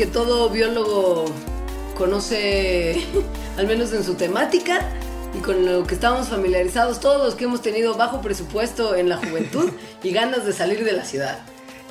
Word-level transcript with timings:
que 0.00 0.06
todo 0.06 0.48
biólogo 0.48 1.26
conoce, 1.94 3.04
al 3.58 3.66
menos 3.66 3.92
en 3.92 4.02
su 4.02 4.14
temática, 4.14 4.88
y 5.38 5.42
con 5.42 5.66
lo 5.66 5.86
que 5.86 5.92
estamos 5.92 6.28
familiarizados 6.28 7.00
todos 7.00 7.22
los 7.22 7.34
que 7.34 7.44
hemos 7.44 7.60
tenido 7.60 7.94
bajo 7.98 8.22
presupuesto 8.22 8.96
en 8.96 9.10
la 9.10 9.18
juventud 9.18 9.70
y 10.02 10.12
ganas 10.12 10.46
de 10.46 10.54
salir 10.54 10.84
de 10.86 10.92
la 10.92 11.04
ciudad. 11.04 11.40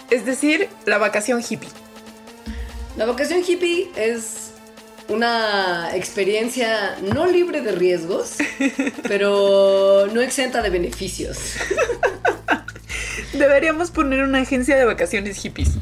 Es 0.09 0.25
decir, 0.25 0.69
la 0.87 0.97
vacación 0.97 1.43
hippie. 1.47 1.69
La 2.97 3.05
vacación 3.05 3.43
hippie 3.47 3.91
es 3.95 4.53
una 5.07 5.95
experiencia 5.95 6.97
no 7.13 7.27
libre 7.27 7.61
de 7.61 7.73
riesgos, 7.73 8.37
pero 9.03 10.07
no 10.11 10.19
exenta 10.21 10.63
de 10.63 10.71
beneficios. 10.71 11.37
Deberíamos 13.33 13.91
poner 13.91 14.23
una 14.23 14.39
agencia 14.39 14.75
de 14.75 14.85
vacaciones 14.85 15.37
hippies. 15.37 15.77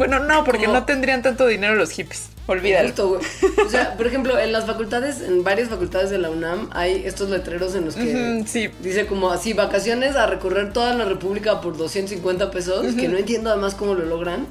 Bueno, 0.00 0.18
no, 0.20 0.44
porque 0.44 0.64
Como- 0.64 0.78
no 0.78 0.84
tendrían 0.86 1.20
tanto 1.20 1.46
dinero 1.46 1.74
los 1.74 1.90
hippies. 1.90 2.30
Olvídalo. 2.46 2.86
Justo, 2.88 3.08
güey. 3.08 3.20
O 3.66 3.68
sea, 3.68 3.98
por 3.98 4.06
ejemplo, 4.06 4.38
en 4.38 4.50
las 4.50 4.64
facultades, 4.64 5.20
en 5.20 5.44
varias 5.44 5.68
facultades 5.68 6.08
de 6.08 6.16
la 6.16 6.30
UNAM, 6.30 6.70
hay 6.72 7.02
estos 7.04 7.28
letreros 7.28 7.74
en 7.74 7.84
los 7.84 7.96
que 7.96 8.42
sí. 8.46 8.70
dice 8.82 9.04
como 9.06 9.30
así, 9.30 9.52
vacaciones 9.52 10.16
a 10.16 10.26
recorrer 10.26 10.72
toda 10.72 10.94
la 10.94 11.04
República 11.04 11.60
por 11.60 11.76
250 11.76 12.50
pesos, 12.50 12.94
que 12.94 13.08
no 13.08 13.18
entiendo 13.18 13.50
además 13.50 13.74
cómo 13.74 13.92
lo 13.94 14.06
logran, 14.06 14.46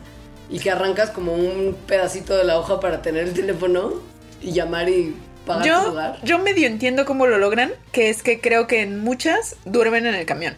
y 0.52 0.60
que 0.60 0.70
arrancas 0.70 1.10
como 1.10 1.34
un 1.34 1.76
pedacito 1.88 2.38
de 2.38 2.44
la 2.44 2.60
hoja 2.60 2.80
para 2.80 3.02
tener 3.02 3.24
el 3.24 3.34
teléfono 3.34 3.96
y 4.42 4.52
llamar 4.52 4.88
y 4.88 5.16
pagar 5.48 5.64
tu 5.64 5.68
Yo, 5.68 5.90
lugar. 5.90 6.20
yo 6.24 6.38
medio 6.38 6.68
entiendo 6.68 7.06
cómo 7.06 7.26
lo 7.26 7.40
logran, 7.40 7.72
que 7.92 8.12
es 8.12 8.22
que 8.22 8.40
creo 8.40 8.68
que 8.68 8.82
en 8.84 9.00
muchas 9.00 9.56
duermen 9.66 10.06
en 10.06 10.14
el 10.14 10.28
camión, 10.28 10.54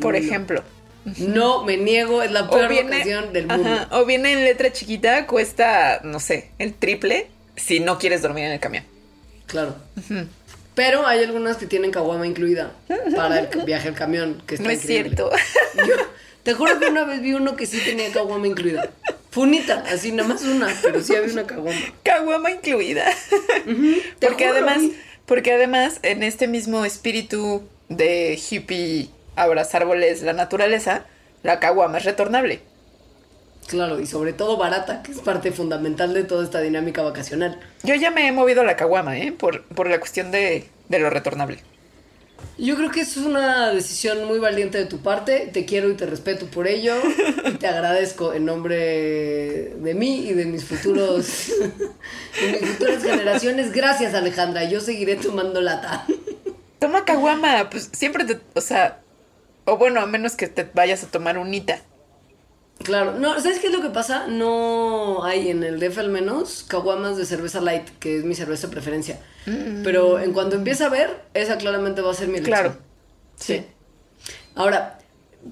por 0.00 0.12
No. 0.12 0.18
ejemplo. 0.18 0.62
No, 1.18 1.64
me 1.64 1.76
niego, 1.76 2.22
es 2.22 2.30
la 2.30 2.48
peor 2.48 2.68
viene, 2.68 3.04
del 3.32 3.46
mundo. 3.46 3.68
ajá, 3.68 3.88
o 3.92 4.04
viene 4.04 4.32
en 4.32 4.44
letra 4.44 4.72
chiquita, 4.72 5.26
cuesta, 5.26 6.00
no 6.04 6.20
sé, 6.20 6.50
el 6.58 6.74
triple 6.74 7.28
si 7.56 7.80
no 7.80 7.98
quieres 7.98 8.22
dormir 8.22 8.44
en 8.44 8.52
el 8.52 8.60
camión. 8.60 8.84
Claro. 9.46 9.76
Pero 10.74 11.06
hay 11.06 11.24
algunas 11.24 11.56
que 11.56 11.66
tienen 11.66 11.90
caguama 11.90 12.26
incluida 12.26 12.72
para 13.16 13.40
el 13.40 13.62
viaje 13.62 13.88
al 13.88 13.94
camión, 13.94 14.42
que 14.46 14.54
está 14.54 14.66
No 14.66 14.70
es 14.70 14.80
cierto. 14.80 15.30
Yo 15.74 15.94
te 16.44 16.54
juro 16.54 16.78
que 16.78 16.86
una 16.86 17.04
vez 17.04 17.20
vi 17.20 17.34
uno 17.34 17.56
que 17.56 17.66
sí 17.66 17.80
tenía 17.84 18.12
caguama 18.12 18.46
incluida. 18.46 18.90
Funita, 19.30 19.84
así 19.92 20.12
nada 20.12 20.28
más 20.28 20.42
una, 20.42 20.68
pero 20.82 21.02
sí 21.02 21.14
había 21.16 21.32
una 21.32 21.46
caguama. 21.46 21.78
Caguama 22.02 22.50
incluida. 22.50 23.04
Porque 24.20 24.44
juro, 24.44 24.50
además, 24.50 24.82
porque 25.26 25.52
además, 25.52 25.98
en 26.02 26.22
este 26.22 26.48
mismo 26.48 26.84
espíritu 26.86 27.62
de 27.88 28.40
hippie 28.50 29.10
abrazar 29.42 29.82
árboles, 29.82 30.22
la 30.22 30.32
naturaleza, 30.32 31.04
la 31.42 31.60
caguama 31.60 31.98
es 31.98 32.04
retornable. 32.04 32.60
Claro, 33.66 34.00
y 34.00 34.06
sobre 34.06 34.32
todo 34.32 34.56
barata, 34.56 35.02
que 35.02 35.12
es 35.12 35.18
parte 35.18 35.52
fundamental 35.52 36.14
de 36.14 36.24
toda 36.24 36.42
esta 36.42 36.60
dinámica 36.60 37.02
vacacional. 37.02 37.60
Yo 37.82 37.94
ya 37.94 38.10
me 38.10 38.26
he 38.26 38.32
movido 38.32 38.62
a 38.62 38.64
la 38.64 38.76
caguama, 38.76 39.18
¿eh? 39.18 39.32
Por, 39.32 39.62
por 39.64 39.90
la 39.90 40.00
cuestión 40.00 40.30
de, 40.30 40.66
de 40.88 40.98
lo 40.98 41.10
retornable. 41.10 41.62
Yo 42.56 42.76
creo 42.76 42.90
que 42.90 43.00
eso 43.00 43.20
es 43.20 43.26
una 43.26 43.70
decisión 43.72 44.24
muy 44.24 44.38
valiente 44.38 44.78
de 44.78 44.86
tu 44.86 44.98
parte. 44.98 45.50
Te 45.52 45.64
quiero 45.64 45.90
y 45.90 45.94
te 45.94 46.06
respeto 46.06 46.46
por 46.46 46.66
ello. 46.66 46.94
Y 47.48 47.52
te 47.52 47.66
agradezco 47.66 48.34
en 48.34 48.44
nombre 48.44 49.74
de 49.76 49.94
mí 49.94 50.28
y 50.28 50.34
de 50.34 50.44
mis 50.44 50.64
futuros 50.64 51.48
de 52.40 52.52
mis 52.60 52.70
futuras 52.70 53.02
generaciones. 53.02 53.72
Gracias, 53.72 54.14
Alejandra. 54.14 54.64
Yo 54.64 54.80
seguiré 54.80 55.16
tomando 55.16 55.60
lata. 55.60 56.04
Toma 56.78 57.04
caguama, 57.04 57.70
pues 57.70 57.90
siempre 57.92 58.24
te, 58.24 58.38
o 58.54 58.60
sea, 58.60 59.00
o 59.68 59.76
bueno, 59.76 60.00
a 60.00 60.06
menos 60.06 60.34
que 60.34 60.48
te 60.48 60.68
vayas 60.72 61.04
a 61.04 61.08
tomar 61.08 61.38
unita. 61.38 61.80
Claro, 62.82 63.18
no, 63.18 63.38
¿sabes 63.40 63.58
qué 63.58 63.66
es 63.66 63.72
lo 63.72 63.82
que 63.82 63.90
pasa? 63.90 64.28
No 64.28 65.24
hay 65.24 65.50
en 65.50 65.64
el 65.64 65.80
DF 65.80 65.98
al 65.98 66.10
menos 66.10 66.64
caguamas 66.66 67.16
de 67.16 67.26
cerveza 67.26 67.60
light, 67.60 67.88
que 67.98 68.18
es 68.18 68.24
mi 68.24 68.34
cerveza 68.34 68.68
de 68.68 68.72
preferencia. 68.72 69.20
Pero 69.82 70.20
en 70.20 70.32
cuanto 70.32 70.56
empiece 70.56 70.84
a 70.84 70.88
ver, 70.88 71.22
esa 71.34 71.58
claramente 71.58 72.02
va 72.02 72.12
a 72.12 72.14
ser 72.14 72.28
mi 72.28 72.38
elección. 72.38 72.58
Claro. 72.58 72.76
Sí. 73.36 73.64
Ahora, 74.54 74.98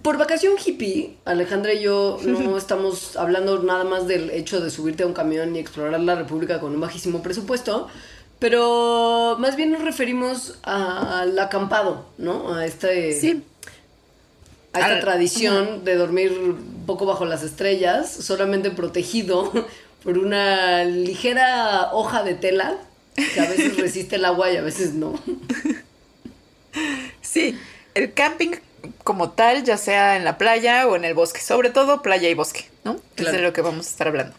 por 0.03 0.19
vacación 0.19 0.55
hippie, 0.65 1.17
Alejandra 1.25 1.73
y 1.73 1.83
yo 1.83 2.19
no 2.25 2.57
estamos 2.59 3.17
hablando 3.17 3.63
nada 3.63 3.85
más 3.85 4.07
del 4.07 4.31
hecho 4.31 4.61
de 4.61 4.71
subirte 4.71 5.03
a 5.03 5.07
un 5.07 5.15
camión 5.15 5.57
y 5.57 5.59
explorar 5.59 5.99
la 6.01 6.15
República 6.15 6.61
con 6.61 6.75
un 6.75 6.81
bajísimo 6.81 7.23
presupuesto, 7.23 7.89
pero 8.39 9.37
más 9.41 9.57
bien 9.57 9.73
nos 9.73 9.83
referimos 9.83 10.59
al 10.63 11.39
acampado, 11.39 12.07
¿no? 12.19 12.55
A 12.55 12.67
este 12.67 13.19
Sí. 13.19 13.43
A 14.77 14.81
esta 14.81 14.95
Al- 14.95 15.01
tradición 15.01 15.85
de 15.85 15.97
dormir 15.97 16.33
un 16.33 16.85
poco 16.87 17.07
bajo 17.07 17.25
las 17.25 17.43
estrellas, 17.43 18.11
solamente 18.11 18.71
protegido 18.71 19.53
por 20.05 20.19
una 20.19 20.85
ligera 20.85 21.91
hoja 21.93 22.23
de 22.23 22.35
tela 22.35 22.77
que 23.15 23.41
a 23.41 23.49
veces 23.49 23.77
resiste 23.79 24.17
el 24.17 24.25
agua 24.25 24.51
y 24.53 24.57
a 24.57 24.63
veces 24.63 24.95
no. 24.95 25.19
Sí, 27.23 27.59
el 27.95 28.13
camping 28.13 28.51
como 29.03 29.31
tal, 29.31 29.65
ya 29.65 29.77
sea 29.77 30.17
en 30.17 30.25
la 30.25 30.39
playa 30.39 30.87
o 30.87 30.97
en 30.97 31.05
el 31.05 31.15
bosque, 31.15 31.41
sobre 31.41 31.71
todo 31.71 32.03
playa 32.03 32.29
y 32.29 32.35
bosque, 32.35 32.67
¿no? 32.85 32.97
Claro. 33.15 33.31
Es 33.31 33.37
de 33.37 33.43
lo 33.43 33.53
que 33.53 33.63
vamos 33.63 33.87
a 33.87 33.91
estar 33.91 34.09
hablando. 34.09 34.35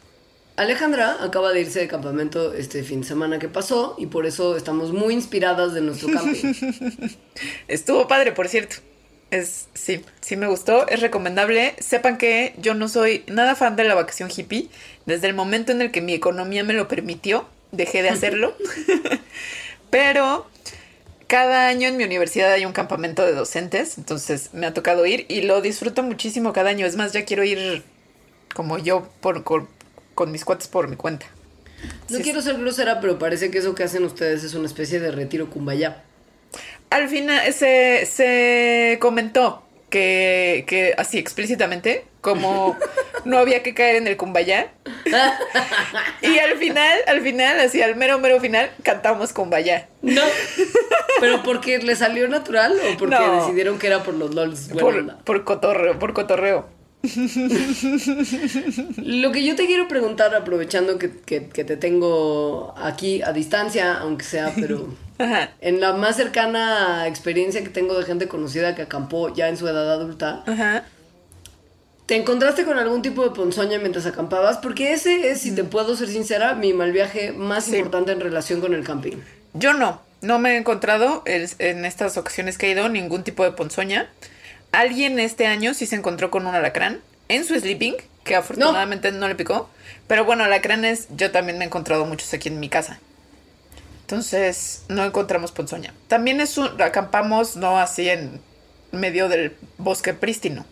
Alejandra 0.55 1.17
acaba 1.21 1.51
de 1.51 1.61
irse 1.61 1.79
de 1.79 1.87
campamento 1.87 2.53
este 2.53 2.83
fin 2.83 3.01
de 3.01 3.07
semana 3.07 3.37
que 3.39 3.47
pasó 3.47 3.95
y 3.97 4.07
por 4.07 4.25
eso 4.25 4.55
estamos 4.57 4.91
muy 4.91 5.13
inspiradas 5.13 5.73
de 5.73 5.81
nuestro 5.81 6.09
camping. 6.11 6.53
Estuvo 7.67 8.07
padre, 8.07 8.31
por 8.31 8.47
cierto. 8.47 8.77
Es, 9.31 9.67
sí, 9.73 10.05
sí 10.21 10.38
me 10.38 10.47
gustó, 10.47 10.88
es 10.88 11.01
recomendable. 11.01 11.75
Sepan 11.79 12.17
que 12.17 12.55
yo 12.57 12.73
no 12.73 12.88
soy 12.88 13.23
nada 13.27 13.55
fan 13.55 13.75
de 13.75 13.83
la 13.83 13.95
vacación 13.95 14.29
hippie. 14.35 14.69
Desde 15.05 15.27
el 15.27 15.33
momento 15.33 15.71
en 15.71 15.81
el 15.81 15.91
que 15.91 16.01
mi 16.01 16.13
economía 16.13 16.63
me 16.63 16.73
lo 16.73 16.88
permitió, 16.88 17.47
dejé 17.71 18.03
de 18.03 18.09
hacerlo. 18.11 18.55
Pero 19.89 20.47
cada 21.27 21.67
año 21.67 21.89
en 21.89 21.97
mi 21.97 22.03
universidad 22.05 22.51
hay 22.53 22.65
un 22.65 22.73
campamento 22.73 23.25
de 23.25 23.33
docentes, 23.33 23.97
entonces 23.97 24.53
me 24.53 24.65
ha 24.67 24.73
tocado 24.73 25.05
ir 25.05 25.25
y 25.29 25.41
lo 25.41 25.61
disfruto 25.61 26.03
muchísimo 26.03 26.53
cada 26.53 26.69
año. 26.69 26.85
Es 26.85 26.95
más, 26.95 27.13
ya 27.13 27.25
quiero 27.25 27.44
ir 27.44 27.83
como 28.55 28.77
yo 28.77 29.09
por, 29.21 29.44
con, 29.44 29.69
con 30.15 30.31
mis 30.31 30.45
cuates 30.45 30.67
por 30.67 30.88
mi 30.88 30.95
cuenta. 30.95 31.27
No 32.09 32.17
Sí, 32.17 32.23
quiero 32.23 32.41
ser 32.41 32.57
grosera, 32.59 32.99
pero 33.01 33.19
parece 33.19 33.51
que 33.51 33.59
eso 33.59 33.75
que 33.75 33.83
hacen 33.83 34.03
ustedes 34.03 34.44
es 34.44 34.53
una 34.53 34.67
especie 34.67 34.99
de 34.99 35.11
retiro 35.11 35.50
kumbaya. 35.50 36.06
Al 36.89 37.10
final 37.10 37.54
se, 37.54 38.06
se 38.06 38.98
comentó 39.01 39.63
que, 39.89 40.63
que 40.68 40.94
así 40.98 41.18
explícitamente, 41.18 42.06
como 42.22 42.78
no 43.25 43.38
había 43.38 43.63
que 43.63 43.74
caer 43.74 43.98
en 43.98 44.07
el 44.07 44.18
kumbaya. 44.18 44.72
Y 46.22 46.39
al 46.39 46.57
final, 46.57 47.00
al 47.07 47.22
final, 47.22 47.60
así 47.60 47.81
al 47.81 47.95
mero 47.95 48.19
mero 48.19 48.39
final, 48.39 48.69
cantamos 48.84 49.34
kumbaya. 49.34 49.88
No. 50.01 50.22
¿Pero 51.19 51.44
porque 51.44 51.80
le 51.80 51.95
salió 51.95 52.28
natural 52.28 52.78
o 52.94 52.98
porque 52.98 53.16
No. 53.16 53.42
decidieron 53.42 53.80
que 53.80 53.88
era 53.88 54.04
por 54.04 54.13
los 54.13 54.34
LOLs? 54.34 54.69
Por, 54.80 55.18
por 55.24 55.44
cotorreo, 55.44 55.98
por 56.00 56.13
cotorreo. 56.13 56.68
Lo 58.98 59.31
que 59.31 59.44
yo 59.44 59.56
te 59.56 59.65
quiero 59.65 59.88
preguntar, 59.88 60.33
aprovechando 60.36 60.98
que, 60.98 61.12
que- 61.12 61.48
que 61.50 61.63
te 61.63 61.77
tengo 61.77 62.74
aquí 62.77 63.21
a 63.21 63.31
distancia, 63.33 63.95
aunque 64.00 64.24
sea, 64.25 64.54
pero 64.56 64.88
Ajá. 65.18 65.51
en 65.62 65.80
la 65.81 65.94
más 65.94 66.15
cercana 66.18 67.07
experiencia 67.07 67.63
que 67.63 67.69
tengo 67.69 67.98
de 67.98 68.06
gente 68.06 68.27
conocida 68.27 68.75
que 68.75 68.83
acampó 68.83 69.33
ya 69.33 69.50
en 69.50 69.57
su 69.57 69.68
edad 69.68 69.92
adulta, 69.92 70.44
Ajá. 70.45 70.83
¿te 72.06 72.15
encontraste 72.15 72.65
con 72.65 72.77
algún 72.80 73.01
tipo 73.01 73.24
de 73.24 73.31
ponzoña 73.31 73.80
mientras 73.80 74.06
acampabas? 74.06 74.57
Porque 74.57 74.94
ese 74.94 75.30
es, 75.31 75.42
si 75.42 75.53
te 75.56 75.63
puedo 75.63 75.95
ser 75.95 76.07
sincera, 76.10 76.53
mi 76.56 76.74
mal 76.74 76.92
viaje 76.92 77.31
más 77.31 77.65
Sí. 77.65 77.75
importante 77.77 78.12
en 78.12 78.19
relación 78.19 78.62
con 78.62 78.74
el 78.74 78.83
camping. 78.83 79.18
Yo 79.53 79.74
no. 79.74 80.01
no 80.21 80.39
me 80.39 80.53
he 80.53 80.57
encontrado 80.57 81.24
en 81.25 81.86
estas 81.86 82.18
ocasiones 82.18 82.57
que 82.57 82.68
he 82.68 82.71
ido 82.71 82.89
ningún 82.89 83.24
tipo 83.24 83.44
de 83.44 83.51
ponzoña. 83.51 84.10
Alguien 84.71 85.19
este 85.19 85.47
año 85.47 85.73
sí 85.73 85.85
se 85.85 85.95
encontró 85.95 86.29
con 86.29 86.45
un 86.45 86.55
alacrán 86.55 87.01
en 87.29 87.45
su 87.45 87.59
sleeping, 87.59 87.95
que 88.23 88.35
afortunadamente 88.35 89.11
no, 89.11 89.27
le 89.27 89.35
picó. 89.35 89.69
Pero 90.07 90.25
bueno, 90.25 90.43
alacranes 90.43 91.07
yo 91.15 91.31
también 91.31 91.57
me 91.57 91.65
he 91.65 91.67
encontrado 91.67 92.05
muchos 92.05 92.33
aquí 92.33 92.49
en 92.49 92.59
mi 92.59 92.69
casa. 92.69 92.99
Entonces, 94.01 94.83
no 94.87 95.03
encontramos 95.03 95.51
ponzoña. 95.51 95.93
También 96.07 96.39
es 96.39 96.57
un, 96.57 96.81
acampamos 96.81 97.57
no 97.57 97.77
así 97.77 98.09
en 98.09 98.39
medio 98.91 99.27
del 99.27 99.55
bosque 99.77 100.13
prístino, 100.13 100.65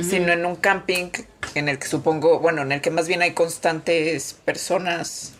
sino 0.00 0.32
en 0.32 0.44
un 0.44 0.56
camping 0.56 1.10
en 1.54 1.68
el 1.68 1.78
que 1.78 1.86
supongo, 1.86 2.40
bueno, 2.40 2.62
en 2.62 2.72
el 2.72 2.80
que 2.80 2.90
más 2.90 3.06
bien 3.06 3.22
hay 3.22 3.34
constantes 3.34 4.34
personas. 4.44 5.34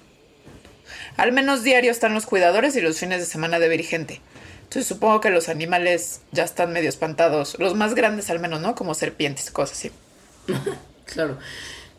Al 1.16 1.32
menos 1.32 1.62
diario 1.62 1.90
están 1.90 2.14
los 2.14 2.26
cuidadores 2.26 2.76
y 2.76 2.80
los 2.80 2.98
fines 2.98 3.18
de 3.18 3.26
semana 3.26 3.58
debe 3.58 3.74
ir 3.74 3.84
gente. 3.84 4.20
Entonces 4.72 4.88
supongo 4.88 5.20
que 5.20 5.28
los 5.28 5.50
animales 5.50 6.22
ya 6.32 6.44
están 6.44 6.72
medio 6.72 6.88
espantados. 6.88 7.58
Los 7.58 7.74
más 7.74 7.94
grandes 7.94 8.30
al 8.30 8.40
menos, 8.40 8.62
¿no? 8.62 8.74
Como 8.74 8.94
serpientes, 8.94 9.50
cosas 9.50 9.76
así. 9.76 9.90
Claro. 11.04 11.36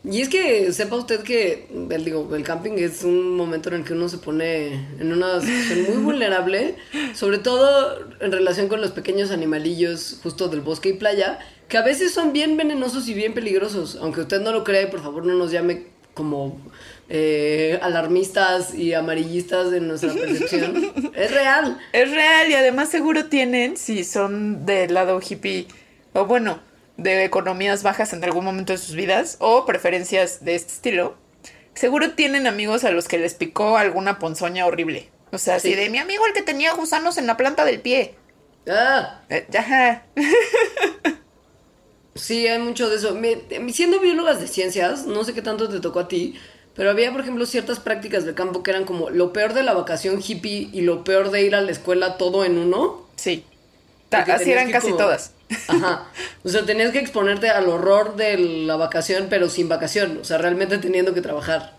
Y 0.02 0.22
es 0.22 0.28
que 0.28 0.72
sepa 0.72 0.96
usted 0.96 1.20
que 1.20 1.68
el, 1.88 2.04
digo, 2.04 2.34
el 2.34 2.42
camping 2.42 2.72
es 2.78 3.04
un 3.04 3.36
momento 3.36 3.68
en 3.68 3.76
el 3.76 3.84
que 3.84 3.92
uno 3.92 4.08
se 4.08 4.18
pone 4.18 4.72
en 4.98 5.12
una 5.12 5.40
situación 5.40 5.94
muy 5.94 6.02
vulnerable, 6.02 6.74
sobre 7.14 7.38
todo 7.38 8.00
en 8.20 8.32
relación 8.32 8.66
con 8.66 8.80
los 8.80 8.90
pequeños 8.90 9.30
animalillos 9.30 10.18
justo 10.24 10.48
del 10.48 10.62
bosque 10.62 10.88
y 10.88 10.92
playa, 10.94 11.38
que 11.68 11.78
a 11.78 11.82
veces 11.82 12.12
son 12.12 12.32
bien 12.32 12.56
venenosos 12.56 13.06
y 13.06 13.14
bien 13.14 13.34
peligrosos. 13.34 13.96
Aunque 14.00 14.22
usted 14.22 14.40
no 14.40 14.50
lo 14.50 14.64
crea, 14.64 14.82
y 14.82 14.86
por 14.86 15.00
favor 15.00 15.24
no 15.24 15.34
nos 15.34 15.52
llame 15.52 15.86
como 16.14 16.60
eh, 17.08 17.78
alarmistas 17.82 18.74
y 18.74 18.94
amarillistas 18.94 19.72
en 19.72 19.88
nuestra 19.88 20.12
percepción. 20.14 20.92
es 21.14 21.30
real. 21.32 21.78
Es 21.92 22.10
real 22.10 22.50
y 22.50 22.54
además 22.54 22.88
seguro 22.88 23.26
tienen, 23.26 23.76
si 23.76 24.04
son 24.04 24.64
del 24.66 24.94
lado 24.94 25.20
hippie, 25.20 25.66
o 26.12 26.24
bueno, 26.26 26.60
de 26.96 27.24
economías 27.24 27.82
bajas 27.82 28.12
en 28.12 28.22
algún 28.24 28.44
momento 28.44 28.72
de 28.72 28.78
sus 28.78 28.94
vidas, 28.94 29.36
o 29.40 29.66
preferencias 29.66 30.44
de 30.44 30.54
este 30.54 30.72
estilo, 30.72 31.16
seguro 31.74 32.12
tienen 32.12 32.46
amigos 32.46 32.84
a 32.84 32.90
los 32.90 33.08
que 33.08 33.18
les 33.18 33.34
picó 33.34 33.76
alguna 33.76 34.18
ponzoña 34.18 34.64
horrible. 34.66 35.08
O 35.32 35.38
sea, 35.38 35.56
así 35.56 35.70
Sí. 35.70 35.74
de 35.74 35.90
mi 35.90 35.98
amigo 35.98 36.24
el 36.26 36.32
que 36.32 36.42
tenía 36.42 36.72
gusanos 36.74 37.18
en 37.18 37.26
la 37.26 37.36
planta 37.36 37.64
del 37.64 37.80
pie. 37.80 38.14
Ah, 38.68 39.20
Eh. 39.28 39.46
Sí, 42.14 42.46
hay 42.46 42.60
mucho 42.60 42.88
de 42.88 42.96
eso. 42.96 43.14
Me- 43.14 43.40
siendo 43.72 43.98
biólogas 43.98 44.40
de 44.40 44.46
ciencias, 44.46 45.04
no 45.06 45.24
sé 45.24 45.34
qué 45.34 45.42
tanto 45.42 45.68
te 45.68 45.80
tocó 45.80 45.98
a 46.00 46.08
ti, 46.08 46.38
pero 46.74 46.90
había, 46.90 47.12
por 47.12 47.20
ejemplo, 47.20 47.46
ciertas 47.46 47.80
prácticas 47.80 48.24
de 48.24 48.34
campo 48.34 48.62
que 48.62 48.70
eran 48.70 48.84
como 48.84 49.10
lo 49.10 49.32
peor 49.32 49.52
de 49.54 49.62
la 49.62 49.72
vacación 49.74 50.20
hippie 50.26 50.68
y 50.72 50.80
lo 50.82 51.04
peor 51.04 51.30
de 51.30 51.42
ir 51.42 51.54
a 51.54 51.60
la 51.60 51.70
escuela 51.72 52.16
todo 52.16 52.44
en 52.44 52.58
uno. 52.58 53.06
Sí. 53.16 53.44
Porque 54.10 54.32
así 54.32 54.50
eran 54.52 54.70
casi 54.70 54.88
como- 54.88 54.98
todas. 54.98 55.32
Ajá. 55.68 56.06
O 56.42 56.48
sea, 56.48 56.64
tenías 56.64 56.90
que 56.92 56.98
exponerte 56.98 57.48
al 57.50 57.68
horror 57.68 58.16
de 58.16 58.38
la 58.38 58.76
vacación, 58.76 59.26
pero 59.30 59.48
sin 59.48 59.68
vacación. 59.68 60.18
O 60.20 60.24
sea, 60.24 60.38
realmente 60.38 60.78
teniendo 60.78 61.14
que 61.14 61.20
trabajar. 61.20 61.74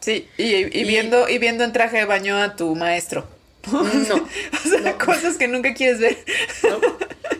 Sí, 0.00 0.28
y, 0.36 0.42
y 0.44 0.70
Y- 0.72 0.84
viendo, 0.84 1.28
y 1.28 1.38
viendo 1.38 1.64
en 1.64 1.72
traje 1.72 1.96
de 1.98 2.04
baño 2.04 2.36
a 2.36 2.56
tu 2.56 2.74
maestro. 2.76 3.26
No. 3.72 3.80
O 4.64 4.68
sea, 4.68 4.96
cosas 4.98 5.36
que 5.36 5.48
nunca 5.48 5.74
quieres 5.74 5.98
ver. 6.00 6.18
¿no? 6.62 6.78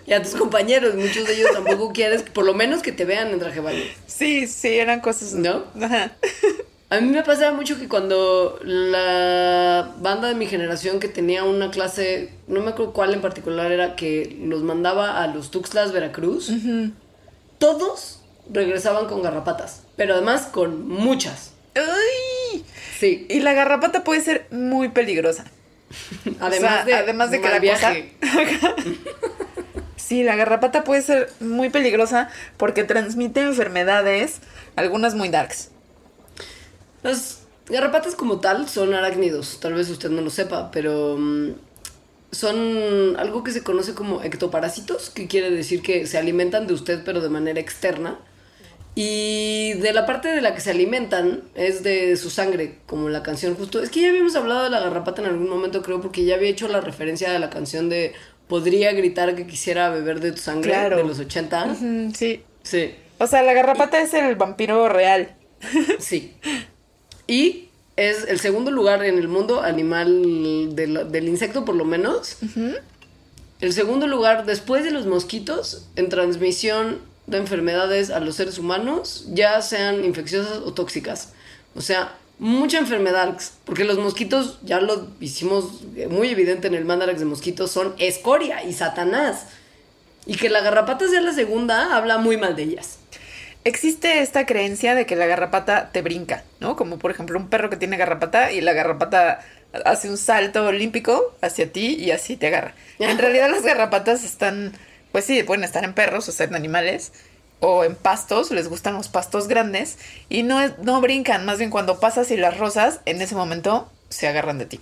Y 0.07 0.13
a 0.13 0.23
tus 0.23 0.35
compañeros, 0.35 0.95
muchos 0.95 1.27
de 1.27 1.35
ellos 1.35 1.51
tampoco 1.53 1.93
quieres, 1.93 2.23
por 2.23 2.45
lo 2.45 2.55
menos 2.55 2.83
que 2.83 2.93
te 2.93 3.05
vean 3.05 3.29
en 3.29 3.39
traje 3.41 3.57
de 3.57 3.61
baño. 3.61 3.83
Sí, 4.07 4.47
sí, 4.47 4.79
eran 4.79 5.01
cosas. 5.01 5.35
¿No? 5.35 5.65
Ajá. 5.81 6.13
A 6.89 7.01
mí 7.01 7.09
me 7.09 7.23
pasaba 7.25 7.55
mucho 7.55 7.79
que 7.79 7.89
cuando 7.89 8.61
la 8.63 9.93
banda 9.99 10.29
de 10.29 10.35
mi 10.35 10.47
generación 10.47 11.01
que 11.01 11.09
tenía 11.09 11.43
una 11.43 11.73
clase, 11.73 12.33
no 12.47 12.61
me 12.61 12.71
acuerdo 12.71 12.93
cuál 12.93 13.13
en 13.13 13.21
particular 13.21 13.73
era, 13.73 13.97
que 13.97 14.39
los 14.43 14.63
mandaba 14.63 15.21
a 15.21 15.27
los 15.27 15.51
Tuxtlas, 15.51 15.91
Veracruz, 15.93 16.53
todos 17.59 18.23
regresaban 18.49 19.07
con 19.07 19.21
garrapatas, 19.23 19.83
pero 19.97 20.15
además 20.15 20.43
con 20.43 20.89
muchas. 20.89 21.55
¡Ay! 21.75 22.65
Sí, 22.99 23.27
Y 23.29 23.41
la 23.41 23.53
garrapata 23.53 24.05
puede 24.05 24.21
ser 24.21 24.47
muy 24.53 24.89
peligrosa. 24.89 25.45
además 26.41 26.71
sea, 26.71 26.85
de, 26.85 26.95
además 26.95 27.31
de 27.33 27.41
que 27.41 27.49
la 27.49 27.61
cosa-. 27.61 27.95
Sí, 29.97 30.23
la 30.23 30.37
garrapata 30.37 30.85
puede 30.85 31.03
ser 31.03 31.33
muy 31.41 31.69
peligrosa 31.69 32.31
porque 32.59 32.85
transmite 32.85 33.41
enfermedades, 33.41 34.41
algunas 34.77 35.17
muy 35.17 35.31
darks. 35.31 35.71
Las 37.07 37.43
garrapatas 37.69 38.15
como 38.15 38.41
tal 38.41 38.69
son 38.69 38.95
arácnidos, 38.95 39.59
tal 39.61 39.75
vez 39.75 39.89
usted 39.91 40.11
no 40.11 40.21
lo 40.23 40.31
sepa, 40.31 40.71
pero 40.71 41.17
mm, 41.19 41.51
son 42.33 43.17
algo 43.19 43.43
que 43.45 43.53
se 43.53 43.63
conoce 43.63 43.95
como 43.95 44.23
ectoparásitos, 44.23 45.11
que 45.11 45.27
quiere 45.27 45.51
decir 45.51 45.83
que 45.83 46.07
se 46.07 46.19
alimentan 46.19 46.67
de 46.67 46.75
usted 46.75 47.03
pero 47.05 47.21
de 47.21 47.29
manera 47.29 47.61
externa. 47.61 48.19
Y 48.99 49.75
de 49.75 49.93
la 49.93 50.07
parte 50.07 50.29
de 50.29 50.41
la 50.41 50.55
que 50.55 50.63
se 50.63 50.71
alimentan 50.71 51.43
es 51.55 51.83
de 51.83 52.17
su 52.17 52.31
sangre, 52.31 52.79
como 52.87 53.11
la 53.11 53.23
canción 53.23 53.55
justo. 53.55 53.83
Es 53.83 53.91
que 53.91 54.01
ya 54.01 54.09
habíamos 54.09 54.35
hablado 54.37 54.65
de 54.65 54.71
la 54.71 54.81
garrapata 54.81 55.21
en 55.21 55.29
algún 55.29 55.51
momento, 55.51 55.83
creo, 55.83 56.01
porque 56.01 56.25
ya 56.25 56.37
había 56.37 56.49
hecho 56.49 56.67
la 56.67 56.81
referencia 56.81 57.31
de 57.31 57.39
la 57.39 57.51
canción 57.51 57.89
de 57.91 58.15
Podría 58.49 58.93
gritar 58.93 59.35
que 59.35 59.47
quisiera 59.47 59.91
beber 59.91 60.21
de 60.21 60.31
tu 60.33 60.39
sangre 60.39 60.71
Claro. 60.71 60.97
de 60.99 61.05
los 61.05 61.19
80. 61.19 61.65
Ujú, 61.73 62.13
sí. 62.15 62.43
Sí. 62.63 62.95
O 63.19 63.27
sea, 63.27 63.43
la 63.43 63.53
garrapata 63.53 64.01
es 64.01 64.15
el 64.15 64.35
vampiro 64.37 64.89
real. 64.89 65.37
Sí. 65.99 66.35
Y 67.27 67.69
es 67.97 68.25
el 68.29 68.41
segundo 68.41 68.71
lugar 68.71 69.05
en 69.05 69.19
el 69.19 69.29
mundo 69.29 69.63
animal 69.63 70.75
del, 70.77 71.11
del 71.11 71.29
insecto, 71.29 71.65
por 71.65 71.75
lo 71.75 71.85
menos. 71.85 72.37
El 73.61 73.73
segundo 73.73 74.07
lugar, 74.07 74.45
después 74.45 74.85
de 74.85 74.91
los 74.91 75.07
mosquitos, 75.07 75.87
en 75.97 76.09
transmisión 76.09 76.99
de 77.27 77.39
enfermedades 77.39 78.11
a 78.11 78.21
los 78.21 78.37
seres 78.37 78.59
humanos, 78.59 79.27
ya 79.31 79.61
sean 79.63 80.05
infecciosas 80.05 80.59
o 80.59 80.75
tóxicas. 80.75 81.33
O 81.75 81.81
sea, 81.81 82.15
mucha 82.39 82.79
enfermedad, 82.79 83.39
porque 83.65 83.85
los 83.85 83.99
mosquitos, 83.99 84.59
ya 84.63 84.81
lo 84.81 85.09
hicimos 85.21 85.83
muy 86.11 86.29
evidente 86.29 86.69
en 86.69 86.75
el 86.75 86.85
Mandarax 86.85 87.19
de 87.19 87.25
mosquitos, 87.25 87.71
son 87.71 87.95
escoria 87.99 88.63
y 88.65 88.75
satanás. 88.75 89.47
Y 90.27 90.37
que 90.37 90.51
la 90.51 90.61
garrapata 90.61 91.09
sea 91.09 91.21
la 91.21 91.33
segunda, 91.33 91.97
habla 91.97 92.19
muy 92.19 92.37
mal 92.37 92.57
de 92.57 92.65
ellas. 92.65 92.99
Existe 93.67 94.21
esta 94.21 94.47
creencia 94.47 94.95
de 94.95 95.07
que 95.07 95.17
la 95.17 95.27
garrapata 95.27 95.91
te 95.91 96.01
brinca, 96.01 96.45
¿no? 96.61 96.77
Como 96.77 96.99
por 97.01 97.11
ejemplo 97.11 97.37
un 97.37 97.49
perro 97.49 97.69
que 97.69 97.77
tiene 97.77 97.97
garrapata 97.97 98.53
y 98.53 98.61
la 98.61 98.73
garrapata 98.73 99.41
hace 99.85 100.09
un 100.09 100.19
salto 100.19 100.65
olímpico 100.67 101.35
hacia 101.43 101.73
ti 101.73 101.97
y 101.97 102.13
así 102.13 102.37
te 102.37 102.47
agarra. 102.47 102.75
En 103.01 103.19
realidad 103.19 103.51
las 103.51 103.65
garrapatas 103.65 104.23
están, 104.23 104.73
pues 105.11 105.25
sí, 105.25 105.43
pueden 105.43 105.65
estar 105.65 105.83
en 105.85 105.95
perros 105.95 106.29
o 106.29 106.33
ser 106.33 106.51
en 106.51 106.55
animales 106.55 107.13
o 107.59 107.83
en 107.83 107.97
pastos, 107.97 108.53
les 108.53 108.69
gustan 108.69 108.95
los 108.95 109.09
pastos 109.09 109.49
grandes 109.49 109.99
y 110.29 110.45
no, 110.45 110.61
es- 110.61 110.79
no 110.79 111.01
brincan, 111.01 111.45
más 111.45 111.59
bien 111.59 111.71
cuando 111.71 111.99
pasas 111.99 112.31
y 112.31 112.37
las 112.37 112.57
rozas, 112.59 113.01
en 113.05 113.21
ese 113.21 113.35
momento 113.35 113.91
se 114.11 114.29
agarran 114.29 114.59
de 114.59 114.67
ti. 114.67 114.81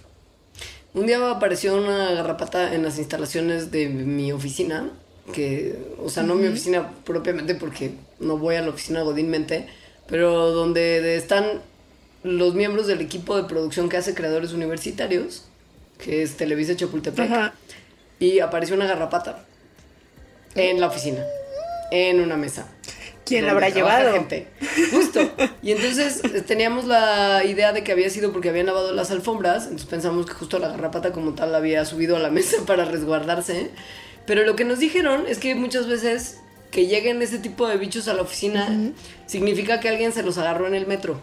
Un 0.93 1.07
día 1.07 1.19
apareció 1.31 1.75
una 1.77 2.13
garrapata 2.13 2.75
en 2.75 2.83
las 2.85 2.99
instalaciones 2.99 3.71
de 3.71 3.89
mi 3.89 4.31
oficina, 4.33 4.91
que, 5.33 5.79
o 6.03 6.11
sea, 6.11 6.23
no 6.23 6.35
mi 6.35 6.47
oficina 6.47 6.93
propiamente 7.05 7.55
porque 7.55 7.93
no 8.21 8.37
voy 8.39 8.57
a 8.57 8.63
la 8.63 8.71
oficina 8.71 9.03
godínmente, 9.03 9.67
pero 10.07 10.53
donde 10.53 11.17
están 11.17 11.63
los 12.23 12.55
miembros 12.55 12.87
del 12.87 13.01
equipo 13.01 13.37
de 13.37 13.45
producción 13.45 13.89
que 13.89 13.97
hace 13.97 14.15
creadores 14.15 14.53
universitarios, 14.53 15.45
que 15.99 16.23
es 16.23 16.37
Televisa 16.37 16.77
Chapultepec, 16.77 17.53
y 18.19 18.41
apareció 18.41 18.75
una 18.77 18.87
garrapata 18.87 19.45
en 20.55 20.81
la 20.81 20.89
oficina, 20.89 21.25
en 21.91 22.21
una 22.21 22.37
mesa. 22.37 22.69
¿Quién 23.25 23.47
la 23.47 23.53
habrá 23.53 23.71
llevado? 23.71 24.13
gente. 24.13 24.49
Justo. 24.91 25.21
Y 25.63 25.73
entonces 25.73 26.23
eh, 26.25 26.43
teníamos 26.43 26.85
la 26.85 27.43
idea 27.45 27.73
de 27.73 27.83
que 27.83 27.93
había 27.93 28.11
sido 28.11 28.33
porque 28.33 28.51
habían 28.51 28.67
lavado 28.67 28.93
las 28.93 29.11
alfombras, 29.11 29.65
entonces 29.65 29.89
pensamos 29.89 30.27
que 30.27 30.35
justo 30.35 30.59
la 30.59 30.69
garrapata 30.69 31.13
como 31.13 31.35
tal 31.35 31.55
había 31.55 31.85
subido 31.85 32.17
a 32.17 32.19
la 32.19 32.31
mesa 32.31 32.59
para 32.67 32.85
resguardarse. 32.85 33.71
Pero 34.27 34.45
lo 34.45 34.57
que 34.57 34.65
nos 34.65 34.79
dijeron 34.79 35.25
es 35.29 35.39
que 35.39 35.55
muchas 35.55 35.87
veces 35.87 36.41
que 36.71 36.87
lleguen 36.87 37.23
ese 37.23 37.39
tipo 37.39 37.69
de 37.69 37.77
bichos 37.77 38.09
a 38.09 38.15
la 38.15 38.23
oficina 38.23 38.69
significa 39.27 39.81
que 39.81 39.89
alguien 39.89 40.13
se 40.13 40.23
los 40.23 40.39
agarró 40.39 40.67
en 40.67 40.75
el 40.75 40.87
metro. 40.87 41.21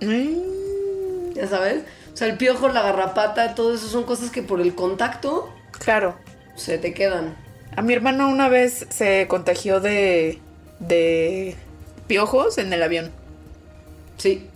Mm, 0.00 1.34
¿Ya 1.34 1.46
sabes? 1.46 1.84
O 2.12 2.16
sea, 2.16 2.28
el 2.28 2.36
piojo, 2.36 2.68
la 2.68 2.82
garrapata, 2.82 3.54
todo 3.54 3.74
eso 3.74 3.88
son 3.88 4.04
cosas 4.04 4.30
que 4.30 4.42
por 4.42 4.60
el 4.60 4.74
contacto 4.74 5.52
claro. 5.72 6.16
se 6.54 6.78
te 6.78 6.92
quedan. 6.92 7.34
A 7.76 7.82
mi 7.82 7.92
hermano 7.92 8.28
una 8.28 8.48
vez 8.48 8.86
se 8.90 9.26
contagió 9.26 9.80
de, 9.80 10.38
de 10.80 11.56
piojos 12.06 12.58
en 12.58 12.72
el 12.72 12.82
avión. 12.82 13.10
Sí. 14.18 14.46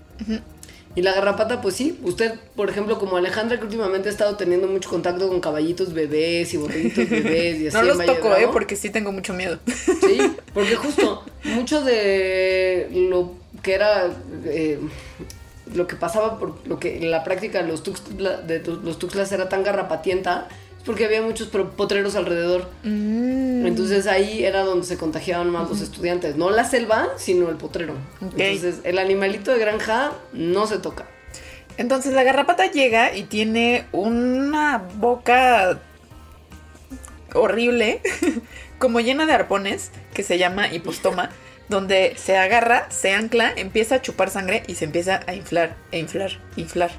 Y 0.94 1.02
la 1.02 1.12
garrapata, 1.12 1.60
pues 1.60 1.76
sí. 1.76 1.98
Usted, 2.02 2.34
por 2.56 2.70
ejemplo, 2.70 2.98
como 2.98 3.16
Alejandra, 3.16 3.58
que 3.58 3.64
últimamente 3.64 4.08
ha 4.08 4.12
estado 4.12 4.36
teniendo 4.36 4.66
mucho 4.66 4.90
contacto 4.90 5.28
con 5.28 5.40
caballitos 5.40 5.92
bebés 5.92 6.52
y 6.54 6.56
borreguitos 6.56 7.08
bebés 7.10 7.60
y 7.60 7.66
así. 7.68 7.76
No 7.76 7.82
los 7.82 8.04
toco. 8.04 8.34
¿eh? 8.34 8.48
Porque 8.52 8.76
sí 8.76 8.90
tengo 8.90 9.12
mucho 9.12 9.32
miedo. 9.34 9.58
Sí, 9.66 10.18
porque 10.54 10.76
justo 10.76 11.24
mucho 11.44 11.82
de 11.82 12.88
lo 12.92 13.34
que 13.62 13.74
era 13.74 14.10
eh, 14.44 14.78
lo 15.74 15.86
que 15.86 15.96
pasaba 15.96 16.38
por 16.38 16.66
lo 16.66 16.78
que 16.78 16.98
en 16.98 17.10
la 17.10 17.24
práctica 17.24 17.62
de 17.62 17.68
los 17.68 17.82
tuxtlas, 17.82 18.46
de 18.46 18.60
los 18.60 18.98
tuxtlas 18.98 19.30
era 19.32 19.48
tan 19.48 19.62
garrapatienta 19.62 20.48
porque 20.88 21.04
había 21.04 21.20
muchos 21.20 21.48
potreros 21.48 22.16
alrededor. 22.16 22.66
Mm. 22.82 23.66
Entonces 23.66 24.06
ahí 24.06 24.42
era 24.42 24.62
donde 24.62 24.86
se 24.86 24.96
contagiaban 24.96 25.50
más 25.50 25.68
los 25.68 25.82
estudiantes. 25.82 26.36
No 26.36 26.48
la 26.48 26.64
selva, 26.64 27.08
sino 27.18 27.50
el 27.50 27.56
potrero. 27.56 27.92
Entonces 28.22 28.80
el 28.84 28.98
animalito 28.98 29.52
de 29.52 29.58
granja 29.58 30.12
no 30.32 30.66
se 30.66 30.78
toca. 30.78 31.04
Entonces 31.76 32.14
la 32.14 32.22
garrapata 32.22 32.70
llega 32.70 33.14
y 33.14 33.24
tiene 33.24 33.84
una 33.92 34.78
boca 34.94 35.78
horrible, 37.34 38.00
como 38.78 39.00
llena 39.00 39.26
de 39.26 39.34
arpones, 39.34 39.90
que 40.14 40.22
se 40.22 40.38
llama 40.38 40.72
hipostoma, 40.72 41.28
donde 41.68 42.14
se 42.16 42.38
agarra, 42.38 42.90
se 42.90 43.12
ancla, 43.12 43.52
empieza 43.54 43.96
a 43.96 44.00
chupar 44.00 44.30
sangre 44.30 44.62
y 44.66 44.76
se 44.76 44.86
empieza 44.86 45.20
a 45.26 45.34
inflar, 45.34 45.76
e 45.92 45.98
inflar, 45.98 46.30
inflar. 46.56 46.92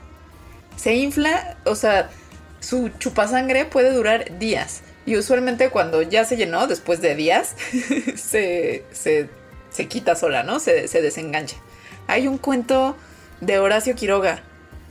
Se 0.76 0.94
infla, 0.94 1.58
o 1.66 1.74
sea, 1.74 2.12
su 2.60 2.90
chupasangre 3.00 3.66
puede 3.66 3.92
durar 3.94 4.38
días. 4.40 4.82
Y 5.06 5.18
usualmente 5.18 5.70
cuando 5.70 6.02
ya 6.02 6.26
se 6.26 6.38
llenó, 6.38 6.68
después 6.68 7.02
de 7.02 7.16
días, 7.16 7.56
se, 8.16 8.84
se, 8.92 9.30
se 9.72 9.88
quita 9.88 10.16
sola, 10.16 10.44
¿no? 10.44 10.60
Se, 10.60 10.88
se 10.88 11.02
desengancha. 11.02 11.58
Hay 12.08 12.28
un 12.28 12.38
cuento 12.38 12.96
de 13.42 13.60
Horacio 13.60 13.96
Quiroga, 13.96 14.44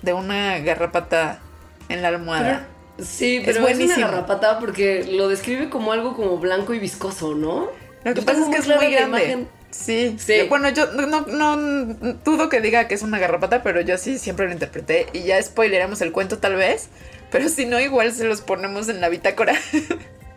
de 0.03 0.13
una 0.13 0.59
garrapata 0.61 1.41
en 1.89 2.03
la 2.03 2.09
almohada. 2.09 2.67
Sí, 3.01 3.43
pero 3.45 3.67
es, 3.69 3.79
una 3.79 3.97
garrapata 3.97 4.59
porque 4.59 5.05
lo 5.05 5.29
describe 5.29 5.71
como 5.71 5.93
algo 5.93 6.17
como 6.17 6.39
blanco 6.39 6.75
y 6.75 6.81
viscoso, 6.81 7.35
¿no? 7.35 7.71
Lo 8.05 8.15
que 8.15 8.21
Yo 8.21 8.27
pasa 8.27 8.41
es 8.41 8.49
que 8.49 8.57
es 8.57 8.67
muy 8.77 8.91
grande. 8.93 9.25
imagen- 9.25 9.49
Sí, 9.71 10.17
Sí. 10.19 10.47
Bueno, 10.49 10.71
yo 10.71 10.87
no, 10.93 11.07
no, 11.07 11.57
no 11.57 12.15
dudo 12.25 12.49
que 12.49 12.61
diga 12.63 12.89
que 12.89 12.95
es 12.95 13.03
una 13.03 13.19
garrapata, 13.19 13.63
pero 13.63 13.83
yo 13.83 13.99
sí 13.99 14.19
siempre 14.19 14.47
lo 14.47 14.53
interpreté. 14.53 15.07
Y 15.13 15.25
ya 15.25 15.41
spoileramos 15.43 16.01
el 16.01 16.11
cuento 16.11 16.39
tal 16.39 16.57
vez. 16.57 16.89
Pero 17.31 17.49
si 17.49 17.67
no, 17.67 17.79
igual 17.81 18.13
se 18.13 18.25
los 18.25 18.41
ponemos 18.41 18.89
en 18.89 19.01
la 19.01 19.09
bitácora. 19.09 19.55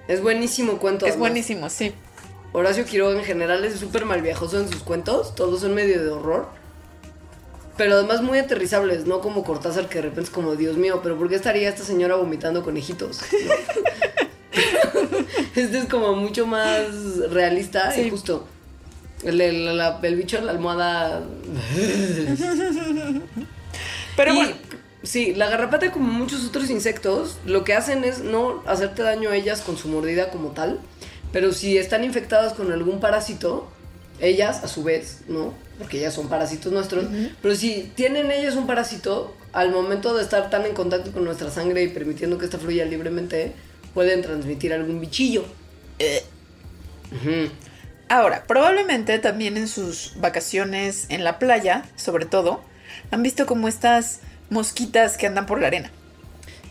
Es 0.08 0.22
buenísimo 0.22 0.78
cuento. 0.78 1.06
es 1.06 1.12
además. 1.14 1.30
buenísimo, 1.30 1.70
sí. 1.70 1.94
Horacio 2.54 2.84
Quiroga 2.86 3.18
en 3.18 3.24
general 3.24 3.64
es 3.64 3.80
súper 3.80 4.04
malviajoso 4.06 4.60
en 4.60 4.70
sus 4.70 4.84
cuentos, 4.84 5.36
todos 5.36 5.62
son 5.62 5.74
medio 5.74 6.04
de 6.04 6.10
horror. 6.10 6.50
Pero 7.78 7.94
además 7.96 8.22
muy 8.22 8.38
aterrizables, 8.38 9.06
no 9.06 9.22
como 9.22 9.44
Cortázar 9.46 9.88
que 9.88 9.96
de 9.96 10.02
repente 10.04 10.24
es 10.24 10.30
como, 10.30 10.56
Dios 10.58 10.76
mío, 10.76 11.00
pero 11.02 11.18
¿por 11.18 11.30
qué 11.30 11.36
estaría 11.36 11.70
esta 11.70 11.84
señora 11.86 12.16
vomitando 12.16 12.64
conejitos? 12.64 13.22
Este 15.56 15.78
es 15.80 15.86
como 15.86 16.16
mucho 16.16 16.46
más 16.48 16.90
realista 17.30 17.92
Sí. 17.92 18.02
y 18.02 18.10
justo. 18.10 18.48
El, 19.24 19.40
el- 19.40 19.80
el 20.02 20.16
bicho 20.16 20.38
en 20.38 20.46
la 20.48 20.52
almohada... 20.54 21.22
Pero 24.18 24.34
Y, 24.34 24.36
bueno, 24.36 24.56
Sí, 25.04 25.34
la 25.34 25.50
garrapata 25.50 25.92
como 25.92 26.12
muchos 26.12 26.46
otros 26.46 26.70
insectos, 26.70 27.38
lo 27.46 27.64
que 27.64 27.74
hacen 27.74 28.04
es 28.04 28.20
no 28.20 28.62
hacerte 28.68 29.02
daño 29.02 29.32
a 29.32 29.36
ellas 29.36 29.62
con 29.62 29.78
su 29.78 29.88
mordida 29.88 30.30
como 30.30 30.50
tal, 30.50 30.80
pero 31.32 31.54
si 31.54 31.78
están 31.78 32.04
infectadas 32.04 32.54
con 32.54 32.72
algún 32.72 33.00
parásito, 33.00 33.68
ellas 34.20 34.64
a 34.64 34.68
su 34.68 34.84
vez, 34.84 35.22
¿no? 35.28 35.54
Porque 35.80 35.98
ellas 35.98 36.14
son 36.14 36.30
parásitos 36.30 36.72
nuestros, 36.72 37.06
pero 37.42 37.56
si 37.56 37.92
tienen 37.96 38.32
ellas 38.32 38.56
un 38.56 38.68
parásito, 38.68 39.36
al 39.54 39.72
momento 39.72 40.14
de 40.16 40.24
estar 40.24 40.50
tan 40.50 40.66
en 40.66 40.74
contacto 40.74 41.12
con 41.12 41.26
nuestra 41.26 41.50
sangre 41.50 41.84
y 41.84 41.88
permitiendo 41.88 42.38
que 42.38 42.46
esta 42.46 42.60
fluya 42.60 42.86
libremente, 42.86 43.54
pueden 43.96 44.22
transmitir 44.22 44.72
algún 44.72 45.02
bichillo. 45.02 45.44
Ahora, 48.08 48.44
probablemente 48.44 49.18
también 49.20 49.58
en 49.58 49.68
sus 49.68 50.14
vacaciones 50.18 51.08
en 51.10 51.24
la 51.24 51.40
playa, 51.40 51.86
sobre 51.96 52.26
todo, 52.26 52.62
han 53.10 53.24
visto 53.24 53.46
como 53.46 53.68
estas 53.68 54.20
mosquitas 54.52 55.18
que 55.18 55.26
andan 55.26 55.48
por 55.48 55.60
la 55.60 55.68
arena. 55.68 55.90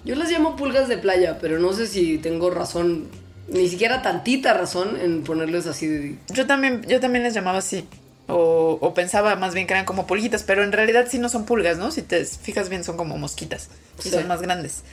Yo 0.04 0.14
las 0.14 0.30
llamo 0.30 0.54
pulgas 0.54 0.86
de 0.88 0.98
playa, 0.98 1.38
pero 1.40 1.58
no 1.58 1.72
sé 1.72 1.88
si 1.88 2.18
tengo 2.18 2.50
razón, 2.50 3.08
ni 3.48 3.68
siquiera 3.68 4.02
tantita 4.02 4.54
razón 4.54 4.96
en 5.02 5.24
ponerles 5.24 5.66
así 5.66 5.86
de... 5.88 6.16
Yo 6.32 6.46
también, 6.46 6.82
yo 6.86 7.00
también 7.00 7.24
les 7.24 7.34
llamaba 7.34 7.58
así. 7.58 7.84
O, 8.28 8.78
o 8.80 8.94
pensaba 8.94 9.34
más 9.34 9.54
bien 9.54 9.66
que 9.66 9.72
eran 9.74 9.84
como 9.84 10.06
pulguitas, 10.06 10.44
pero 10.44 10.62
en 10.62 10.70
realidad 10.70 11.08
sí 11.10 11.18
no 11.18 11.28
son 11.28 11.46
pulgas, 11.46 11.78
¿no? 11.78 11.90
Si 11.90 12.02
te 12.02 12.24
fijas 12.24 12.68
bien 12.68 12.84
son 12.84 12.96
como 12.96 13.18
mosquitas. 13.18 13.68
Y 13.98 14.02
Sí. 14.02 14.10
son 14.10 14.28
más 14.28 14.40
grandes. 14.40 14.84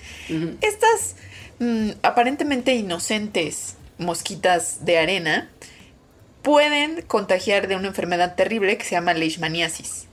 Estas 0.62 1.16
mm, 1.60 1.92
aparentemente 2.02 2.74
inocentes 2.74 3.76
mosquitas 4.00 4.86
de 4.86 4.98
arena 4.98 5.50
pueden 6.42 7.02
contagiar 7.04 7.68
de 7.68 7.76
una 7.76 7.88
enfermedad 7.90 8.36
terrible 8.36 8.76
que 8.78 8.86
se 8.86 8.92
llama 8.96 9.14
leishmaniasis. 9.14 10.07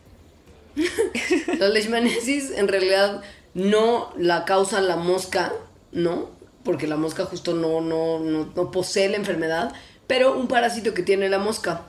La 1.58 1.68
leishmaniasis 1.68 2.50
en 2.52 2.68
realidad 2.68 3.22
no 3.54 4.12
la 4.18 4.44
causa 4.44 4.80
la 4.80 4.96
mosca, 4.96 5.52
¿no? 5.92 6.30
Porque 6.64 6.86
la 6.86 6.96
mosca 6.96 7.24
justo 7.24 7.54
no, 7.54 7.80
no, 7.80 8.18
no, 8.20 8.50
no 8.54 8.70
posee 8.70 9.08
la 9.08 9.16
enfermedad, 9.16 9.72
pero 10.06 10.36
un 10.36 10.48
parásito 10.48 10.94
que 10.94 11.02
tiene 11.02 11.28
la 11.28 11.38
mosca, 11.38 11.82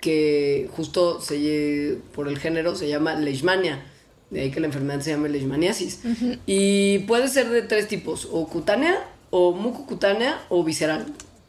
que 0.00 0.68
justo 0.76 1.20
se, 1.20 1.98
por 2.14 2.28
el 2.28 2.38
género 2.38 2.76
se 2.76 2.88
llama 2.88 3.14
leishmania. 3.14 3.84
De 4.30 4.42
ahí 4.42 4.50
que 4.50 4.60
la 4.60 4.66
enfermedad 4.66 5.00
se 5.00 5.10
llama 5.10 5.28
leishmaniasis. 5.28 6.00
Y 6.46 6.98
puede 7.00 7.28
ser 7.28 7.48
de 7.48 7.62
tres 7.62 7.88
tipos, 7.88 8.28
o 8.30 8.46
cutánea, 8.46 9.02
o 9.30 9.52
mucocutánea, 9.52 10.38
o 10.50 10.62
visceral. 10.62 11.06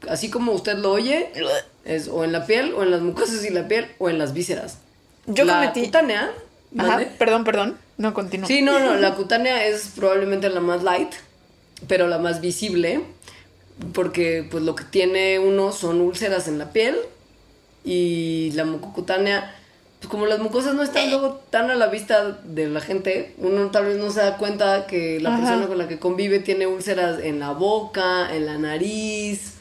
Así 0.08 0.30
como 0.30 0.52
usted 0.52 0.78
lo 0.78 0.90
oye, 0.90 1.30
es 1.84 2.08
o 2.08 2.24
en 2.24 2.32
la 2.32 2.46
piel, 2.46 2.72
o 2.74 2.82
en 2.82 2.90
las 2.90 3.02
mucosas 3.02 3.44
y 3.44 3.50
la 3.50 3.68
piel, 3.68 3.86
o 3.98 4.08
en 4.08 4.18
las 4.18 4.32
vísceras. 4.32 4.78
Yo 5.26 5.44
la 5.44 5.62
cometí- 5.74 5.84
cutánea, 5.84 6.32
Ajá, 6.78 7.00
perdón, 7.18 7.44
perdón. 7.44 7.76
No 7.98 8.14
continúo. 8.14 8.46
Sí, 8.46 8.62
no, 8.62 8.78
no, 8.78 8.94
la 8.94 9.14
cutánea 9.14 9.66
es 9.66 9.92
probablemente 9.94 10.48
la 10.48 10.60
más 10.60 10.82
light, 10.82 11.12
pero 11.88 12.08
la 12.08 12.18
más 12.18 12.40
visible, 12.40 13.02
porque 13.92 14.46
pues 14.50 14.62
lo 14.62 14.74
que 14.74 14.84
tiene 14.84 15.38
uno 15.38 15.72
son 15.72 16.00
úlceras 16.00 16.48
en 16.48 16.58
la 16.58 16.72
piel 16.72 16.96
y 17.84 18.52
la 18.54 18.64
mucocutánea, 18.64 19.54
pues 19.98 20.10
como 20.10 20.26
las 20.26 20.38
mucosas 20.38 20.74
no 20.74 20.82
están 20.82 21.10
luego 21.10 21.40
tan 21.50 21.70
a 21.70 21.74
la 21.74 21.88
vista 21.88 22.38
de 22.44 22.68
la 22.68 22.80
gente, 22.80 23.34
uno 23.38 23.70
tal 23.70 23.86
vez 23.86 23.96
no 23.96 24.10
se 24.10 24.20
da 24.20 24.36
cuenta 24.36 24.86
que 24.86 25.20
la 25.20 25.30
Ajá. 25.34 25.38
persona 25.38 25.66
con 25.66 25.78
la 25.78 25.88
que 25.88 25.98
convive 25.98 26.38
tiene 26.38 26.66
úlceras 26.66 27.20
en 27.22 27.40
la 27.40 27.52
boca, 27.52 28.34
en 28.34 28.46
la 28.46 28.58
nariz, 28.58 29.54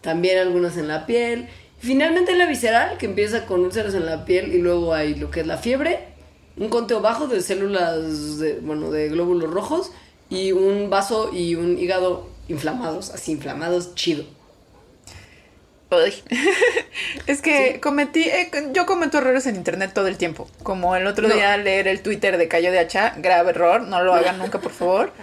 también 0.00 0.38
algunas 0.38 0.76
en 0.76 0.88
la 0.88 1.06
piel. 1.06 1.48
Finalmente 1.78 2.36
la 2.36 2.46
visceral, 2.46 2.98
que 2.98 3.06
empieza 3.06 3.46
con 3.46 3.60
úlceras 3.60 3.94
en 3.94 4.04
la 4.04 4.26
piel 4.26 4.54
y 4.54 4.58
luego 4.58 4.92
hay 4.92 5.14
lo 5.14 5.30
que 5.30 5.40
es 5.40 5.46
la 5.46 5.56
fiebre, 5.56 6.09
un 6.60 6.68
conteo 6.68 7.00
bajo 7.00 7.26
de 7.26 7.40
células, 7.40 8.38
de, 8.38 8.60
bueno, 8.60 8.90
de 8.92 9.08
glóbulos 9.08 9.50
rojos 9.50 9.90
y 10.28 10.52
un 10.52 10.90
vaso 10.90 11.32
y 11.32 11.56
un 11.56 11.76
hígado 11.78 12.28
inflamados, 12.48 13.10
así 13.10 13.32
inflamados, 13.32 13.94
chido. 13.96 14.24
Ay. 15.90 16.14
es 17.26 17.42
que 17.42 17.80
cometí, 17.80 18.22
eh, 18.22 18.50
yo 18.72 18.86
cometo 18.86 19.18
errores 19.18 19.46
en 19.46 19.56
internet 19.56 19.90
todo 19.92 20.06
el 20.06 20.16
tiempo. 20.16 20.48
Como 20.62 20.94
el 20.94 21.06
otro 21.08 21.26
No. 21.26 21.34
día 21.34 21.56
leer 21.56 21.88
el 21.88 22.00
Twitter 22.02 22.38
de 22.38 22.46
Cayo 22.46 22.70
de 22.70 22.78
Hacha, 22.78 23.14
grave 23.16 23.50
error, 23.50 23.82
no 23.82 24.02
lo 24.04 24.14
hagan 24.14 24.38
nunca, 24.38 24.60
por 24.60 24.72
favor. 24.72 25.12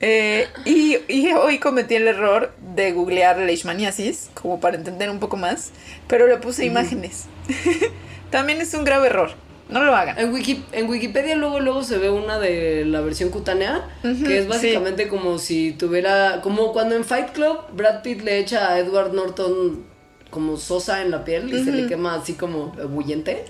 Eh, 0.00 0.46
y, 0.64 0.96
y 1.08 1.32
hoy 1.32 1.58
cometí 1.58 1.96
el 1.96 2.06
error 2.06 2.52
de 2.72 2.92
googlear 2.92 3.36
leishmaniasis, 3.38 4.30
como 4.32 4.60
para 4.60 4.76
entender 4.76 5.10
un 5.10 5.18
poco 5.18 5.36
más, 5.36 5.72
pero 6.06 6.28
le 6.28 6.36
puse 6.36 6.64
imágenes. 6.64 7.24
También 8.30 8.60
es 8.60 8.74
un 8.74 8.84
grave 8.84 9.08
error, 9.08 9.32
no 9.68 9.82
lo 9.84 9.94
hagan. 9.94 10.18
En, 10.18 10.32
Wiki- 10.32 10.64
en 10.72 10.88
Wikipedia 10.88 11.34
luego 11.36 11.60
luego 11.60 11.82
se 11.84 11.98
ve 11.98 12.10
una 12.10 12.38
de 12.38 12.84
la 12.84 13.00
versión 13.00 13.30
cutánea, 13.30 13.88
que 14.02 14.38
es 14.38 14.44
sí. 14.44 14.48
básicamente 14.48 15.08
como 15.08 15.38
si 15.38 15.72
tuviera, 15.72 16.40
como 16.42 16.72
cuando 16.72 16.96
en 16.96 17.04
Fight 17.04 17.30
Club 17.32 17.58
Brad 17.72 18.02
Pitt 18.02 18.22
le 18.22 18.38
echa 18.38 18.70
a 18.72 18.78
Edward 18.78 19.12
Norton 19.12 19.84
como 20.30 20.56
sosa 20.56 21.02
en 21.02 21.10
la 21.10 21.24
piel 21.24 21.52
y 21.52 21.64
se 21.64 21.72
le 21.72 21.86
quema 21.86 22.14
así 22.14 22.34
como 22.34 22.72
bullente. 22.88 23.44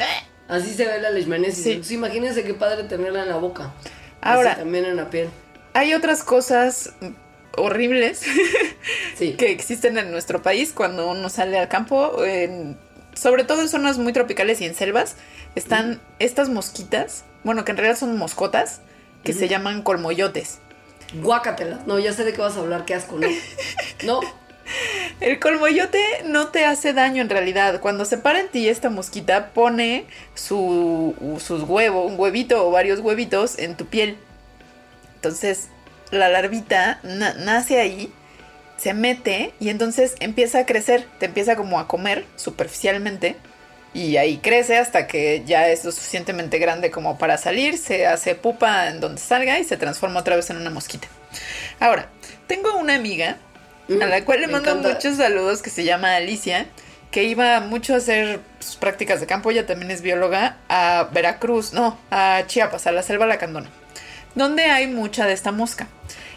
Así 0.49 0.73
se 0.75 0.87
ve 0.87 1.01
la 1.01 1.11
leishmaniasis. 1.11 1.63
Sí. 1.63 1.71
Entonces 1.73 1.93
imagínense 1.93 2.43
qué 2.45 2.55
padre 2.55 2.85
tenerla 2.85 3.23
en 3.25 3.29
la 3.29 3.37
boca. 3.37 3.75
Ahora- 4.21 4.53
Así 4.53 4.61
también 4.61 4.85
en 4.87 4.97
la 4.97 5.11
piel. 5.11 5.29
Hay 5.75 5.93
otras 5.95 6.23
cosas 6.25 6.95
horribles 7.57 8.23
Sí. 9.17 9.33
que 9.39 9.51
existen 9.51 9.99
en 9.99 10.11
nuestro 10.11 10.41
país 10.43 10.73
cuando 10.75 11.09
uno 11.11 11.29
sale 11.29 11.59
al 11.59 11.69
campo, 11.69 12.25
en- 12.25 12.79
sobre 13.19 13.45
todo 13.45 13.63
en 13.63 13.69
zonas 13.69 13.99
muy 13.99 14.13
tropicales 14.13 14.61
y 14.61 14.67
en 14.67 14.75
selvas, 14.75 15.17
están 15.55 16.01
estas 16.19 16.49
mosquitas, 16.49 17.25
bueno, 17.45 17.65
que 17.65 17.73
en 17.73 17.77
realidad 17.79 17.99
son 17.99 18.17
moscotas, 18.17 18.81
que 19.25 19.33
se 19.33 19.49
llaman 19.49 19.83
colmoyotes. 19.83 20.59
Guácatela. 21.15 21.81
No, 21.87 21.99
ya 21.99 22.13
sé 22.13 22.25
de 22.25 22.33
qué 22.33 22.41
vas 22.41 22.57
a 22.57 22.61
hablar, 22.61 22.85
qué 22.85 22.95
asco, 22.95 23.17
¿no? 23.19 23.27
No. 24.05 24.21
El 25.21 25.41
colmoyote 25.41 25.99
no 26.27 26.49
te 26.49 26.65
hace 26.67 26.93
daño 26.93 27.23
en 27.23 27.31
realidad. 27.31 27.81
Cuando 27.81 28.05
se 28.05 28.19
para 28.19 28.41
en 28.41 28.49
ti 28.49 28.69
esta 28.69 28.91
mosquita, 28.91 29.51
pone 29.51 30.05
su, 30.35 31.15
sus 31.43 31.63
huevos, 31.63 32.11
un 32.13 32.21
huevito 32.21 32.67
o 32.67 32.71
varios 32.71 33.01
huevitos 33.01 33.59
en 33.59 33.77
tu 33.77 33.87
piel. 33.87 34.19
Entonces, 35.17 35.69
la 36.11 36.29
larvita 36.29 37.01
na- 37.03 37.35
nace 37.35 37.81
ahí, 37.81 38.13
se 38.79 38.95
mete 38.95 39.53
y 39.61 39.69
entonces 39.69 40.15
empieza 40.21 40.61
a 40.61 40.67
crecer, 40.67 41.07
te 41.19 41.27
empieza 41.27 41.57
como 41.57 41.79
a 41.79 41.89
comer 41.89 42.25
superficialmente 42.37 43.37
y 43.95 44.17
ahí 44.19 44.39
crece 44.39 44.79
hasta 44.79 45.07
que 45.07 45.43
ya 45.47 45.69
es 45.69 45.85
lo 45.85 45.93
suficientemente 45.93 46.59
grande 46.59 46.91
como 46.91 47.19
para 47.19 47.39
salir, 47.39 47.79
se 47.79 48.07
hace 48.07 48.35
pupa 48.35 48.89
en 48.89 49.01
donde 49.01 49.21
salga 49.21 49.59
y 49.59 49.65
se 49.65 49.77
transforma 49.77 50.21
otra 50.21 50.37
vez 50.37 50.49
en 50.51 50.59
una 50.59 50.71
mosquita. 50.71 51.09
Ahora, 51.81 52.09
tengo 52.47 52.77
una 52.77 52.95
amiga 52.95 53.39
a 54.01 54.07
la 54.07 54.25
cual 54.25 54.41
le 54.43 54.49
Mm, 54.49 54.51
mando 54.51 54.73
encanta. 54.73 54.89
muchos 54.95 55.17
saludos 55.17 55.63
que 55.63 55.71
se 55.71 55.85
llama 55.85 56.17
Alicia, 56.17 56.67
que 57.11 57.25
iba 57.25 57.61
mucho 57.61 57.95
a 57.95 57.99
hacer 57.99 58.41
sus 58.61 58.77
prácticas 58.77 59.21
de 59.21 59.27
campo, 59.27 59.51
ella 59.51 59.67
también 59.67 59.91
es 59.91 60.03
bióloga, 60.03 60.59
a 60.69 61.09
Veracruz, 61.13 61.73
no, 61.73 61.99
a 62.11 62.43
Chiapas, 62.47 62.87
a 62.87 62.93
la 62.93 63.03
selva 63.03 63.27
lacandona, 63.27 63.71
donde 64.35 64.65
hay 64.67 64.87
mucha 64.87 65.27
de 65.27 65.33
esta 65.33 65.51
mosca. 65.53 65.89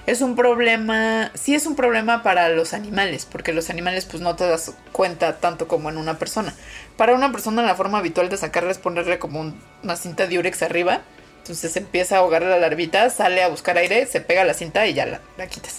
Es 0.07 0.21
un 0.21 0.35
problema, 0.35 1.31
sí 1.35 1.53
es 1.53 1.65
un 1.67 1.75
problema 1.75 2.23
para 2.23 2.49
los 2.49 2.73
animales, 2.73 3.27
porque 3.31 3.53
los 3.53 3.69
animales 3.69 4.05
pues 4.05 4.21
no 4.21 4.35
te 4.35 4.45
das 4.47 4.73
cuenta 4.91 5.37
tanto 5.37 5.67
como 5.67 5.89
en 5.89 5.97
una 5.97 6.17
persona. 6.17 6.53
Para 6.97 7.13
una 7.13 7.31
persona 7.31 7.61
la 7.61 7.75
forma 7.75 7.99
habitual 7.99 8.27
de 8.29 8.37
sacarla 8.37 8.71
es 8.71 8.77
ponerle 8.79 9.19
como 9.19 9.39
un- 9.39 9.61
una 9.83 9.95
cinta 9.95 10.25
de 10.27 10.39
urex 10.39 10.63
arriba, 10.63 11.01
entonces 11.37 11.75
empieza 11.77 12.15
a 12.15 12.19
ahogar 12.19 12.41
la 12.41 12.57
larvita, 12.57 13.09
sale 13.11 13.43
a 13.43 13.47
buscar 13.47 13.77
aire, 13.77 14.05
se 14.07 14.21
pega 14.21 14.43
la 14.43 14.53
cinta 14.55 14.85
y 14.87 14.93
ya 14.93 15.05
la, 15.05 15.21
la 15.37 15.47
quitas. 15.47 15.77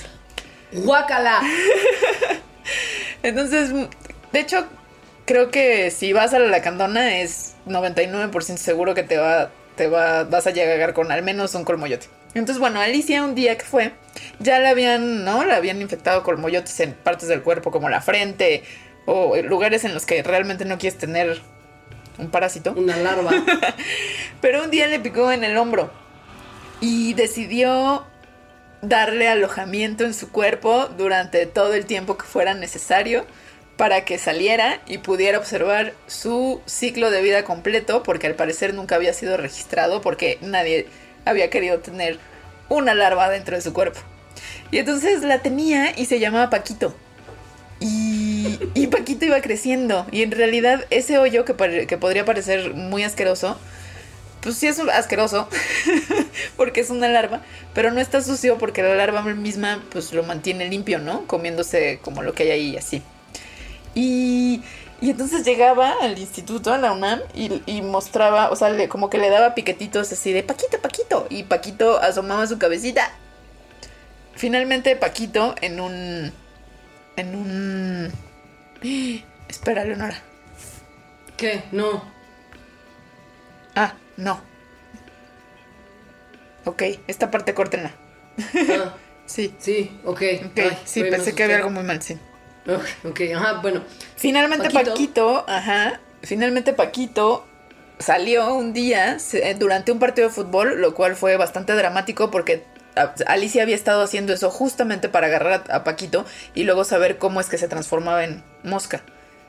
¡Guácala! 0.73 1.41
Entonces, 3.23 3.71
de 4.33 4.41
hecho, 4.41 4.67
creo 5.27 5.51
que 5.51 5.91
si 5.91 6.13
vas 6.13 6.33
a 6.35 6.39
la 6.39 6.47
lacandona 6.49 7.19
es 7.19 7.55
99% 7.67 8.57
seguro 8.57 8.95
que 8.95 9.03
te 9.03 9.19
va, 9.19 9.51
te 9.77 9.89
va, 9.89 10.25
vas 10.25 10.47
a 10.47 10.51
llegar 10.51 10.95
con 10.95 11.13
al 11.13 11.23
menos 11.23 11.55
un 11.55 11.65
colmoyote. 11.65 12.07
Entonces, 12.35 12.59
bueno, 12.59 12.81
Alicia 12.81 13.25
un 13.25 13.35
día 13.35 13.59
que 13.59 13.65
fue, 13.65 13.93
ya 14.39 14.59
la 14.59 14.71
habían, 14.71 15.25
¿no? 15.25 15.45
La 15.45 15.57
habían 15.57 15.81
infectado 15.83 16.23
colmoyotes 16.23 16.81
en 16.81 16.95
partes 16.95 17.29
del 17.29 17.43
cuerpo 17.43 17.71
como 17.71 17.89
la 17.89 18.01
frente 18.01 18.63
o 19.07 19.37
lugares 19.37 19.85
en 19.85 19.95
los 19.95 20.07
que 20.07 20.23
realmente 20.23 20.65
no 20.65 20.79
quieres 20.79 20.99
tener 20.99 21.41
un 22.19 22.31
parásito. 22.31 22.73
Una 22.73 22.97
larva. 22.97 23.33
Pero 24.41 24.65
un 24.65 24.71
día 24.71 24.87
le 24.87 25.01
picó 25.01 25.33
en 25.33 25.45
el 25.45 25.57
hombro 25.57 25.91
y 26.81 27.15
decidió 27.15 28.07
darle 28.81 29.29
alojamiento 29.29 30.05
en 30.05 30.15
su 30.15 30.31
cuerpo 30.31 30.89
durante 30.97 31.47
todo 31.47 31.75
el 31.75 31.87
tiempo 31.87 32.19
que 32.19 32.25
fuera 32.25 32.55
necesario 32.55 33.27
para 33.77 34.05
que 34.05 34.19
saliera 34.19 34.81
y 34.87 34.99
pudiera 34.99 35.39
observar 35.39 35.95
su 36.07 36.61
ciclo 36.67 37.11
de 37.11 37.23
vida 37.23 37.45
completo, 37.45 38.03
porque 38.03 38.27
al 38.27 38.35
parecer 38.35 38.75
nunca 38.75 38.97
había 38.97 39.13
sido 39.13 39.37
registrado, 39.37 40.01
porque 40.03 40.39
nadie 40.43 40.87
había 41.25 41.51
querido 41.51 41.79
tener 41.81 42.19
una 42.69 42.95
larva 42.95 43.29
dentro 43.29 43.57
de 43.57 43.63
su 43.63 43.73
cuerpo. 43.73 44.01
Y 44.71 44.79
entonces 44.79 45.23
la 45.23 45.41
tenía 45.41 45.99
y 45.99 46.07
se 46.07 46.19
llamaba 46.19 46.51
Paquito. 46.51 46.95
Y, 47.81 48.59
y 48.75 48.87
Paquito 48.87 49.25
iba 49.25 49.41
creciendo. 49.41 50.07
Y 50.11 50.23
en 50.23 50.31
realidad 50.31 50.85
ese 50.91 51.19
hoyo 51.19 51.45
que, 51.45 51.87
que 51.87 51.99
podría 51.99 52.25
parecer 52.25 52.75
muy 52.75 53.03
asqueroso, 53.03 53.59
pues 54.43 54.57
sí 54.57 54.67
es 54.67 54.79
asqueroso, 54.81 55.49
porque 56.57 56.81
es 56.81 56.91
una 56.91 57.09
larva, 57.09 57.43
pero 57.75 57.93
no 57.93 58.01
está 58.01 58.21
sucio 58.23 58.59
porque 58.59 58.83
la 58.83 58.95
larva 58.95 59.23
misma 59.23 59.83
pues 59.93 60.13
lo 60.13 60.25
mantiene 60.25 60.69
limpio, 60.69 60.99
¿no? 60.99 61.27
Comiéndose 61.27 62.01
como 62.03 62.23
lo 62.23 62.35
que 62.35 62.45
hay 62.45 62.51
ahí 62.51 62.77
así. 62.77 63.03
Y, 63.95 64.63
y 65.03 65.11
entonces 65.11 65.45
llegaba 65.45 65.95
al 66.01 66.19
instituto, 66.19 66.73
a 66.73 66.79
la 66.79 66.93
UNAM, 66.93 67.21
y, 67.35 67.63
y 67.67 67.83
mostraba, 67.83 68.51
o 68.51 68.57
sea, 68.57 68.71
le- 68.71 68.89
como 68.89 69.11
que 69.11 69.19
le 69.19 69.31
daba 69.31 69.55
piquetitos 69.55 70.13
así 70.13 70.33
de 70.33 70.43
Paquito, 70.45 70.81
Paquito, 70.81 71.27
y 71.31 71.45
Paquito 71.45 71.99
asomaba 72.01 72.47
su 72.47 72.59
cabecita. 72.59 73.11
Finalmente 74.35 74.97
Paquito 74.97 75.55
en 75.61 75.81
un... 75.81 76.33
En 77.17 77.37
un... 77.37 78.13
Espera, 79.49 79.85
Leonora. 79.85 80.17
¿Qué? 81.37 81.65
No. 81.73 82.05
Ah, 83.75 83.95
no. 84.17 84.41
Ok, 86.65 86.83
esta 87.09 87.31
parte 87.31 87.55
córtenla. 87.55 87.93
Ah, 88.69 88.95
Sí. 89.27 89.55
sí, 89.59 90.01
ok. 90.05 90.23
Ok, 90.47 90.59
Ay, 90.59 90.79
sí, 90.85 91.05
pensé 91.05 91.35
que 91.35 91.45
había 91.45 91.57
algo 91.57 91.71
muy 91.71 91.85
mal, 91.85 92.03
sí. 92.03 92.19
Ok, 92.67 92.85
ok, 93.05 93.21
ajá, 93.37 93.53
bueno. 93.61 93.83
Finalmente 94.17 94.71
Paquito. 94.71 94.91
Paquito, 94.91 95.45
ajá, 95.49 96.01
finalmente 96.23 96.73
Paquito 96.73 97.47
salió 97.99 98.55
un 98.55 98.73
día 98.73 99.17
eh, 99.33 99.57
durante 99.59 99.93
un 99.93 99.99
partido 99.99 100.29
de 100.29 100.35
fútbol, 100.35 100.81
lo 100.81 100.95
cual 100.95 101.17
fue 101.17 101.37
bastante 101.37 101.75
dramático 101.75 102.31
porque 102.31 102.65
Alicia 103.27 103.63
había 103.63 103.75
estado 103.75 104.03
haciendo 104.03 104.33
eso 104.33 104.51
justamente 104.51 105.09
para 105.09 105.29
agarrar 105.29 105.65
a 105.71 105.85
Paquito 105.85 106.27
y 106.55 106.65
luego 106.65 106.85
saber 106.85 107.19
cómo 107.19 107.41
es 107.41 107.49
que 107.49 107.59
se 107.59 107.69
transformaba 107.69 108.25
en 108.25 108.43
mosca. 108.63 109.03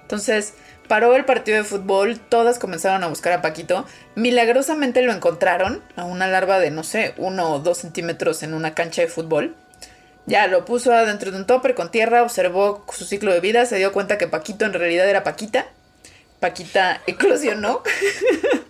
Entonces, 0.04 0.54
paró 0.88 1.16
el 1.16 1.26
partido 1.26 1.58
de 1.58 1.64
fútbol, 1.64 2.20
todas 2.20 2.60
comenzaron 2.60 3.04
a 3.04 3.08
buscar 3.08 3.34
a 3.34 3.42
Paquito, 3.42 3.86
milagrosamente 4.16 5.02
lo 5.02 5.12
encontraron, 5.12 5.82
a 5.96 6.06
una 6.06 6.28
larva 6.28 6.60
de, 6.60 6.72
no 6.72 6.84
sé, 6.84 7.14
uno 7.18 7.52
o 7.54 7.60
dos 7.60 7.80
centímetros 7.80 8.44
en 8.44 8.54
una 8.54 8.74
cancha 8.74 9.02
de 9.02 9.08
fútbol. 9.08 9.56
Ya 10.26 10.48
lo 10.48 10.64
puso 10.66 10.94
adentro 10.94 11.32
de 11.32 11.38
un 11.38 11.46
topper 11.46 11.76
con 11.76 11.92
tierra, 11.92 12.24
observó 12.24 12.86
su 12.94 13.06
ciclo 13.06 13.34
de 13.34 13.42
vida, 13.42 13.66
se 13.66 13.78
dio 13.78 13.92
cuenta 13.92 14.18
que 14.18 14.28
Paquito 14.28 14.66
en 14.66 14.74
realidad 14.74 15.10
era 15.10 15.24
Paquita. 15.24 15.68
Paquita 16.40 17.02
eclosionó, 17.08 17.84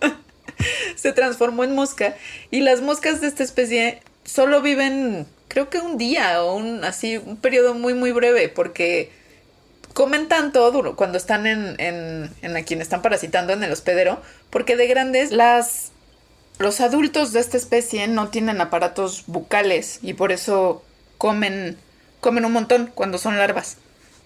se 0.96 1.12
transformó 1.12 1.64
en 1.64 1.74
mosca 1.74 2.16
y 2.50 2.60
las 2.60 2.80
moscas 2.80 3.20
de 3.20 3.26
esta 3.26 3.42
especie 3.42 4.00
solo 4.24 4.62
viven, 4.62 5.26
creo 5.48 5.70
que 5.70 5.78
un 5.78 5.98
día 5.98 6.42
o 6.42 6.54
un 6.54 6.84
así 6.84 7.18
un 7.18 7.36
periodo 7.36 7.74
muy 7.74 7.94
muy 7.94 8.12
breve 8.12 8.48
porque 8.48 9.10
comen 9.92 10.28
tanto 10.28 10.70
duro 10.70 10.96
cuando 10.96 11.18
están 11.18 11.46
en, 11.46 11.74
en, 11.78 12.30
en 12.42 12.64
quien 12.64 12.80
están 12.80 13.02
parasitando 13.02 13.52
en 13.52 13.62
el 13.62 13.72
hospedero 13.72 14.20
porque 14.50 14.76
de 14.76 14.86
grandes 14.86 15.30
las 15.30 15.90
los 16.58 16.80
adultos 16.80 17.32
de 17.32 17.40
esta 17.40 17.56
especie 17.56 18.06
no 18.06 18.28
tienen 18.28 18.60
aparatos 18.60 19.24
bucales 19.26 19.98
y 20.02 20.14
por 20.14 20.30
eso 20.30 20.83
comen, 21.18 21.76
comen 22.20 22.44
un 22.44 22.52
montón 22.52 22.90
cuando 22.94 23.18
son 23.18 23.38
larvas. 23.38 23.76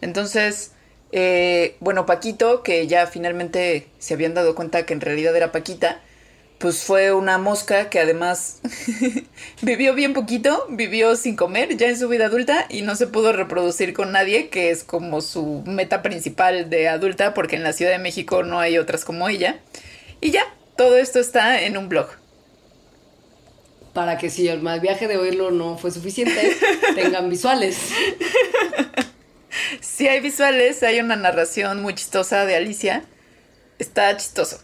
Entonces, 0.01 0.73
eh, 1.13 1.77
bueno, 1.81 2.07
Paquito, 2.07 2.63
que 2.63 2.87
ya 2.87 3.07
finalmente 3.07 3.89
se 3.99 4.15
habían 4.15 4.35
dado 4.35 4.55
cuenta 4.55 4.87
que 4.87 4.95
en 4.95 5.01
realidad 5.01 5.35
era 5.37 5.53
Paquita, 5.53 6.01
pues 6.59 6.83
fue 6.83 7.13
una 7.13 7.39
mosca 7.39 7.89
que 7.89 8.01
además 8.01 8.61
vivió 9.63 9.95
bien 9.95 10.13
poquito, 10.13 10.67
vivió 10.69 11.15
sin 11.17 11.37
comer 11.37 11.77
ya 11.77 11.89
en 11.89 11.99
su 11.99 12.09
vida 12.09 12.27
adulta 12.27 12.67
y 12.69 12.83
no 12.83 12.97
se 12.97 13.07
pudo 13.07 13.33
reproducir 13.33 13.95
con 13.95 14.13
nadie, 14.13 14.49
que 14.49 14.71
es 14.71 14.83
como 14.83 15.21
su 15.21 15.63
meta 15.67 16.03
principal 16.03 16.69
de 16.69 16.89
adulta, 16.89 17.33
porque 17.33 17.57
en 17.57 17.63
la 17.63 17.73
Ciudad 17.73 17.93
de 17.93 17.99
México 17.99 18.43
no 18.43 18.59
hay 18.59 18.77
otras 18.77 19.05
como 19.05 19.29
ella. 19.29 19.61
Y 20.21 20.33
ya, 20.33 20.53
todo 20.77 20.97
esto 20.99 21.21
está 21.21 21.63
en 21.63 21.77
un 21.77 21.89
blog. 21.89 22.09
Para 23.93 24.19
que 24.19 24.31
si 24.31 24.49
el 24.49 24.61
mal 24.61 24.81
viaje 24.81 25.09
de 25.09 25.17
oírlo 25.17 25.51
no 25.51 25.77
fue 25.79 25.91
suficiente, 25.91 26.57
tengan 26.95 27.29
visuales. 27.29 27.79
Si 29.81 30.07
hay 30.07 30.21
visuales, 30.21 30.83
hay 30.83 31.01
una 31.01 31.17
narración 31.17 31.83
muy 31.83 31.95
chistosa 31.95 32.45
de 32.45 32.57
Alicia. 32.57 33.05
Está 33.79 34.17
chistoso. 34.17 34.61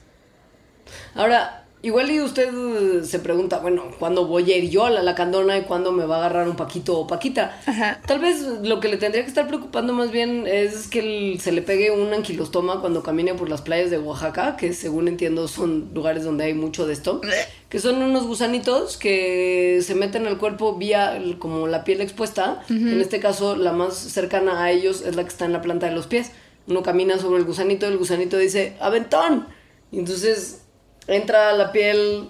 Ahora, 1.15 1.64
igual 1.85 2.11
y 2.11 2.21
usted 2.21 2.49
eh, 2.49 3.05
se 3.05 3.19
pregunta, 3.19 3.59
bueno, 3.59 3.91
¿cuándo 3.99 4.27
voy 4.27 4.51
a 4.51 4.57
ir 4.57 4.71
yo 4.71 4.87
a 4.87 4.91
la 4.91 5.03
lacandona 5.03 5.59
y 5.59 5.63
cuándo 5.63 5.93
me 5.93 6.07
va 6.07 6.17
a 6.17 6.19
agarrar 6.21 6.49
un 6.49 6.57
Paquito 6.57 6.99
o 6.99 7.07
Paquita? 7.07 7.61
Ajá. 7.67 8.01
Tal 8.07 8.21
vez 8.21 8.41
lo 8.41 8.81
que 8.81 8.89
le 8.89 8.97
tendría 8.97 9.23
que 9.23 9.29
estar 9.29 9.47
preocupando 9.47 9.93
más 9.93 10.11
bien 10.11 10.47
es 10.47 10.89
que 10.89 11.37
se 11.39 11.53
le 11.53 11.61
pegue 11.61 11.91
un 11.91 12.13
anquilostoma 12.15 12.81
cuando 12.81 13.03
camine 13.03 13.35
por 13.35 13.51
las 13.51 13.61
playas 13.61 13.91
de 13.91 13.99
Oaxaca, 13.99 14.57
que 14.57 14.73
según 14.73 15.09
entiendo 15.09 15.47
son 15.47 15.91
lugares 15.93 16.25
donde 16.25 16.45
hay 16.45 16.55
mucho 16.55 16.87
de 16.87 16.95
esto, 16.95 17.21
que 17.69 17.79
son 17.79 18.03
unos 18.03 18.27
gusanitos 18.27 18.97
que 18.97 19.81
se 19.83 19.95
meten 19.95 20.27
al 20.27 20.39
cuerpo 20.39 20.77
vía 20.77 21.23
como 21.39 21.69
la 21.69 21.85
piel 21.85 22.01
expuesta. 22.01 22.63
En 22.71 22.99
este 23.01 23.21
caso, 23.21 23.57
la 23.57 23.73
más 23.73 23.95
cercana 23.95 24.65
a 24.65 24.71
ellos 24.71 25.03
es 25.03 25.17
la 25.17 25.23
que 25.23 25.29
está 25.29 25.45
en 25.45 25.53
la 25.53 25.61
planta 25.61 25.87
de 25.87 25.93
los 25.93 26.07
pies. 26.07 26.31
Uno 26.67 26.83
camina 26.83 27.19
sobre 27.19 27.41
el 27.41 27.45
gusanito, 27.45 27.87
el 27.87 27.99
gusanito 27.99 28.39
dice, 28.39 28.75
¡aventón! 28.81 29.47
Y 29.93 29.99
entonces 29.99 30.64
entra 31.09 31.51
a 31.51 31.53
la 31.53 31.73
piel 31.73 32.29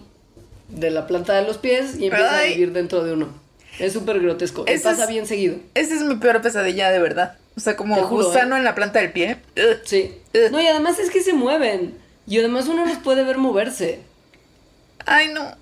de 0.68 0.90
la 0.90 1.06
planta 1.06 1.34
de 1.34 1.42
los 1.46 1.58
pies 1.58 1.98
y 1.98 2.06
empieza 2.06 2.38
Ay. 2.38 2.52
a 2.52 2.54
vivir 2.54 2.72
dentro 2.72 3.04
de 3.04 3.12
uno. 3.12 3.28
Es 3.78 3.92
súper 3.92 4.20
grotesco. 4.20 4.62
Y 4.62 4.78
pasa 4.78 5.02
es- 5.04 5.08
bien 5.08 5.26
seguido. 5.26 5.56
Esa 5.74 5.94
es 5.94 6.02
mi 6.02 6.16
peor 6.16 6.40
pesadilla, 6.42 6.90
de 6.90 6.98
verdad. 7.00 7.36
O 7.56 7.60
sea, 7.60 7.76
como 7.76 7.94
juro, 7.96 8.26
gusano 8.26 8.56
¿eh? 8.56 8.58
en 8.58 8.64
la 8.64 8.74
planta 8.74 9.00
del 9.00 9.12
pie. 9.12 9.36
Sí. 9.84 10.12
No, 10.50 10.60
y 10.60 10.66
además 10.66 10.98
es 10.98 11.10
que 11.10 11.20
se 11.22 11.32
mueven. 11.32 11.94
Y 12.26 12.38
además 12.38 12.66
uno 12.68 12.84
los 12.86 12.98
puede 12.98 13.22
ver 13.24 13.38
moverse. 13.38 14.00
Ay, 15.06 15.28
no. 15.32 15.54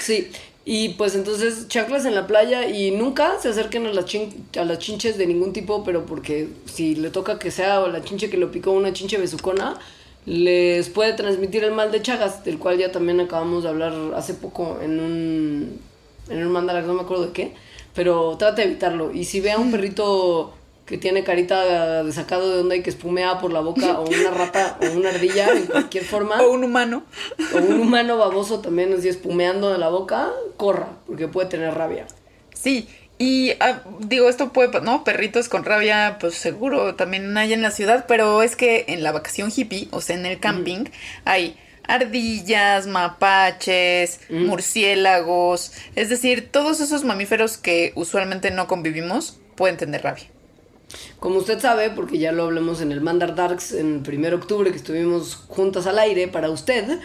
Sí. 0.00 0.30
Y 0.64 0.90
pues 0.90 1.14
entonces 1.14 1.68
chanclas 1.68 2.04
en 2.06 2.14
la 2.16 2.26
playa 2.26 2.66
y 2.68 2.90
nunca 2.90 3.38
se 3.40 3.48
acerquen 3.50 3.86
a 3.86 3.92
las, 3.92 4.06
chin- 4.06 4.34
a 4.58 4.64
las 4.64 4.78
chinches 4.80 5.16
de 5.16 5.26
ningún 5.26 5.52
tipo, 5.52 5.84
pero 5.84 6.06
porque 6.06 6.48
si 6.72 6.96
le 6.96 7.10
toca 7.10 7.38
que 7.38 7.52
sea 7.52 7.80
o 7.80 7.88
la 7.88 8.02
chinche 8.02 8.30
que 8.30 8.36
lo 8.36 8.50
picó 8.50 8.72
una 8.72 8.92
chinche 8.92 9.16
besucona, 9.18 9.78
les 10.26 10.88
puede 10.88 11.12
transmitir 11.12 11.64
el 11.64 11.72
mal 11.72 11.92
de 11.92 12.02
Chagas, 12.02 12.44
del 12.44 12.58
cual 12.58 12.78
ya 12.78 12.92
también 12.92 13.20
acabamos 13.20 13.62
de 13.62 13.68
hablar 13.68 13.94
hace 14.16 14.34
poco 14.34 14.78
en 14.82 15.00
un, 15.00 15.80
en 16.28 16.46
un 16.46 16.52
mandala, 16.52 16.82
no 16.82 16.94
me 16.94 17.02
acuerdo 17.02 17.26
de 17.26 17.32
qué, 17.32 17.54
pero 17.94 18.36
trata 18.36 18.56
de 18.56 18.64
evitarlo. 18.64 19.12
Y 19.12 19.24
si 19.24 19.40
ve 19.40 19.52
a 19.52 19.58
un 19.58 19.70
perrito 19.70 20.52
que 20.84 20.98
tiene 20.98 21.24
carita 21.24 22.04
de 22.04 22.12
sacado 22.12 22.52
de 22.52 22.60
onda 22.60 22.76
y 22.76 22.82
que 22.82 22.90
espumea 22.90 23.38
por 23.38 23.52
la 23.52 23.60
boca, 23.60 24.00
o 24.00 24.08
una 24.08 24.30
rata, 24.30 24.78
o 24.82 24.96
una 24.96 25.10
ardilla, 25.10 25.48
en 25.52 25.66
cualquier 25.66 26.04
forma. 26.04 26.40
O 26.42 26.50
un 26.50 26.64
humano. 26.64 27.04
O 27.54 27.58
un 27.58 27.80
humano 27.80 28.18
baboso 28.18 28.60
también 28.60 28.92
así 28.92 29.08
espumeando 29.08 29.72
de 29.72 29.78
la 29.78 29.88
boca, 29.88 30.32
corra, 30.56 30.88
porque 31.06 31.28
puede 31.28 31.48
tener 31.48 31.74
rabia. 31.74 32.06
Sí, 32.54 32.88
y 33.18 33.52
ah, 33.60 33.82
digo, 34.00 34.28
esto 34.28 34.52
puede, 34.52 34.80
¿no? 34.82 35.02
Perritos 35.04 35.48
con 35.48 35.64
rabia, 35.64 36.18
pues 36.20 36.34
seguro 36.34 36.94
también 36.96 37.36
hay 37.38 37.52
en 37.52 37.62
la 37.62 37.70
ciudad, 37.70 38.04
pero 38.06 38.42
es 38.42 38.56
que 38.56 38.84
en 38.88 39.02
la 39.02 39.12
vacación 39.12 39.50
hippie, 39.54 39.88
o 39.90 40.00
sea, 40.00 40.16
en 40.16 40.26
el 40.26 40.38
camping, 40.38 40.84
hay 41.24 41.56
ardillas, 41.88 42.86
mapaches, 42.86 44.20
murciélagos, 44.28 45.72
es 45.94 46.10
decir, 46.10 46.50
todos 46.50 46.80
esos 46.80 47.04
mamíferos 47.04 47.56
que 47.56 47.92
usualmente 47.94 48.50
no 48.50 48.66
convivimos 48.66 49.38
pueden 49.54 49.76
tener 49.76 50.02
rabia. 50.02 50.24
Como 51.18 51.38
usted 51.38 51.58
sabe, 51.58 51.90
porque 51.90 52.18
ya 52.18 52.32
lo 52.32 52.44
hablamos 52.44 52.80
en 52.80 52.92
el 52.92 53.00
Mandar 53.00 53.34
Darks 53.34 53.72
en 53.72 54.02
el 54.06 54.14
1 54.14 54.28
de 54.28 54.34
octubre 54.34 54.70
que 54.70 54.76
estuvimos 54.76 55.36
juntas 55.36 55.86
al 55.86 55.98
aire 55.98 56.28
para 56.28 56.50
usted, 56.50 56.98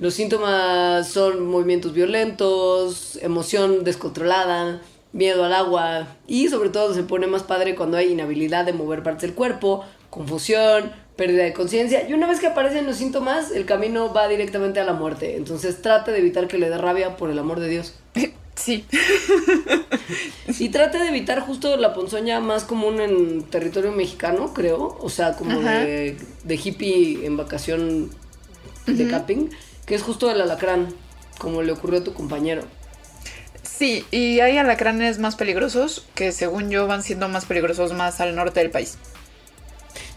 los 0.00 0.14
síntomas 0.14 1.08
son 1.08 1.44
movimientos 1.46 1.92
violentos, 1.92 3.18
emoción 3.20 3.84
descontrolada, 3.84 4.80
miedo 5.12 5.44
al 5.44 5.52
agua 5.52 6.06
y 6.26 6.48
sobre 6.48 6.68
todo 6.68 6.94
se 6.94 7.02
pone 7.02 7.26
más 7.26 7.42
padre 7.42 7.74
cuando 7.74 7.96
hay 7.96 8.12
inhabilidad 8.12 8.64
de 8.64 8.72
mover 8.72 9.02
partes 9.02 9.22
del 9.22 9.34
cuerpo, 9.34 9.84
confusión, 10.10 10.92
pérdida 11.16 11.44
de 11.44 11.52
conciencia 11.52 12.08
y 12.08 12.12
una 12.12 12.26
vez 12.26 12.40
que 12.40 12.46
aparecen 12.46 12.86
los 12.86 12.96
síntomas 12.96 13.50
el 13.50 13.66
camino 13.66 14.12
va 14.12 14.28
directamente 14.28 14.80
a 14.80 14.84
la 14.84 14.92
muerte. 14.92 15.36
Entonces 15.36 15.82
trate 15.82 16.12
de 16.12 16.18
evitar 16.18 16.48
que 16.48 16.58
le 16.58 16.70
dé 16.70 16.78
rabia 16.78 17.16
por 17.16 17.30
el 17.30 17.38
amor 17.38 17.60
de 17.60 17.68
Dios. 17.68 17.94
Sí. 18.58 18.84
y 20.58 20.68
trate 20.70 20.98
de 20.98 21.10
evitar 21.10 21.38
justo 21.38 21.76
la 21.76 21.94
ponzoña 21.94 22.40
más 22.40 22.64
común 22.64 23.00
en 23.00 23.44
territorio 23.44 23.92
mexicano, 23.92 24.52
creo. 24.52 24.98
O 25.00 25.08
sea, 25.08 25.36
como 25.36 25.60
de, 25.60 26.16
de, 26.42 26.54
hippie 26.56 27.24
en 27.24 27.36
vacación 27.36 28.10
de 28.86 29.06
camping, 29.06 29.50
que 29.86 29.94
es 29.94 30.02
justo 30.02 30.28
el 30.28 30.40
alacrán, 30.40 30.88
como 31.38 31.62
le 31.62 31.70
ocurrió 31.70 32.00
a 32.00 32.04
tu 32.04 32.14
compañero. 32.14 32.62
Sí, 33.78 34.04
y 34.10 34.40
hay 34.40 34.58
alacranes 34.58 35.20
más 35.20 35.36
peligrosos 35.36 36.04
que 36.16 36.32
según 36.32 36.68
yo 36.68 36.88
van 36.88 37.04
siendo 37.04 37.28
más 37.28 37.44
peligrosos 37.44 37.92
más 37.92 38.20
al 38.20 38.34
norte 38.34 38.58
del 38.58 38.72
país. 38.72 38.98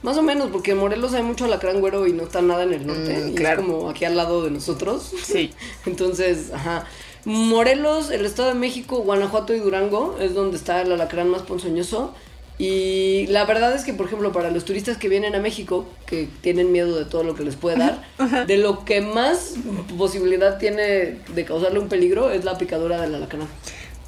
Más 0.01 0.17
o 0.17 0.23
menos, 0.23 0.49
porque 0.49 0.71
en 0.71 0.79
Morelos 0.79 1.13
hay 1.13 1.21
mucho 1.21 1.45
alacrán 1.45 1.79
güero 1.79 2.07
y 2.07 2.13
no 2.13 2.23
está 2.23 2.41
nada 2.41 2.63
en 2.63 2.73
el 2.73 2.87
norte. 2.87 3.15
Mm, 3.15 3.37
y 3.37 3.43
es 3.43 3.55
como 3.55 3.87
aquí 3.91 4.05
al 4.05 4.17
lado 4.17 4.43
de 4.43 4.49
nosotros. 4.49 5.11
Sí. 5.23 5.53
Entonces, 5.85 6.51
ajá. 6.51 6.87
Morelos, 7.23 8.09
el 8.09 8.25
Estado 8.25 8.49
de 8.49 8.55
México, 8.55 8.97
Guanajuato 9.03 9.53
y 9.53 9.59
Durango 9.59 10.17
es 10.19 10.33
donde 10.33 10.57
está 10.57 10.81
el 10.81 10.91
alacrán 10.91 11.29
más 11.29 11.43
ponzoñoso. 11.43 12.15
Y 12.61 13.25
la 13.25 13.45
verdad 13.45 13.73
es 13.73 13.83
que, 13.83 13.91
por 13.91 14.05
ejemplo, 14.05 14.31
para 14.31 14.51
los 14.51 14.65
turistas 14.65 14.95
que 14.97 15.09
vienen 15.09 15.33
a 15.33 15.39
México, 15.39 15.87
que 16.05 16.27
tienen 16.41 16.71
miedo 16.71 16.95
de 16.95 17.05
todo 17.05 17.23
lo 17.23 17.33
que 17.33 17.41
les 17.41 17.55
puede 17.55 17.77
dar, 17.77 18.03
de 18.45 18.57
lo 18.57 18.85
que 18.85 19.01
más 19.01 19.55
posibilidad 19.97 20.59
tiene 20.59 21.17
de 21.33 21.45
causarle 21.45 21.79
un 21.79 21.89
peligro 21.89 22.29
es 22.29 22.45
la 22.45 22.59
picadura 22.59 23.01
del 23.01 23.15
alacrán. 23.15 23.47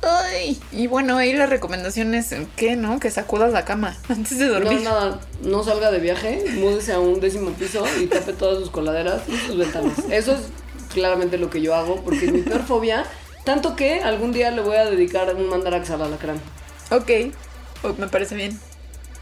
Ay, 0.03 0.61
y 0.71 0.85
bueno, 0.85 1.17
ahí 1.17 1.33
la 1.33 1.47
recomendación 1.47 2.13
es 2.13 2.35
que, 2.55 2.75
¿no? 2.75 2.99
Que 2.99 3.09
sacudas 3.09 3.51
la 3.51 3.65
cama 3.65 3.97
antes 4.07 4.37
de 4.37 4.45
dormir. 4.45 4.81
No, 4.83 4.91
nada, 4.91 5.19
no 5.41 5.63
salga 5.63 5.89
de 5.89 5.97
viaje, 5.97 6.45
múdese 6.53 6.93
a 6.93 6.99
un 6.99 7.19
décimo 7.19 7.49
piso 7.53 7.83
y 7.99 8.05
tape 8.05 8.33
todas 8.33 8.59
sus 8.59 8.69
coladeras 8.69 9.23
y 9.27 9.35
sus 9.47 9.57
ventanas. 9.57 9.97
Eso 10.11 10.33
es 10.33 10.41
claramente 10.93 11.39
lo 11.39 11.49
que 11.49 11.59
yo 11.59 11.73
hago, 11.73 12.03
porque 12.03 12.25
es 12.25 12.31
mi 12.31 12.43
peor 12.43 12.61
fobia. 12.61 13.03
Tanto 13.45 13.75
que 13.75 14.01
algún 14.01 14.31
día 14.31 14.51
le 14.51 14.61
voy 14.61 14.75
a 14.75 14.85
dedicar 14.85 15.33
un 15.33 15.49
mandarax 15.49 15.89
al 15.89 16.03
alacrán. 16.03 16.39
Ok, 16.91 17.09
me 17.97 18.07
parece 18.07 18.35
bien. 18.35 18.59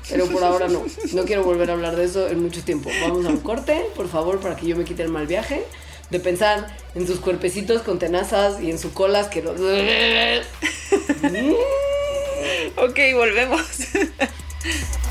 Pero 0.09 0.25
por 0.27 0.43
ahora 0.43 0.67
no. 0.67 0.83
No 1.13 1.25
quiero 1.25 1.43
volver 1.43 1.69
a 1.69 1.73
hablar 1.73 1.95
de 1.95 2.05
eso 2.05 2.27
en 2.27 2.41
mucho 2.41 2.63
tiempo. 2.63 2.89
Vamos 3.01 3.25
a 3.25 3.29
un 3.29 3.39
corte, 3.39 3.85
por 3.95 4.09
favor, 4.09 4.39
para 4.39 4.55
que 4.55 4.65
yo 4.67 4.75
me 4.75 4.83
quite 4.83 5.03
el 5.03 5.09
mal 5.09 5.27
viaje. 5.27 5.63
De 6.09 6.19
pensar 6.19 6.75
en 6.93 7.07
sus 7.07 7.19
cuerpecitos 7.19 7.83
con 7.83 7.97
tenazas 7.99 8.61
y 8.61 8.69
en 8.69 8.77
sus 8.79 8.91
colas 8.91 9.29
que 9.29 9.41
no... 9.41 9.51
ok, 12.83 12.99
volvemos. 13.15 13.61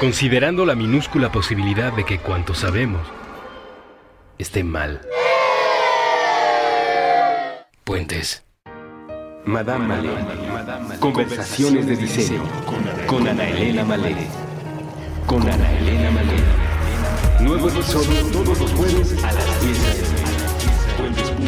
Considerando 0.00 0.64
la 0.64 0.74
minúscula 0.74 1.30
posibilidad 1.30 1.92
de 1.92 2.06
que 2.06 2.18
cuanto 2.18 2.54
sabemos 2.54 3.06
esté 4.38 4.64
mal. 4.64 5.02
Puentes. 7.84 8.42
Madame 9.44 9.88
Malé. 9.88 10.08
Conversaciones 11.00 11.86
de 11.86 11.96
diseño 11.96 12.42
con 13.06 13.28
Ana 13.28 13.46
Elena 13.50 13.84
Malé. 13.84 14.16
Con 15.26 15.42
Ana 15.42 15.78
Elena 15.78 16.10
Malé. 16.12 16.38
Nuevo 17.40 17.68
episodio 17.68 18.24
todos 18.32 18.58
los 18.58 18.72
jueves 18.72 19.22
a 19.22 19.32
las 19.32 19.62
10 19.62 19.84
a.m. 19.84 20.06
Puentes.m. 20.96 21.44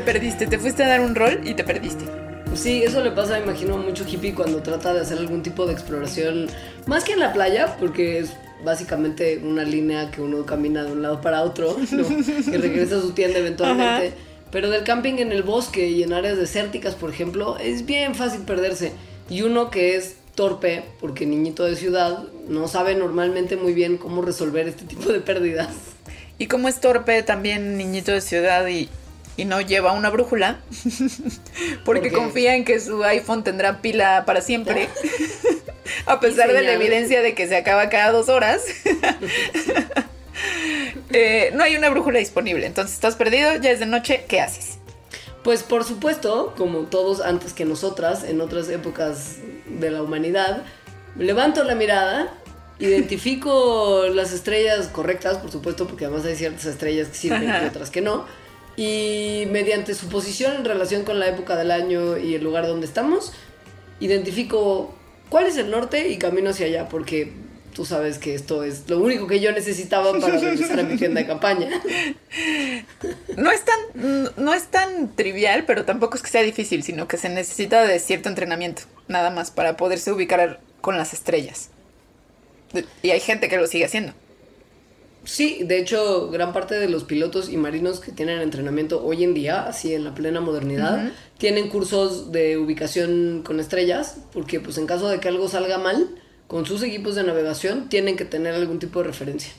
Te 0.00 0.14
perdiste, 0.14 0.46
te 0.46 0.58
fuiste 0.58 0.82
a 0.82 0.88
dar 0.88 1.02
un 1.02 1.14
rol 1.14 1.42
y 1.44 1.52
te 1.52 1.62
perdiste. 1.62 2.06
Sí, 2.54 2.82
eso 2.82 3.04
le 3.04 3.10
pasa, 3.10 3.38
imagino, 3.38 3.74
a 3.74 3.76
mucho 3.76 4.06
hippie 4.08 4.34
cuando 4.34 4.62
trata 4.62 4.94
de 4.94 5.00
hacer 5.00 5.18
algún 5.18 5.42
tipo 5.42 5.66
de 5.66 5.74
exploración, 5.74 6.46
más 6.86 7.04
que 7.04 7.12
en 7.12 7.20
la 7.20 7.34
playa, 7.34 7.76
porque 7.78 8.18
es 8.18 8.32
básicamente 8.64 9.36
una 9.44 9.62
línea 9.62 10.10
que 10.10 10.22
uno 10.22 10.46
camina 10.46 10.84
de 10.84 10.92
un 10.92 11.02
lado 11.02 11.20
para 11.20 11.42
otro 11.42 11.76
¿no? 11.90 12.02
y 12.50 12.56
regresa 12.56 12.96
a 12.96 13.00
su 13.02 13.12
tienda 13.12 13.40
eventualmente. 13.40 14.06
Ajá. 14.06 14.16
Pero 14.50 14.70
del 14.70 14.84
camping 14.84 15.18
en 15.18 15.32
el 15.32 15.42
bosque 15.42 15.90
y 15.90 16.02
en 16.02 16.14
áreas 16.14 16.38
desérticas, 16.38 16.94
por 16.94 17.10
ejemplo, 17.10 17.58
es 17.58 17.84
bien 17.84 18.14
fácil 18.14 18.40
perderse. 18.40 18.92
Y 19.28 19.42
uno 19.42 19.68
que 19.68 19.96
es 19.96 20.14
torpe, 20.34 20.82
porque 20.98 21.26
niñito 21.26 21.64
de 21.64 21.76
ciudad, 21.76 22.24
no 22.48 22.68
sabe 22.68 22.94
normalmente 22.94 23.58
muy 23.58 23.74
bien 23.74 23.98
cómo 23.98 24.22
resolver 24.22 24.66
este 24.66 24.86
tipo 24.86 25.12
de 25.12 25.20
pérdidas. 25.20 25.68
Y 26.38 26.46
como 26.46 26.68
es 26.68 26.80
torpe 26.80 27.22
también 27.22 27.76
niñito 27.76 28.12
de 28.12 28.22
ciudad 28.22 28.66
y, 28.66 28.88
y 29.40 29.46
no 29.46 29.62
lleva 29.62 29.92
una 29.92 30.10
brújula, 30.10 30.60
porque 31.86 32.12
confía 32.12 32.56
en 32.56 32.66
que 32.66 32.78
su 32.78 33.02
iPhone 33.04 33.42
tendrá 33.42 33.80
pila 33.80 34.24
para 34.26 34.42
siempre, 34.42 34.90
a 36.06 36.20
pesar 36.20 36.52
de 36.52 36.60
la 36.60 36.72
evidencia 36.72 37.22
de 37.22 37.34
que 37.34 37.48
se 37.48 37.56
acaba 37.56 37.88
cada 37.88 38.12
dos 38.12 38.28
horas. 38.28 38.62
Eh, 41.12 41.50
no 41.54 41.64
hay 41.64 41.76
una 41.76 41.90
brújula 41.90 42.18
disponible, 42.20 42.64
entonces 42.64 42.94
estás 42.94 43.16
perdido, 43.16 43.56
ya 43.56 43.72
es 43.72 43.80
de 43.80 43.84
noche, 43.84 44.24
¿qué 44.26 44.40
haces? 44.40 44.78
Pues 45.42 45.62
por 45.64 45.84
supuesto, 45.84 46.54
como 46.56 46.82
todos 46.84 47.20
antes 47.20 47.52
que 47.52 47.64
nosotras, 47.64 48.24
en 48.24 48.40
otras 48.40 48.68
épocas 48.70 49.36
de 49.66 49.90
la 49.90 50.02
humanidad, 50.02 50.62
levanto 51.18 51.64
la 51.64 51.74
mirada, 51.74 52.32
identifico 52.78 54.06
las 54.06 54.32
estrellas 54.32 54.86
correctas, 54.86 55.38
por 55.38 55.50
supuesto, 55.50 55.86
porque 55.86 56.06
además 56.06 56.24
hay 56.24 56.36
ciertas 56.36 56.64
estrellas 56.64 57.08
que 57.08 57.16
sirven 57.16 57.50
Ajá. 57.50 57.64
y 57.64 57.68
otras 57.68 57.90
que 57.90 58.00
no, 58.00 58.24
y 58.80 59.46
mediante 59.50 59.94
su 59.94 60.08
posición 60.08 60.56
en 60.56 60.64
relación 60.64 61.04
con 61.04 61.20
la 61.20 61.28
época 61.28 61.54
del 61.54 61.70
año 61.70 62.16
y 62.16 62.34
el 62.34 62.42
lugar 62.42 62.66
donde 62.66 62.86
estamos, 62.86 63.30
identifico 64.00 64.94
cuál 65.28 65.44
es 65.44 65.58
el 65.58 65.70
norte 65.70 66.08
y 66.08 66.16
camino 66.16 66.48
hacia 66.48 66.64
allá, 66.64 66.88
porque 66.88 67.30
tú 67.74 67.84
sabes 67.84 68.16
que 68.16 68.34
esto 68.34 68.64
es 68.64 68.88
lo 68.88 68.98
único 68.98 69.26
que 69.26 69.38
yo 69.38 69.52
necesitaba 69.52 70.18
para 70.18 70.38
regresar 70.40 70.80
a 70.80 70.82
mi 70.84 70.96
tienda 70.96 71.20
de 71.20 71.26
campaña. 71.26 71.68
No 73.36 73.50
es 73.50 73.66
tan, 73.66 74.30
no 74.38 74.54
es 74.54 74.68
tan 74.68 75.14
trivial, 75.14 75.64
pero 75.66 75.84
tampoco 75.84 76.16
es 76.16 76.22
que 76.22 76.30
sea 76.30 76.42
difícil, 76.42 76.82
sino 76.82 77.06
que 77.06 77.18
se 77.18 77.28
necesita 77.28 77.84
de 77.84 77.98
cierto 77.98 78.30
entrenamiento, 78.30 78.84
nada 79.08 79.28
más, 79.28 79.50
para 79.50 79.76
poderse 79.76 80.10
ubicar 80.10 80.58
con 80.80 80.96
las 80.96 81.12
estrellas. 81.12 81.68
Y 83.02 83.10
hay 83.10 83.20
gente 83.20 83.50
que 83.50 83.58
lo 83.58 83.66
sigue 83.66 83.84
haciendo. 83.84 84.14
Sí, 85.24 85.62
de 85.64 85.78
hecho, 85.78 86.30
gran 86.30 86.52
parte 86.52 86.76
de 86.76 86.88
los 86.88 87.04
pilotos 87.04 87.50
y 87.50 87.56
marinos 87.56 88.00
que 88.00 88.10
tienen 88.10 88.40
entrenamiento 88.40 89.04
hoy 89.04 89.22
en 89.22 89.34
día, 89.34 89.66
así 89.66 89.94
en 89.94 90.04
la 90.04 90.14
plena 90.14 90.40
modernidad, 90.40 91.10
tienen 91.36 91.68
cursos 91.68 92.32
de 92.32 92.56
ubicación 92.56 93.42
con 93.44 93.60
estrellas, 93.60 94.16
porque 94.32 94.60
pues 94.60 94.78
en 94.78 94.86
caso 94.86 95.08
de 95.08 95.20
que 95.20 95.28
algo 95.28 95.48
salga 95.48 95.78
mal, 95.78 96.08
con 96.46 96.66
sus 96.66 96.82
equipos 96.82 97.14
de 97.14 97.22
navegación 97.22 97.88
tienen 97.88 98.16
que 98.16 98.24
tener 98.24 98.54
algún 98.54 98.78
tipo 98.78 99.00
de 99.00 99.06
referencia. 99.06 99.52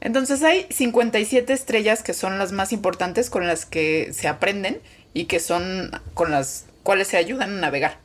Entonces 0.00 0.42
hay 0.42 0.66
57 0.70 1.52
estrellas 1.52 2.02
que 2.02 2.12
son 2.12 2.38
las 2.38 2.52
más 2.52 2.72
importantes 2.72 3.30
con 3.30 3.46
las 3.46 3.66
que 3.66 4.12
se 4.12 4.26
aprenden 4.26 4.80
y 5.12 5.26
que 5.26 5.38
son 5.38 5.92
con 6.14 6.30
las 6.30 6.66
cuales 6.82 7.08
se 7.08 7.16
ayudan 7.18 7.58
a 7.58 7.60
navegar. 7.60 7.98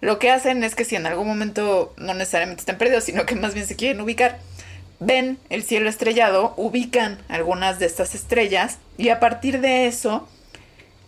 Lo 0.00 0.18
que 0.18 0.30
hacen 0.30 0.62
es 0.62 0.74
que 0.74 0.84
si 0.84 0.94
en 0.94 1.06
algún 1.06 1.26
momento 1.26 1.92
no 1.96 2.14
necesariamente 2.14 2.60
están 2.60 2.78
perdidos, 2.78 3.04
sino 3.04 3.26
que 3.26 3.34
más 3.34 3.54
bien 3.54 3.66
se 3.66 3.76
quieren 3.76 4.00
ubicar, 4.00 4.38
ven 5.00 5.38
el 5.50 5.62
cielo 5.62 5.88
estrellado, 5.88 6.54
ubican 6.56 7.18
algunas 7.28 7.78
de 7.78 7.86
estas 7.86 8.14
estrellas 8.14 8.78
y 8.96 9.10
a 9.10 9.20
partir 9.20 9.60
de 9.60 9.86
eso 9.86 10.28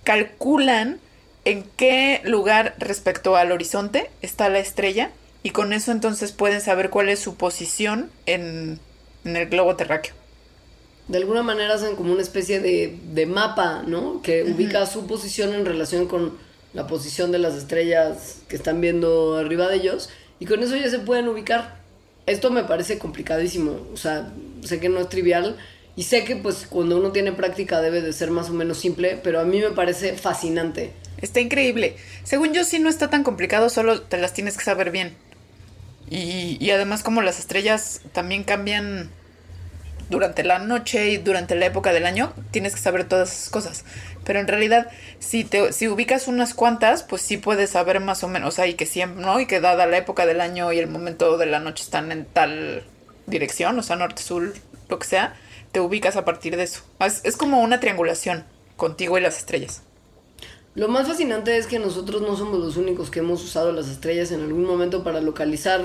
calculan 0.04 1.00
en 1.44 1.64
qué 1.76 2.20
lugar 2.24 2.74
respecto 2.78 3.36
al 3.36 3.52
horizonte 3.52 4.10
está 4.22 4.48
la 4.48 4.58
estrella 4.58 5.10
y 5.42 5.50
con 5.50 5.72
eso 5.72 5.92
entonces 5.92 6.32
pueden 6.32 6.60
saber 6.60 6.90
cuál 6.90 7.08
es 7.08 7.20
su 7.20 7.36
posición 7.36 8.10
en, 8.26 8.80
en 9.24 9.36
el 9.36 9.48
globo 9.48 9.76
terráqueo. 9.76 10.14
De 11.06 11.16
alguna 11.16 11.42
manera 11.42 11.74
hacen 11.74 11.96
como 11.96 12.12
una 12.12 12.20
especie 12.20 12.60
de, 12.60 12.98
de 13.14 13.24
mapa, 13.24 13.82
¿no? 13.86 14.20
Que 14.20 14.42
ubica 14.44 14.84
su 14.84 15.06
posición 15.06 15.54
en 15.54 15.64
relación 15.64 16.06
con 16.06 16.36
la 16.74 16.86
posición 16.86 17.32
de 17.32 17.38
las 17.38 17.54
estrellas 17.54 18.42
que 18.48 18.56
están 18.56 18.82
viendo 18.82 19.36
arriba 19.38 19.68
de 19.68 19.76
ellos 19.76 20.10
y 20.38 20.44
con 20.44 20.62
eso 20.62 20.76
ya 20.76 20.90
se 20.90 20.98
pueden 20.98 21.28
ubicar. 21.28 21.77
Esto 22.28 22.50
me 22.50 22.64
parece 22.64 22.98
complicadísimo, 22.98 23.86
o 23.92 23.96
sea, 23.96 24.30
sé 24.62 24.80
que 24.80 24.90
no 24.90 25.00
es 25.00 25.08
trivial 25.08 25.56
y 25.96 26.02
sé 26.02 26.24
que 26.24 26.36
pues 26.36 26.66
cuando 26.68 26.98
uno 26.98 27.10
tiene 27.10 27.32
práctica 27.32 27.80
debe 27.80 28.02
de 28.02 28.12
ser 28.12 28.30
más 28.30 28.50
o 28.50 28.52
menos 28.52 28.78
simple, 28.78 29.18
pero 29.22 29.40
a 29.40 29.44
mí 29.44 29.58
me 29.60 29.70
parece 29.70 30.12
fascinante. 30.12 30.92
Está 31.22 31.40
increíble. 31.40 31.96
Según 32.24 32.52
yo, 32.52 32.64
sí 32.64 32.78
no 32.78 32.90
está 32.90 33.08
tan 33.08 33.24
complicado, 33.24 33.70
solo 33.70 34.02
te 34.02 34.18
las 34.18 34.34
tienes 34.34 34.58
que 34.58 34.64
saber 34.64 34.90
bien. 34.90 35.16
Y, 36.10 36.58
y 36.60 36.70
además, 36.70 37.02
como 37.02 37.22
las 37.22 37.38
estrellas 37.38 38.02
también 38.12 38.44
cambian 38.44 39.10
durante 40.10 40.44
la 40.44 40.58
noche 40.58 41.10
y 41.10 41.16
durante 41.16 41.54
la 41.54 41.66
época 41.66 41.92
del 41.92 42.06
año, 42.06 42.32
tienes 42.50 42.74
que 42.74 42.80
saber 42.80 43.04
todas 43.04 43.32
esas 43.32 43.50
cosas. 43.50 43.84
Pero 44.28 44.40
en 44.40 44.46
realidad, 44.46 44.90
si 45.20 45.42
te 45.42 45.72
si 45.72 45.88
ubicas 45.88 46.28
unas 46.28 46.52
cuantas, 46.52 47.02
pues 47.02 47.22
sí 47.22 47.38
puedes 47.38 47.70
saber 47.70 47.98
más 48.00 48.22
o 48.22 48.28
menos. 48.28 48.50
O 48.50 48.52
sea, 48.54 48.66
y 48.66 48.74
que 48.74 48.84
siempre, 48.84 49.24
¿no? 49.24 49.40
Y 49.40 49.46
que 49.46 49.58
dada 49.58 49.86
la 49.86 49.96
época 49.96 50.26
del 50.26 50.42
año 50.42 50.70
y 50.70 50.78
el 50.78 50.86
momento 50.86 51.38
de 51.38 51.46
la 51.46 51.60
noche 51.60 51.82
están 51.82 52.12
en 52.12 52.26
tal 52.26 52.84
dirección, 53.26 53.78
o 53.78 53.82
sea, 53.82 53.96
norte, 53.96 54.22
sur, 54.22 54.52
lo 54.90 54.98
que 54.98 55.06
sea, 55.06 55.34
te 55.72 55.80
ubicas 55.80 56.16
a 56.16 56.26
partir 56.26 56.58
de 56.58 56.64
eso. 56.64 56.82
Es, 57.00 57.22
es 57.24 57.38
como 57.38 57.62
una 57.62 57.80
triangulación 57.80 58.44
contigo 58.76 59.16
y 59.16 59.22
las 59.22 59.38
estrellas. 59.38 59.80
Lo 60.74 60.88
más 60.88 61.08
fascinante 61.08 61.56
es 61.56 61.66
que 61.66 61.78
nosotros 61.78 62.20
no 62.20 62.36
somos 62.36 62.58
los 62.58 62.76
únicos 62.76 63.10
que 63.10 63.20
hemos 63.20 63.42
usado 63.42 63.72
las 63.72 63.88
estrellas 63.88 64.30
en 64.30 64.42
algún 64.42 64.66
momento 64.66 65.02
para 65.02 65.22
localizar 65.22 65.80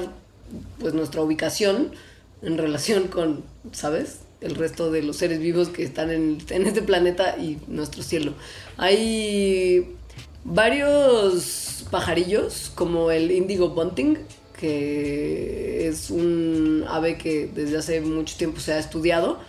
pues 0.82 0.94
nuestra 0.94 1.22
ubicación 1.22 1.94
en 2.42 2.58
relación 2.58 3.08
con, 3.08 3.46
¿sabes? 3.72 4.20
El 4.44 4.56
resto 4.56 4.92
de 4.92 5.02
los 5.02 5.18
seres 5.18 5.40
vivos 5.40 5.70
que 5.70 5.84
están 5.84 6.12
en, 6.12 6.38
en 6.50 6.68
este 6.68 6.82
planeta 6.82 7.38
y 7.38 7.58
nuestro 7.68 8.04
cielo. 8.04 8.34
Hay 8.78 9.96
varios 10.44 11.86
pajarillos, 11.90 12.72
como 12.76 13.12
el 13.12 13.32
índigo 13.32 13.70
bunting, 13.70 14.18
que 14.60 15.88
es 15.88 16.10
un 16.10 16.86
ave 16.88 17.18
que 17.18 17.50
desde 17.54 17.78
hace 17.78 18.02
mucho 18.02 18.38
tiempo 18.38 18.60
se 18.60 18.74
ha 18.74 18.80
estudiado 18.80 19.40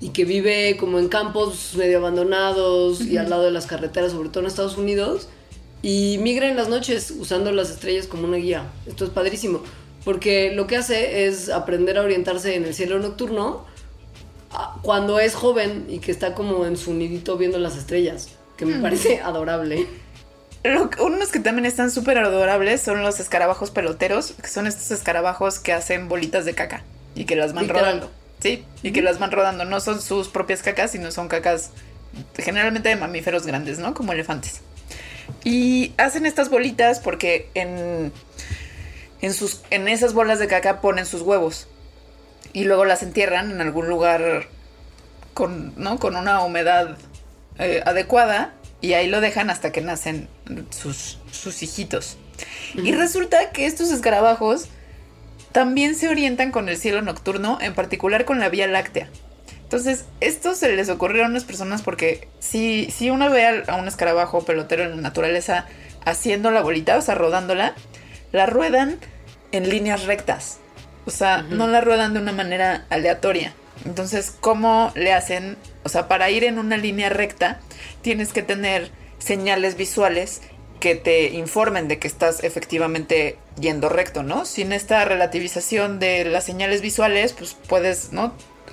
y 0.00 0.10
que 0.10 0.24
vive 0.24 0.76
como 0.78 0.98
en 0.98 1.08
campos 1.08 1.74
medio 1.76 1.98
abandonados 1.98 3.02
y 3.02 3.18
al 3.18 3.30
lado 3.30 3.44
de 3.44 3.50
las 3.50 3.66
carreteras, 3.66 4.12
sobre 4.12 4.30
todo 4.30 4.40
en 4.40 4.46
Estados 4.46 4.78
Unidos, 4.78 5.28
y 5.82 6.18
migra 6.20 6.48
en 6.48 6.56
las 6.56 6.68
noches 6.68 7.10
usando 7.10 7.52
las 7.52 7.70
estrellas 7.70 8.06
como 8.06 8.24
una 8.24 8.38
guía. 8.38 8.70
Esto 8.86 9.04
es 9.04 9.10
padrísimo, 9.10 9.62
porque 10.04 10.52
lo 10.54 10.66
que 10.66 10.76
hace 10.76 11.26
es 11.26 11.50
aprender 11.50 11.98
a 11.98 12.02
orientarse 12.02 12.54
en 12.54 12.64
el 12.64 12.74
cielo 12.74 12.98
nocturno 12.98 13.66
cuando 14.82 15.18
es 15.20 15.34
joven 15.34 15.86
y 15.88 15.98
que 15.98 16.10
está 16.10 16.34
como 16.34 16.66
en 16.66 16.76
su 16.76 16.94
nidito 16.94 17.36
viendo 17.36 17.58
las 17.58 17.76
estrellas, 17.76 18.28
que 18.56 18.66
me 18.66 18.78
parece 18.80 19.20
adorable. 19.24 19.86
Lo 20.62 20.90
unos 21.00 21.30
que 21.30 21.40
también 21.40 21.64
están 21.64 21.90
súper 21.90 22.18
adorables 22.18 22.82
son 22.82 23.02
los 23.02 23.18
escarabajos 23.18 23.70
peloteros, 23.70 24.32
que 24.42 24.48
son 24.48 24.66
estos 24.66 24.90
escarabajos 24.90 25.58
que 25.58 25.72
hacen 25.72 26.08
bolitas 26.08 26.44
de 26.44 26.54
caca 26.54 26.84
y 27.14 27.24
que 27.24 27.36
las 27.36 27.54
van 27.54 27.64
Literal. 27.64 27.84
rodando. 27.84 28.10
Sí, 28.40 28.64
y 28.82 28.92
que 28.92 29.02
las 29.02 29.18
van 29.18 29.30
rodando. 29.30 29.64
No 29.64 29.80
son 29.80 30.00
sus 30.00 30.28
propias 30.28 30.62
cacas, 30.62 30.92
sino 30.92 31.10
son 31.12 31.28
cacas 31.28 31.70
generalmente 32.36 32.88
de 32.88 32.96
mamíferos 32.96 33.46
grandes, 33.46 33.78
¿no? 33.78 33.94
Como 33.94 34.12
elefantes. 34.12 34.60
Y 35.44 35.92
hacen 35.96 36.26
estas 36.26 36.50
bolitas 36.50 37.00
porque 37.00 37.48
en, 37.54 38.12
en, 39.22 39.32
sus, 39.34 39.62
en 39.70 39.88
esas 39.88 40.12
bolas 40.12 40.38
de 40.38 40.46
caca 40.46 40.80
ponen 40.80 41.06
sus 41.06 41.22
huevos. 41.22 41.68
Y 42.52 42.64
luego 42.64 42.84
las 42.84 43.02
entierran 43.02 43.50
en 43.50 43.60
algún 43.60 43.88
lugar 43.88 44.48
con, 45.40 45.72
¿no? 45.78 45.98
con 45.98 46.16
una 46.16 46.44
humedad 46.44 46.98
eh, 47.58 47.82
adecuada 47.86 48.52
y 48.82 48.92
ahí 48.92 49.08
lo 49.08 49.22
dejan 49.22 49.48
hasta 49.48 49.72
que 49.72 49.80
nacen 49.80 50.28
sus, 50.68 51.16
sus 51.32 51.62
hijitos. 51.62 52.18
Y 52.74 52.92
resulta 52.92 53.50
que 53.50 53.64
estos 53.64 53.90
escarabajos 53.90 54.68
también 55.50 55.94
se 55.94 56.10
orientan 56.10 56.52
con 56.52 56.68
el 56.68 56.76
cielo 56.76 57.00
nocturno, 57.00 57.56
en 57.62 57.74
particular 57.74 58.26
con 58.26 58.38
la 58.38 58.50
Vía 58.50 58.66
Láctea. 58.66 59.08
Entonces, 59.62 60.04
esto 60.20 60.54
se 60.54 60.76
les 60.76 60.90
ocurrió 60.90 61.24
a 61.24 61.28
unas 61.28 61.44
personas 61.44 61.80
porque 61.80 62.28
si, 62.38 62.90
si 62.90 63.08
uno 63.08 63.30
ve 63.30 63.46
a, 63.46 63.72
a 63.72 63.76
un 63.76 63.88
escarabajo 63.88 64.44
pelotero 64.44 64.82
en 64.82 64.90
la 64.90 64.96
naturaleza 64.96 65.64
haciendo 66.04 66.50
la 66.50 66.60
bolita, 66.60 66.98
o 66.98 67.00
sea, 67.00 67.14
rodándola, 67.14 67.74
la 68.30 68.44
ruedan 68.44 68.98
en 69.52 69.70
líneas 69.70 70.04
rectas. 70.04 70.58
O 71.06 71.10
sea, 71.10 71.40
no 71.40 71.66
la 71.66 71.80
ruedan 71.80 72.12
de 72.12 72.20
una 72.20 72.32
manera 72.32 72.84
aleatoria. 72.90 73.54
Entonces, 73.84 74.34
¿cómo 74.40 74.92
le 74.94 75.12
hacen? 75.12 75.56
O 75.84 75.88
sea, 75.88 76.08
para 76.08 76.30
ir 76.30 76.44
en 76.44 76.58
una 76.58 76.76
línea 76.76 77.08
recta, 77.08 77.60
tienes 78.02 78.32
que 78.32 78.42
tener 78.42 78.90
señales 79.18 79.76
visuales 79.76 80.42
que 80.80 80.94
te 80.94 81.28
informen 81.30 81.88
de 81.88 81.98
que 81.98 82.08
estás 82.08 82.42
efectivamente 82.42 83.36
yendo 83.60 83.88
recto, 83.88 84.22
¿no? 84.22 84.46
Sin 84.46 84.72
esta 84.72 85.04
relativización 85.04 85.98
de 85.98 86.24
las 86.24 86.44
señales 86.44 86.80
visuales, 86.80 87.34
pues 87.34 87.56
puedes, 87.68 88.12
¿no? 88.12 88.32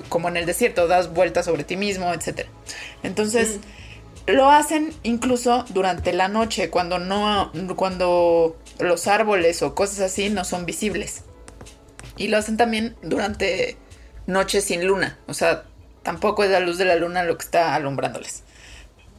Como 0.09 0.29
en 0.29 0.37
el 0.37 0.45
desierto, 0.45 0.87
das 0.87 1.13
vueltas 1.13 1.45
sobre 1.45 1.63
ti 1.63 1.75
mismo, 1.75 2.13
etc. 2.13 2.47
Entonces, 3.03 3.59
lo 4.25 4.49
hacen 4.49 4.93
incluso 5.03 5.65
durante 5.69 6.13
la 6.13 6.27
noche, 6.27 6.69
cuando 6.69 6.97
no, 6.97 7.51
cuando 7.75 8.57
los 8.79 9.07
árboles 9.07 9.61
o 9.61 9.75
cosas 9.75 9.99
así 9.99 10.29
no 10.29 10.45
son 10.45 10.65
visibles. 10.65 11.23
Y 12.15 12.29
lo 12.29 12.37
hacen 12.37 12.57
también 12.57 12.95
durante 13.01 13.77
noches 14.27 14.65
sin 14.65 14.85
luna. 14.85 15.17
O 15.27 15.33
sea, 15.33 15.63
tampoco 16.03 16.43
es 16.43 16.51
la 16.51 16.59
luz 16.59 16.77
de 16.77 16.85
la 16.85 16.95
luna 16.95 17.23
lo 17.23 17.37
que 17.37 17.45
está 17.45 17.73
alumbrándoles. 17.73 18.43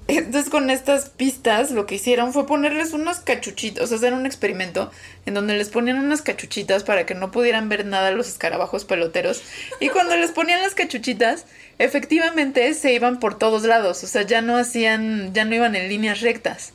Entonces 0.08 0.48
con 0.48 0.70
estas 0.70 1.10
pistas 1.10 1.70
lo 1.70 1.84
que 1.84 1.96
hicieron 1.96 2.32
fue 2.32 2.46
ponerles 2.46 2.94
unos 2.94 3.18
cachuchitos, 3.18 3.84
o 3.84 3.86
sea, 3.86 3.98
hacer 3.98 4.14
un 4.14 4.24
experimento 4.24 4.90
en 5.26 5.34
donde 5.34 5.54
les 5.54 5.68
ponían 5.68 5.98
unas 5.98 6.22
cachuchitas 6.22 6.82
para 6.82 7.04
que 7.04 7.14
no 7.14 7.30
pudieran 7.30 7.68
ver 7.68 7.84
nada 7.84 8.10
los 8.12 8.26
escarabajos 8.26 8.86
peloteros. 8.86 9.42
Y 9.80 9.90
cuando 9.90 10.16
les 10.16 10.30
ponían 10.30 10.62
las 10.62 10.74
cachuchitas, 10.74 11.44
efectivamente 11.78 12.72
se 12.72 12.94
iban 12.94 13.20
por 13.20 13.36
todos 13.36 13.64
lados, 13.64 14.02
o 14.02 14.06
sea, 14.06 14.22
ya 14.22 14.40
no 14.40 14.56
hacían, 14.56 15.34
ya 15.34 15.44
no 15.44 15.54
iban 15.54 15.76
en 15.76 15.90
líneas 15.90 16.22
rectas. 16.22 16.72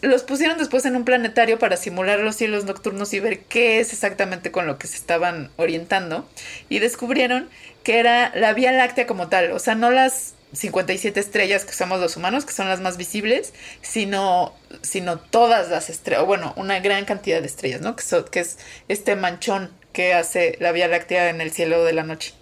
Los 0.00 0.22
pusieron 0.22 0.58
después 0.58 0.84
en 0.84 0.96
un 0.96 1.04
planetario 1.04 1.58
para 1.58 1.76
simular 1.76 2.20
los 2.20 2.36
cielos 2.36 2.64
nocturnos 2.64 3.12
y 3.14 3.20
ver 3.20 3.40
qué 3.40 3.80
es 3.80 3.92
exactamente 3.92 4.52
con 4.52 4.66
lo 4.66 4.78
que 4.78 4.86
se 4.86 4.96
estaban 4.96 5.50
orientando. 5.56 6.28
Y 6.68 6.78
descubrieron 6.78 7.48
que 7.82 7.98
era 7.98 8.32
la 8.34 8.52
Vía 8.52 8.72
Láctea 8.72 9.06
como 9.06 9.28
tal, 9.28 9.52
o 9.52 9.58
sea, 9.58 9.74
no 9.74 9.90
las 9.90 10.34
57 10.52 11.18
estrellas 11.18 11.64
que 11.64 11.72
somos 11.72 12.00
los 12.00 12.16
humanos, 12.16 12.44
que 12.44 12.52
son 12.52 12.68
las 12.68 12.80
más 12.80 12.96
visibles, 12.96 13.52
sino, 13.82 14.54
sino 14.82 15.18
todas 15.18 15.68
las 15.68 15.90
estrellas, 15.90 16.24
bueno, 16.26 16.52
una 16.56 16.80
gran 16.80 17.04
cantidad 17.04 17.40
de 17.40 17.46
estrellas, 17.46 17.80
¿no? 17.80 17.96
Que, 17.96 18.04
que 18.30 18.40
es 18.40 18.58
este 18.88 19.16
manchón 19.16 19.70
que 19.92 20.14
hace 20.14 20.56
la 20.60 20.72
Vía 20.72 20.88
Láctea 20.88 21.28
en 21.28 21.40
el 21.40 21.50
cielo 21.50 21.84
de 21.84 21.92
la 21.92 22.02
noche. 22.02 22.34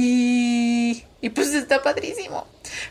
Y, 0.00 1.02
y 1.20 1.30
pues 1.30 1.52
está 1.54 1.82
padrísimo. 1.82 2.46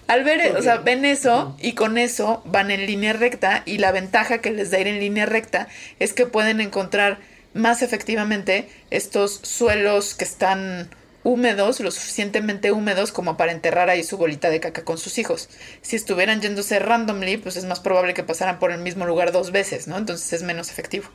Al 0.07 0.25
ver, 0.25 0.57
o 0.57 0.61
sea, 0.61 0.75
ven 0.75 1.05
eso 1.05 1.55
y 1.57 1.71
con 1.71 1.97
eso 1.97 2.41
van 2.43 2.69
en 2.69 2.85
línea 2.85 3.13
recta 3.13 3.63
y 3.65 3.77
la 3.77 3.93
ventaja 3.93 4.39
que 4.39 4.51
les 4.51 4.71
da 4.71 4.79
ir 4.79 4.87
en 4.87 4.99
línea 4.99 5.25
recta 5.25 5.69
es 5.99 6.11
que 6.11 6.25
pueden 6.25 6.59
encontrar 6.59 7.19
más 7.53 7.81
efectivamente 7.81 8.67
estos 8.89 9.39
suelos 9.41 10.15
que 10.15 10.25
están 10.25 10.89
húmedos, 11.23 11.79
lo 11.79 11.91
suficientemente 11.91 12.73
húmedos 12.73 13.13
como 13.13 13.37
para 13.37 13.53
enterrar 13.53 13.89
ahí 13.89 14.03
su 14.03 14.17
bolita 14.17 14.49
de 14.49 14.59
caca 14.59 14.83
con 14.83 14.97
sus 14.97 15.17
hijos. 15.17 15.47
Si 15.81 15.95
estuvieran 15.95 16.41
yéndose 16.41 16.77
randomly, 16.79 17.37
pues 17.37 17.55
es 17.55 17.63
más 17.63 17.79
probable 17.79 18.13
que 18.13 18.23
pasaran 18.23 18.59
por 18.59 18.73
el 18.73 18.79
mismo 18.79 19.05
lugar 19.05 19.31
dos 19.31 19.53
veces, 19.53 19.87
¿no? 19.87 19.97
Entonces 19.97 20.33
es 20.33 20.43
menos 20.43 20.69
efectivo. 20.71 21.07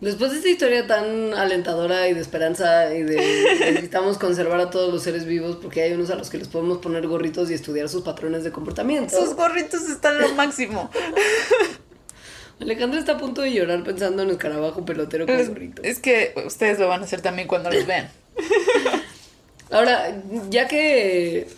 Después 0.00 0.30
de 0.30 0.36
esta 0.38 0.48
historia 0.50 0.86
tan 0.86 1.32
alentadora 1.32 2.06
y 2.08 2.14
de 2.14 2.20
esperanza 2.20 2.94
y 2.94 3.02
de 3.02 3.16
necesitamos 3.60 4.18
conservar 4.18 4.60
a 4.60 4.70
todos 4.70 4.92
los 4.92 5.02
seres 5.02 5.24
vivos 5.24 5.56
porque 5.56 5.82
hay 5.82 5.92
unos 5.92 6.10
a 6.10 6.16
los 6.16 6.28
que 6.28 6.36
les 6.38 6.48
podemos 6.48 6.78
poner 6.78 7.06
gorritos 7.06 7.50
y 7.50 7.54
estudiar 7.54 7.88
sus 7.88 8.02
patrones 8.02 8.44
de 8.44 8.52
comportamiento. 8.52 9.18
Sus 9.18 9.34
gorritos 9.34 9.88
están 9.88 10.18
lo 10.20 10.34
máximo. 10.34 10.90
Alejandro 12.60 12.98
está 12.98 13.12
a 13.12 13.18
punto 13.18 13.42
de 13.42 13.52
llorar 13.52 13.84
pensando 13.84 14.22
en 14.22 14.28
el 14.28 14.34
escarabajo 14.34 14.84
pelotero 14.84 15.26
con 15.26 15.46
gorrito. 15.46 15.82
Es 15.82 15.98
que 15.98 16.34
ustedes 16.46 16.78
lo 16.78 16.88
van 16.88 17.02
a 17.02 17.04
hacer 17.04 17.20
también 17.20 17.48
cuando 17.48 17.70
los 17.70 17.86
vean. 17.86 18.10
Ahora, 19.70 20.22
ya 20.48 20.68
que 20.68 21.48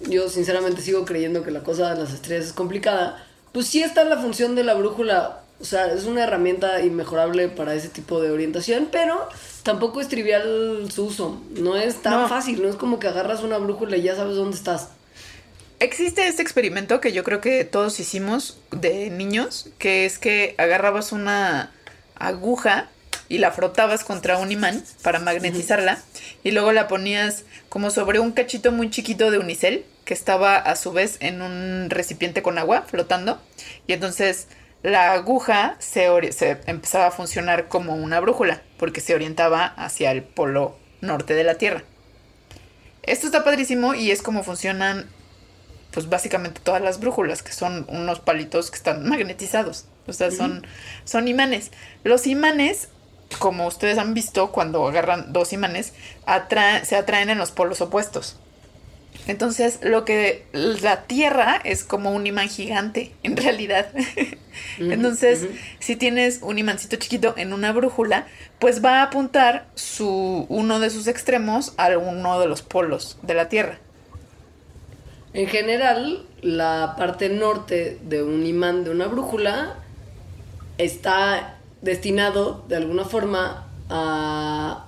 yo 0.00 0.28
sinceramente 0.28 0.82
sigo 0.82 1.04
creyendo 1.04 1.42
que 1.42 1.50
la 1.50 1.62
cosa 1.62 1.94
de 1.94 2.00
las 2.02 2.12
estrellas 2.12 2.46
es 2.46 2.52
complicada, 2.52 3.24
pues 3.52 3.68
sí 3.68 3.82
está 3.82 4.04
la 4.04 4.18
función 4.18 4.54
de 4.54 4.64
la 4.64 4.74
brújula. 4.74 5.43
O 5.60 5.64
sea, 5.64 5.92
es 5.92 6.04
una 6.04 6.24
herramienta 6.24 6.82
inmejorable 6.82 7.48
para 7.48 7.74
ese 7.74 7.88
tipo 7.88 8.20
de 8.20 8.30
orientación, 8.30 8.88
pero 8.90 9.28
tampoco 9.62 10.00
es 10.00 10.08
trivial 10.08 10.88
su 10.90 11.06
uso. 11.06 11.40
No 11.50 11.76
es 11.76 12.02
tan 12.02 12.28
fácil, 12.28 12.60
no 12.62 12.68
es 12.68 12.76
como 12.76 12.98
que 12.98 13.08
agarras 13.08 13.42
una 13.42 13.58
brújula 13.58 13.96
y 13.96 14.02
ya 14.02 14.16
sabes 14.16 14.36
dónde 14.36 14.56
estás. 14.56 14.88
Existe 15.80 16.26
este 16.28 16.42
experimento 16.42 17.00
que 17.00 17.12
yo 17.12 17.24
creo 17.24 17.40
que 17.40 17.64
todos 17.64 17.98
hicimos 18.00 18.58
de 18.70 19.10
niños, 19.10 19.68
que 19.78 20.06
es 20.06 20.18
que 20.18 20.54
agarrabas 20.58 21.12
una 21.12 21.72
aguja 22.16 22.88
y 23.28 23.38
la 23.38 23.50
frotabas 23.50 24.04
contra 24.04 24.38
un 24.38 24.52
imán 24.52 24.82
para 25.02 25.18
magnetizarla 25.18 25.98
y 26.42 26.50
luego 26.50 26.72
la 26.72 26.88
ponías 26.88 27.44
como 27.68 27.90
sobre 27.90 28.18
un 28.18 28.32
cachito 28.32 28.70
muy 28.70 28.90
chiquito 28.90 29.30
de 29.30 29.38
unicel 29.38 29.84
que 30.04 30.14
estaba 30.14 30.56
a 30.56 30.76
su 30.76 30.92
vez 30.92 31.16
en 31.20 31.42
un 31.42 31.88
recipiente 31.90 32.42
con 32.42 32.58
agua 32.58 32.82
flotando 32.82 33.40
y 33.86 33.94
entonces 33.94 34.46
la 34.84 35.12
aguja 35.12 35.76
se, 35.78 36.30
se 36.32 36.60
empezaba 36.66 37.06
a 37.06 37.10
funcionar 37.10 37.68
como 37.68 37.94
una 37.94 38.20
brújula 38.20 38.62
porque 38.76 39.00
se 39.00 39.14
orientaba 39.14 39.64
hacia 39.64 40.10
el 40.12 40.22
polo 40.22 40.76
norte 41.00 41.32
de 41.32 41.42
la 41.42 41.54
Tierra. 41.54 41.84
Esto 43.02 43.26
está 43.26 43.44
padrísimo 43.44 43.94
y 43.94 44.10
es 44.10 44.20
como 44.20 44.42
funcionan 44.42 45.06
pues 45.90 46.10
básicamente 46.10 46.60
todas 46.62 46.82
las 46.82 47.00
brújulas, 47.00 47.42
que 47.42 47.52
son 47.52 47.86
unos 47.88 48.20
palitos 48.20 48.70
que 48.70 48.76
están 48.76 49.08
magnetizados. 49.08 49.86
O 50.06 50.12
sea, 50.12 50.30
son, 50.30 50.66
son 51.04 51.28
imanes. 51.28 51.70
Los 52.02 52.26
imanes, 52.26 52.88
como 53.38 53.66
ustedes 53.66 53.96
han 53.96 54.12
visto, 54.12 54.52
cuando 54.52 54.86
agarran 54.86 55.32
dos 55.32 55.54
imanes, 55.54 55.94
se 56.82 56.96
atraen 56.96 57.30
en 57.30 57.38
los 57.38 57.52
polos 57.52 57.80
opuestos. 57.80 58.36
Entonces, 59.26 59.78
lo 59.82 60.04
que 60.04 60.44
la 60.52 61.04
Tierra 61.04 61.60
es 61.64 61.82
como 61.84 62.12
un 62.12 62.26
imán 62.26 62.48
gigante, 62.48 63.12
en 63.22 63.36
realidad. 63.38 63.88
Entonces, 64.78 65.48
si 65.78 65.96
tienes 65.96 66.40
un 66.42 66.58
imancito 66.58 66.96
chiquito 66.96 67.34
en 67.36 67.52
una 67.52 67.72
brújula, 67.72 68.26
pues 68.58 68.84
va 68.84 69.00
a 69.00 69.04
apuntar 69.04 69.66
su, 69.74 70.46
uno 70.48 70.78
de 70.80 70.90
sus 70.90 71.06
extremos 71.06 71.72
a 71.76 71.96
uno 71.96 72.40
de 72.40 72.46
los 72.46 72.62
polos 72.62 73.18
de 73.22 73.34
la 73.34 73.48
Tierra. 73.48 73.78
En 75.32 75.48
general, 75.48 76.24
la 76.42 76.94
parte 76.96 77.28
norte 77.28 77.98
de 78.02 78.22
un 78.22 78.46
imán 78.46 78.84
de 78.84 78.90
una 78.90 79.06
brújula 79.06 79.78
está 80.78 81.56
destinado 81.82 82.64
de 82.68 82.76
alguna 82.76 83.04
forma 83.04 83.66
a 83.88 84.86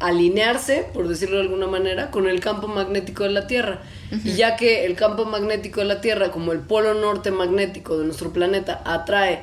alinearse, 0.00 0.86
por 0.92 1.08
decirlo 1.08 1.36
de 1.36 1.42
alguna 1.42 1.66
manera, 1.66 2.10
con 2.10 2.28
el 2.28 2.40
campo 2.40 2.68
magnético 2.68 3.24
de 3.24 3.30
la 3.30 3.46
Tierra. 3.46 3.82
Y 4.24 4.32
ya 4.32 4.56
que 4.56 4.86
el 4.86 4.94
campo 4.94 5.24
magnético 5.24 5.80
de 5.80 5.86
la 5.86 6.00
Tierra, 6.00 6.30
como 6.30 6.52
el 6.52 6.60
polo 6.60 6.94
norte 6.94 7.30
magnético 7.30 7.98
de 7.98 8.04
nuestro 8.04 8.32
planeta, 8.32 8.82
atrae 8.84 9.42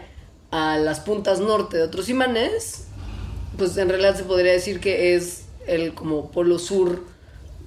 a 0.51 0.77
las 0.77 0.99
puntas 1.01 1.39
norte 1.39 1.77
de 1.77 1.83
otros 1.83 2.09
imanes, 2.09 2.87
pues 3.57 3.75
en 3.77 3.89
realidad 3.89 4.15
se 4.15 4.23
podría 4.23 4.51
decir 4.51 4.79
que 4.79 5.15
es 5.15 5.45
el 5.67 5.93
como 5.93 6.31
polo 6.31 6.59
sur 6.59 7.03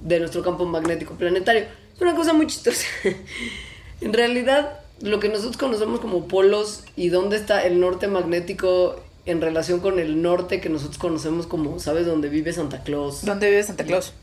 de 0.01 0.19
nuestro 0.19 0.41
campo 0.43 0.65
magnético 0.65 1.15
planetario 1.15 1.65
una 2.01 2.15
cosa 2.15 2.33
muy 2.33 2.47
chistosa. 2.47 2.87
en 4.01 4.13
realidad, 4.13 4.79
lo 5.01 5.19
que 5.19 5.29
nosotros 5.29 5.57
conocemos 5.57 5.99
como 5.99 6.27
polos 6.27 6.83
y 6.95 7.09
dónde 7.09 7.37
está 7.37 7.65
el 7.65 7.79
norte 7.79 8.07
magnético 8.07 9.01
en 9.29 9.41
relación 9.41 9.79
con 9.79 9.99
el 9.99 10.21
norte 10.21 10.61
que 10.61 10.69
nosotros 10.69 10.97
conocemos 10.97 11.47
como, 11.47 11.79
¿sabes? 11.79 12.05
Dónde 12.05 12.29
vive 12.29 12.53
Santa 12.53 12.83
Claus. 12.83 13.25
¿Dónde 13.25 13.49
vive 13.49 13.63
Santa 13.63 13.83
Claus? 13.85 14.13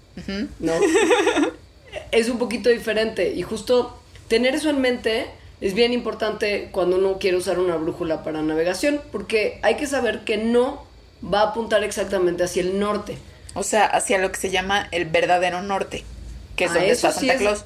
No. 0.58 0.72
es 2.12 2.28
un 2.28 2.38
poquito 2.38 2.70
diferente 2.70 3.32
y 3.34 3.42
justo 3.42 3.98
tener 4.28 4.54
eso 4.54 4.70
en 4.70 4.80
mente 4.80 5.26
es 5.60 5.74
bien 5.74 5.92
importante 5.92 6.68
cuando 6.72 6.96
uno 6.96 7.18
quiere 7.18 7.36
usar 7.36 7.58
una 7.58 7.76
brújula 7.76 8.22
para 8.22 8.42
navegación 8.42 9.00
porque 9.12 9.58
hay 9.62 9.76
que 9.76 9.86
saber 9.86 10.24
que 10.24 10.36
no 10.36 10.84
va 11.22 11.40
a 11.40 11.48
apuntar 11.48 11.84
exactamente 11.84 12.44
hacia 12.44 12.62
el 12.62 12.78
norte. 12.78 13.18
O 13.54 13.62
sea, 13.62 13.86
hacia 13.86 14.18
lo 14.18 14.30
que 14.30 14.38
se 14.38 14.50
llama 14.50 14.88
el 14.90 15.07
verdadero 15.07 15.62
norte 15.62 16.04
que 16.57 16.64
es 16.64 16.72
donde 16.72 16.90
está 16.90 17.12
Santa 17.12 17.36
Claus. 17.36 17.64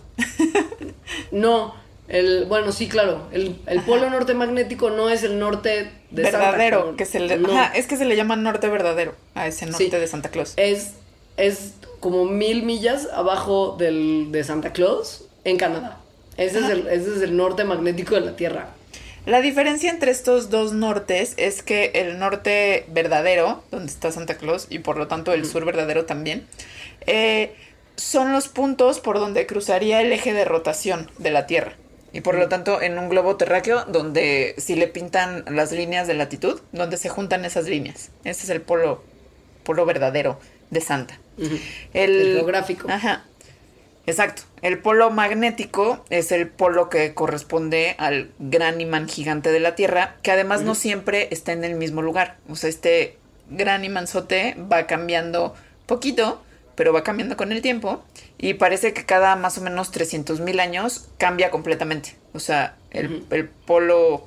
no, 1.30 1.74
el, 2.10 2.44
bueno, 2.46 2.72
sí, 2.72 2.88
claro, 2.88 3.28
el, 3.30 3.54
polo 3.86 4.10
norte 4.10 4.34
magnético 4.34 4.90
no 4.90 5.08
es 5.08 5.22
el 5.22 5.38
norte 5.38 5.92
de 6.10 6.22
verdadero, 6.24 6.80
Santa 6.80 6.96
que 6.96 7.04
se 7.04 7.20
le, 7.20 7.40
es 7.74 7.86
que 7.86 7.96
se 7.96 8.04
le 8.04 8.16
llama 8.16 8.34
norte 8.34 8.68
verdadero 8.68 9.14
a 9.36 9.46
ese 9.46 9.66
norte 9.66 10.00
de 10.00 10.06
Santa 10.08 10.28
Claus. 10.28 10.54
Es, 10.56 10.94
es 11.36 11.74
como 12.00 12.24
mil 12.24 12.64
millas 12.64 13.06
abajo 13.14 13.76
del, 13.78 14.32
de 14.32 14.42
Santa 14.42 14.72
Claus 14.72 15.24
en 15.44 15.56
Canadá. 15.56 16.00
Ese 16.36 16.58
es, 16.58 16.68
el, 16.68 16.88
ese 16.88 17.16
es 17.16 17.22
el 17.22 17.36
norte 17.36 17.62
magnético 17.62 18.16
de 18.16 18.22
la 18.22 18.34
Tierra. 18.34 18.70
La 19.24 19.40
diferencia 19.40 19.88
entre 19.90 20.10
estos 20.10 20.50
dos 20.50 20.72
nortes 20.72 21.34
es 21.36 21.62
que 21.62 21.92
el 21.94 22.18
norte 22.18 22.86
verdadero, 22.88 23.62
donde 23.70 23.92
está 23.92 24.10
Santa 24.10 24.36
Claus, 24.36 24.66
y 24.68 24.80
por 24.80 24.96
lo 24.96 25.06
tanto 25.06 25.32
el 25.32 25.46
sur 25.46 25.64
verdadero 25.64 26.06
también, 26.06 26.44
eh, 27.06 27.54
son 27.94 28.32
los 28.32 28.48
puntos 28.48 28.98
por 28.98 29.20
donde 29.20 29.46
cruzaría 29.46 30.00
el 30.00 30.10
eje 30.10 30.32
de 30.32 30.44
rotación 30.44 31.08
de 31.18 31.30
la 31.30 31.46
Tierra. 31.46 31.74
Y 32.12 32.22
por 32.22 32.34
lo 32.36 32.48
tanto, 32.48 32.82
en 32.82 32.98
un 32.98 33.08
globo 33.08 33.36
terráqueo, 33.36 33.84
donde 33.84 34.54
si 34.58 34.74
le 34.74 34.88
pintan 34.88 35.44
las 35.48 35.72
líneas 35.72 36.06
de 36.06 36.14
latitud, 36.14 36.60
donde 36.72 36.96
se 36.96 37.08
juntan 37.08 37.44
esas 37.44 37.66
líneas. 37.66 38.10
Ese 38.24 38.44
es 38.44 38.50
el 38.50 38.60
polo, 38.60 39.02
polo 39.64 39.86
verdadero 39.86 40.40
de 40.70 40.80
Santa. 40.80 41.18
El, 41.38 41.60
el 41.92 42.36
geográfico. 42.36 42.90
Ajá. 42.90 43.24
Exacto. 44.06 44.42
El 44.62 44.78
polo 44.78 45.10
magnético 45.10 46.04
es 46.10 46.32
el 46.32 46.48
polo 46.48 46.88
que 46.88 47.14
corresponde 47.14 47.94
al 47.98 48.30
gran 48.38 48.80
imán 48.80 49.08
gigante 49.08 49.52
de 49.52 49.60
la 49.60 49.74
Tierra, 49.74 50.16
que 50.22 50.32
además 50.32 50.62
no 50.62 50.74
siempre 50.74 51.28
está 51.30 51.52
en 51.52 51.64
el 51.64 51.74
mismo 51.74 52.02
lugar. 52.02 52.36
O 52.48 52.56
sea, 52.56 52.68
este 52.68 53.16
gran 53.50 53.84
imánzote 53.84 54.56
va 54.70 54.86
cambiando 54.86 55.54
poquito, 55.86 56.42
pero 56.74 56.92
va 56.92 57.02
cambiando 57.02 57.36
con 57.36 57.52
el 57.52 57.62
tiempo 57.62 58.02
y 58.42 58.54
parece 58.54 58.94
que 58.94 59.04
cada 59.04 59.36
más 59.36 59.58
o 59.58 59.60
menos 59.60 59.90
300 59.90 60.40
mil 60.40 60.60
años 60.60 61.08
cambia 61.18 61.50
completamente. 61.50 62.16
O 62.32 62.40
sea, 62.40 62.76
el, 62.90 63.24
el 63.30 63.48
polo 63.48 64.26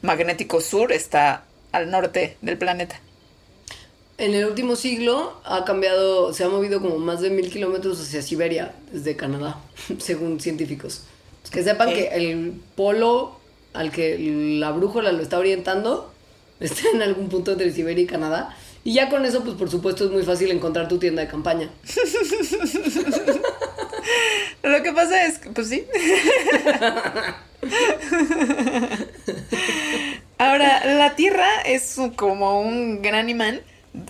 magnético 0.00 0.60
sur 0.62 0.90
está 0.90 1.44
al 1.70 1.90
norte 1.90 2.38
del 2.40 2.56
planeta. 2.56 2.98
En 4.16 4.34
el 4.34 4.46
último 4.46 4.74
siglo 4.74 5.40
ha 5.44 5.64
cambiado, 5.64 6.32
se 6.32 6.44
ha 6.44 6.48
movido 6.48 6.80
como 6.80 6.98
más 6.98 7.20
de 7.20 7.28
mil 7.28 7.50
kilómetros 7.50 8.00
hacia 8.00 8.22
Siberia, 8.22 8.74
desde 8.90 9.16
Canadá, 9.16 9.58
según 9.98 10.40
científicos. 10.40 11.02
Que 11.50 11.62
sepan 11.62 11.90
que 11.90 12.08
el 12.08 12.54
polo 12.74 13.38
al 13.74 13.90
que 13.90 14.16
la 14.58 14.70
brújula 14.70 15.12
lo 15.12 15.22
está 15.22 15.38
orientando 15.38 16.12
está 16.60 16.88
en 16.94 17.02
algún 17.02 17.28
punto 17.28 17.52
entre 17.52 17.70
Siberia 17.70 18.04
y 18.04 18.06
Canadá. 18.06 18.56
Y 18.84 18.94
ya 18.94 19.08
con 19.08 19.24
eso, 19.24 19.44
pues 19.44 19.56
por 19.56 19.70
supuesto 19.70 20.06
es 20.06 20.10
muy 20.10 20.24
fácil 20.24 20.50
encontrar 20.50 20.88
tu 20.88 20.98
tienda 20.98 21.22
de 21.22 21.28
campaña. 21.28 21.70
Lo 24.62 24.82
que 24.82 24.92
pasa 24.92 25.26
es 25.26 25.40
pues 25.54 25.68
sí. 25.68 25.86
Ahora, 30.38 30.84
la 30.84 31.14
Tierra 31.14 31.48
es 31.64 31.96
como 32.16 32.60
un 32.60 33.02
gran 33.02 33.28
imán 33.28 33.60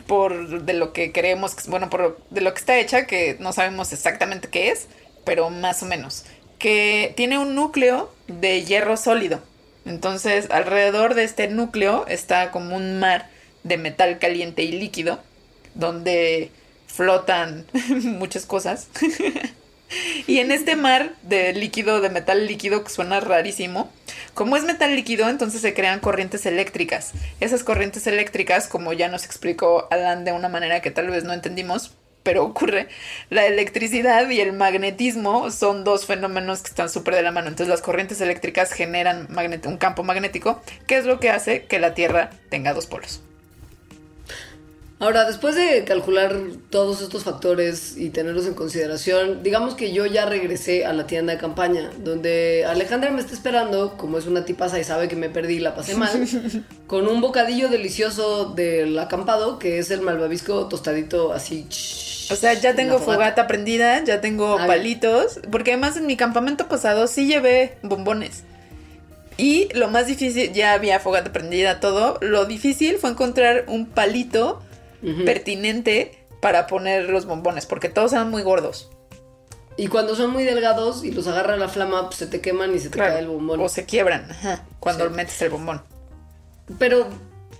por 0.06 0.62
de 0.62 0.72
lo 0.72 0.92
que 0.92 1.12
creemos, 1.12 1.54
bueno, 1.66 1.90
por 1.90 2.18
de 2.30 2.40
lo 2.40 2.54
que 2.54 2.60
está 2.60 2.78
hecha, 2.78 3.06
que 3.06 3.36
no 3.40 3.52
sabemos 3.52 3.92
exactamente 3.92 4.48
qué 4.48 4.70
es, 4.70 4.86
pero 5.24 5.50
más 5.50 5.82
o 5.82 5.86
menos, 5.86 6.24
que 6.58 7.12
tiene 7.16 7.38
un 7.38 7.54
núcleo 7.54 8.10
de 8.28 8.64
hierro 8.64 8.96
sólido. 8.96 9.42
Entonces, 9.84 10.48
alrededor 10.50 11.14
de 11.14 11.24
este 11.24 11.48
núcleo 11.48 12.06
está 12.06 12.50
como 12.50 12.76
un 12.76 13.00
mar 13.00 13.28
de 13.64 13.76
metal 13.76 14.18
caliente 14.18 14.62
y 14.62 14.72
líquido, 14.72 15.20
donde 15.74 16.50
flotan 16.86 17.64
muchas 17.88 18.46
cosas. 18.46 18.88
y 20.26 20.38
en 20.38 20.52
este 20.52 20.76
mar 20.76 21.14
de 21.22 21.52
líquido, 21.52 22.00
de 22.00 22.10
metal 22.10 22.46
líquido, 22.46 22.84
que 22.84 22.90
suena 22.90 23.20
rarísimo, 23.20 23.90
como 24.34 24.56
es 24.56 24.64
metal 24.64 24.94
líquido, 24.94 25.28
entonces 25.28 25.60
se 25.60 25.74
crean 25.74 26.00
corrientes 26.00 26.46
eléctricas. 26.46 27.12
Esas 27.40 27.64
corrientes 27.64 28.06
eléctricas, 28.06 28.68
como 28.68 28.92
ya 28.92 29.08
nos 29.08 29.24
explicó 29.24 29.88
Alan 29.90 30.24
de 30.24 30.32
una 30.32 30.48
manera 30.48 30.80
que 30.80 30.90
tal 30.90 31.08
vez 31.08 31.24
no 31.24 31.32
entendimos, 31.32 31.92
pero 32.22 32.44
ocurre, 32.44 32.88
la 33.30 33.46
electricidad 33.46 34.28
y 34.30 34.40
el 34.40 34.52
magnetismo 34.52 35.50
son 35.50 35.82
dos 35.82 36.06
fenómenos 36.06 36.62
que 36.62 36.68
están 36.68 36.88
súper 36.88 37.16
de 37.16 37.22
la 37.22 37.32
mano. 37.32 37.48
Entonces 37.48 37.68
las 37.68 37.82
corrientes 37.82 38.20
eléctricas 38.20 38.72
generan 38.72 39.28
un 39.66 39.76
campo 39.76 40.04
magnético, 40.04 40.62
que 40.86 40.98
es 40.98 41.04
lo 41.04 41.18
que 41.18 41.30
hace 41.30 41.64
que 41.64 41.80
la 41.80 41.94
Tierra 41.94 42.30
tenga 42.48 42.74
dos 42.74 42.86
polos. 42.86 43.22
Ahora, 45.02 45.24
después 45.24 45.56
de 45.56 45.82
calcular 45.82 46.32
todos 46.70 47.02
estos 47.02 47.24
factores 47.24 47.96
y 47.96 48.10
tenerlos 48.10 48.46
en 48.46 48.54
consideración, 48.54 49.42
digamos 49.42 49.74
que 49.74 49.92
yo 49.92 50.06
ya 50.06 50.26
regresé 50.26 50.86
a 50.86 50.92
la 50.92 51.08
tienda 51.08 51.32
de 51.32 51.40
campaña, 51.40 51.90
donde 52.04 52.64
Alejandra 52.64 53.10
me 53.10 53.20
está 53.20 53.34
esperando, 53.34 53.96
como 53.96 54.16
es 54.18 54.26
una 54.26 54.44
tipaza 54.44 54.78
y 54.78 54.84
sabe 54.84 55.08
que 55.08 55.16
me 55.16 55.28
perdí 55.28 55.54
y 55.54 55.58
la 55.58 55.74
pasé 55.74 55.96
mal, 55.96 56.12
con 56.86 57.08
un 57.08 57.20
bocadillo 57.20 57.68
delicioso 57.68 58.50
del 58.54 58.96
acampado, 58.96 59.58
que 59.58 59.80
es 59.80 59.90
el 59.90 60.02
malvavisco 60.02 60.68
tostadito 60.68 61.32
así. 61.32 61.66
O 62.30 62.36
sea, 62.36 62.54
ya 62.54 62.76
tengo 62.76 63.00
fogata. 63.00 63.48
prendida, 63.48 64.04
ya 64.04 64.20
tengo 64.20 64.56
palitos, 64.56 65.40
porque 65.50 65.72
además 65.72 65.96
en 65.96 66.06
mi 66.06 66.16
campamento 66.16 66.68
pasado 66.68 67.08
sí 67.08 67.26
llevé 67.26 67.76
bombones. 67.82 68.44
Y 69.36 69.66
lo 69.74 69.88
más 69.88 70.06
difícil, 70.06 70.52
ya 70.52 70.74
había 70.74 71.00
fogata 71.00 71.32
prendida, 71.32 71.80
todo. 71.80 72.18
Lo 72.20 72.44
difícil 72.44 72.98
fue 72.98 73.10
encontrar 73.10 73.64
un 73.66 73.86
palito 73.86 74.62
pertinente 75.24 76.26
para 76.40 76.66
poner 76.66 77.08
los 77.08 77.26
bombones, 77.26 77.66
porque 77.66 77.88
todos 77.88 78.12
eran 78.12 78.30
muy 78.30 78.42
gordos. 78.42 78.90
Y 79.76 79.86
cuando 79.86 80.14
son 80.14 80.30
muy 80.30 80.44
delgados 80.44 81.04
y 81.04 81.10
los 81.12 81.26
agarra 81.26 81.56
la 81.56 81.68
flama, 81.68 82.06
pues 82.06 82.16
se 82.16 82.26
te 82.26 82.40
queman 82.40 82.74
y 82.74 82.78
se 82.78 82.90
te 82.90 82.98
cae 82.98 83.18
el 83.18 83.28
bombón. 83.28 83.60
O 83.60 83.68
se 83.68 83.86
quiebran 83.86 84.28
cuando 84.80 85.08
metes 85.10 85.40
el 85.42 85.50
bombón. 85.50 85.82
Pero 86.78 87.06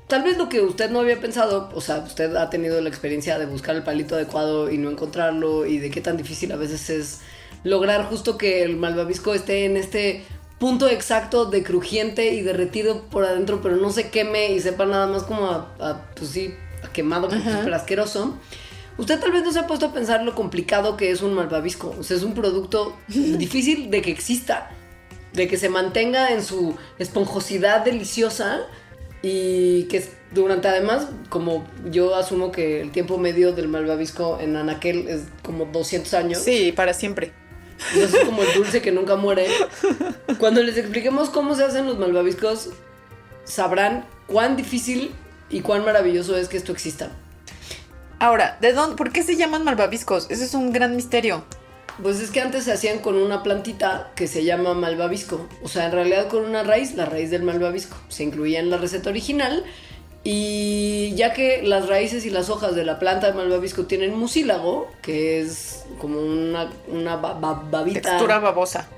tal 0.08 0.22
vez 0.22 0.36
lo 0.36 0.48
que 0.48 0.60
usted 0.60 0.90
no 0.90 1.00
había 1.00 1.20
pensado, 1.20 1.70
o 1.74 1.80
sea, 1.80 1.98
usted 1.98 2.36
ha 2.36 2.50
tenido 2.50 2.80
la 2.80 2.88
experiencia 2.88 3.38
de 3.38 3.46
buscar 3.46 3.76
el 3.76 3.82
palito 3.82 4.14
adecuado 4.14 4.70
y 4.70 4.78
no 4.78 4.90
encontrarlo 4.90 5.64
y 5.64 5.78
de 5.78 5.90
qué 5.90 6.00
tan 6.00 6.16
difícil 6.16 6.52
a 6.52 6.56
veces 6.56 6.90
es 6.90 7.20
lograr 7.64 8.04
justo 8.04 8.36
que 8.36 8.62
el 8.62 8.76
malvavisco 8.76 9.32
esté 9.32 9.64
en 9.64 9.76
este 9.76 10.24
punto 10.58 10.88
exacto 10.88 11.46
de 11.46 11.62
crujiente 11.62 12.34
y 12.34 12.42
derretido 12.42 13.04
por 13.04 13.24
adentro, 13.24 13.60
pero 13.62 13.76
no 13.76 13.90
se 13.90 14.10
queme 14.10 14.52
y 14.52 14.60
sepa 14.60 14.84
nada 14.84 15.06
más 15.06 15.22
como 15.22 15.46
a 15.46 16.10
pues 16.14 16.30
sí, 16.30 16.54
quemado, 16.92 17.30
súper 17.30 17.74
asqueroso. 17.74 18.38
Usted 18.98 19.18
tal 19.20 19.32
vez 19.32 19.42
no 19.42 19.52
se 19.52 19.58
ha 19.58 19.66
puesto 19.66 19.86
a 19.86 19.92
pensar 19.92 20.22
lo 20.22 20.34
complicado 20.34 20.96
que 20.96 21.10
es 21.10 21.22
un 21.22 21.34
malvavisco. 21.34 21.94
O 21.98 22.02
sea, 22.02 22.16
es 22.16 22.22
un 22.22 22.34
producto 22.34 22.96
difícil 23.08 23.90
de 23.90 24.02
que 24.02 24.10
exista, 24.10 24.70
de 25.32 25.48
que 25.48 25.56
se 25.56 25.68
mantenga 25.68 26.32
en 26.32 26.42
su 26.42 26.76
esponjosidad 26.98 27.84
deliciosa 27.84 28.60
y 29.22 29.84
que 29.84 30.04
durante 30.32 30.68
además, 30.68 31.08
como 31.28 31.64
yo 31.90 32.14
asumo 32.14 32.52
que 32.52 32.80
el 32.80 32.90
tiempo 32.90 33.18
medio 33.18 33.52
del 33.52 33.68
malvavisco 33.68 34.38
en 34.40 34.56
Anaquel 34.56 35.08
es 35.08 35.22
como 35.42 35.66
200 35.66 36.14
años. 36.14 36.38
Sí, 36.38 36.72
para 36.72 36.92
siempre. 36.92 37.32
es 37.96 38.14
como 38.24 38.42
el 38.42 38.52
dulce 38.54 38.82
que 38.82 38.92
nunca 38.92 39.16
muere. 39.16 39.46
Cuando 40.38 40.62
les 40.62 40.76
expliquemos 40.76 41.30
cómo 41.30 41.54
se 41.54 41.64
hacen 41.64 41.86
los 41.86 41.98
malvaviscos, 41.98 42.70
sabrán 43.44 44.06
cuán 44.26 44.56
difícil 44.56 45.12
y 45.52 45.60
cuán 45.60 45.84
maravilloso 45.84 46.36
es 46.36 46.48
que 46.48 46.56
esto 46.56 46.72
exista. 46.72 47.10
Ahora, 48.18 48.56
¿de 48.60 48.72
dónde, 48.72 48.96
¿por 48.96 49.12
qué 49.12 49.22
se 49.22 49.36
llaman 49.36 49.64
malvaviscos? 49.64 50.26
Ese 50.30 50.44
es 50.44 50.54
un 50.54 50.72
gran 50.72 50.96
misterio. 50.96 51.44
Pues 52.02 52.20
es 52.20 52.30
que 52.30 52.40
antes 52.40 52.64
se 52.64 52.72
hacían 52.72 53.00
con 53.00 53.16
una 53.16 53.42
plantita 53.42 54.12
que 54.16 54.26
se 54.26 54.44
llama 54.44 54.74
malvavisco. 54.74 55.46
O 55.62 55.68
sea, 55.68 55.86
en 55.86 55.92
realidad 55.92 56.28
con 56.28 56.44
una 56.44 56.62
raíz, 56.62 56.94
la 56.94 57.04
raíz 57.04 57.30
del 57.30 57.42
malvavisco. 57.42 57.96
Se 58.08 58.22
incluía 58.22 58.60
en 58.60 58.70
la 58.70 58.78
receta 58.78 59.10
original. 59.10 59.64
Y 60.24 61.12
ya 61.16 61.34
que 61.34 61.62
las 61.62 61.88
raíces 61.88 62.24
y 62.24 62.30
las 62.30 62.48
hojas 62.48 62.76
de 62.76 62.84
la 62.84 63.00
planta 63.00 63.26
de 63.26 63.32
malvavisco 63.34 63.86
tienen 63.86 64.16
mucílago, 64.16 64.88
que 65.02 65.40
es 65.40 65.84
como 65.98 66.20
una, 66.20 66.70
una 66.86 67.16
babita. 67.16 68.00
Textura 68.00 68.38
babosa. 68.38 68.88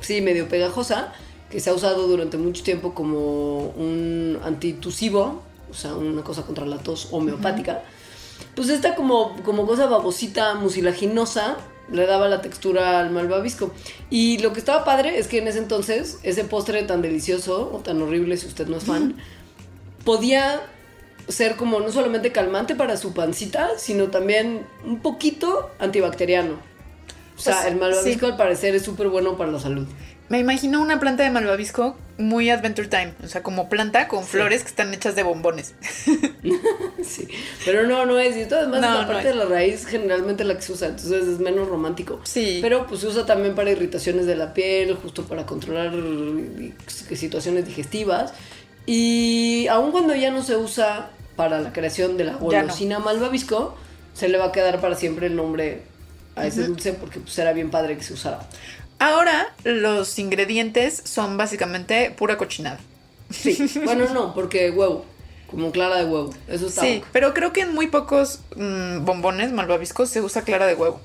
Sí, 0.00 0.20
medio 0.20 0.48
pegajosa, 0.48 1.12
que 1.50 1.58
se 1.58 1.70
ha 1.70 1.74
usado 1.74 2.06
durante 2.06 2.38
mucho 2.38 2.62
tiempo 2.62 2.94
como 2.94 3.66
un 3.70 4.38
antitusivo 4.44 5.42
o 5.70 5.74
sea, 5.74 5.94
una 5.94 6.22
cosa 6.22 6.42
contra 6.42 6.66
la 6.66 6.78
tos 6.78 7.08
homeopática, 7.10 7.82
pues 8.54 8.68
esta 8.68 8.94
como, 8.94 9.36
como 9.42 9.66
cosa 9.66 9.86
babosita, 9.86 10.54
mucilaginosa, 10.54 11.56
le 11.92 12.06
daba 12.06 12.28
la 12.28 12.40
textura 12.40 13.00
al 13.00 13.10
malvavisco. 13.10 13.72
Y 14.10 14.38
lo 14.38 14.52
que 14.52 14.60
estaba 14.60 14.84
padre 14.84 15.18
es 15.18 15.28
que 15.28 15.38
en 15.38 15.48
ese 15.48 15.58
entonces, 15.58 16.18
ese 16.22 16.44
postre 16.44 16.82
tan 16.84 17.02
delicioso 17.02 17.70
o 17.72 17.78
tan 17.78 18.00
horrible, 18.02 18.36
si 18.36 18.46
usted 18.46 18.66
no 18.66 18.76
es 18.76 18.84
fan, 18.84 19.16
podía 20.04 20.60
ser 21.28 21.56
como 21.56 21.80
no 21.80 21.90
solamente 21.90 22.32
calmante 22.32 22.74
para 22.74 22.96
su 22.96 23.12
pancita, 23.12 23.70
sino 23.76 24.08
también 24.08 24.66
un 24.84 25.00
poquito 25.00 25.70
antibacteriano. 25.78 26.54
O 27.36 27.40
sea, 27.40 27.54
pues, 27.54 27.72
el 27.72 27.78
malvavisco 27.78 28.26
al 28.26 28.36
parecer 28.36 28.74
es 28.74 28.82
súper 28.82 29.08
bueno 29.08 29.36
para 29.36 29.50
la 29.50 29.58
salud. 29.58 29.86
Me 30.30 30.38
imagino 30.38 30.80
una 30.80 31.00
planta 31.00 31.24
de 31.24 31.30
malvavisco 31.30 31.96
muy 32.16 32.50
Adventure 32.50 32.86
Time, 32.86 33.14
o 33.24 33.26
sea, 33.26 33.42
como 33.42 33.68
planta 33.68 34.06
con 34.06 34.22
flores 34.22 34.62
que 34.62 34.68
están 34.68 34.94
hechas 34.94 35.16
de 35.16 35.24
bombones. 35.24 35.74
sí, 37.02 37.26
pero 37.64 37.84
no, 37.88 38.06
no 38.06 38.16
es. 38.16 38.36
Y 38.36 38.42
esto 38.42 38.54
además 38.54 38.80
la 38.80 39.08
parte 39.08 39.26
de 39.26 39.34
la 39.34 39.46
raíz 39.46 39.86
generalmente 39.86 40.44
la 40.44 40.54
que 40.54 40.62
se 40.62 40.72
usa, 40.72 40.86
entonces 40.86 41.26
es 41.26 41.40
menos 41.40 41.68
romántico. 41.68 42.20
Sí. 42.22 42.60
Pero 42.62 42.86
pues 42.86 43.00
se 43.00 43.08
usa 43.08 43.26
también 43.26 43.56
para 43.56 43.72
irritaciones 43.72 44.26
de 44.26 44.36
la 44.36 44.54
piel, 44.54 44.94
justo 44.94 45.24
para 45.24 45.46
controlar 45.46 45.92
situaciones 46.86 47.66
digestivas. 47.66 48.32
Y 48.86 49.66
aun 49.66 49.90
cuando 49.90 50.14
ya 50.14 50.30
no 50.30 50.44
se 50.44 50.54
usa 50.54 51.10
para 51.34 51.60
la 51.60 51.72
creación 51.72 52.16
de 52.16 52.22
la 52.22 52.34
golosina 52.34 53.00
malvavisco, 53.00 53.76
se 54.14 54.28
le 54.28 54.38
va 54.38 54.44
a 54.44 54.52
quedar 54.52 54.80
para 54.80 54.94
siempre 54.94 55.26
el 55.26 55.34
nombre 55.34 55.82
a 56.36 56.46
ese 56.46 56.66
dulce 56.66 56.92
porque 56.92 57.18
pues 57.18 57.36
era 57.38 57.52
bien 57.52 57.70
padre 57.70 57.96
que 57.96 58.04
se 58.04 58.12
usara. 58.12 58.40
Ahora 59.00 59.54
los 59.64 60.18
ingredientes 60.18 61.02
son 61.04 61.38
básicamente 61.38 62.10
pura 62.10 62.36
cochinada. 62.36 62.78
Sí. 63.30 63.58
bueno, 63.84 64.08
no, 64.12 64.34
porque 64.34 64.70
huevo. 64.70 65.06
Como 65.46 65.72
clara 65.72 65.96
de 65.96 66.04
huevo. 66.04 66.34
Eso 66.46 66.66
está. 66.66 66.82
Sí, 66.82 67.02
pero 67.10 67.32
creo 67.34 67.52
que 67.52 67.62
en 67.62 67.74
muy 67.74 67.88
pocos 67.88 68.40
mm, 68.54 69.04
bombones 69.04 69.52
malvaviscos 69.52 70.10
se 70.10 70.20
usa 70.20 70.42
clara 70.42 70.66
de 70.66 70.74
huevo. 70.74 71.00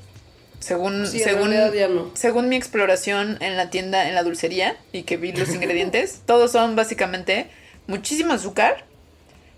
Según, 0.59 1.07
Sí, 1.07 1.19
según, 1.19 1.51
no. 1.51 2.41
mi 2.49 2.55
exploración 2.55 3.37
en 3.41 3.55
la 3.55 3.69
tienda, 3.69 4.07
en 4.07 4.15
la 4.15 4.23
dulcería, 4.23 4.75
y 4.91 5.03
que 5.03 5.15
vi 5.17 5.31
los 5.31 5.53
ingredientes, 5.53 6.21
todos 6.25 6.51
son 6.51 6.75
básicamente 6.75 7.49
muchísimo 7.87 8.33
azúcar, 8.33 8.85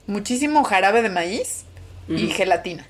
muchísimo 0.05 0.63
jarabe 0.63 1.01
de 1.01 1.09
maíz 1.09 1.63
y 2.07 2.27
gelatina. 2.27 2.87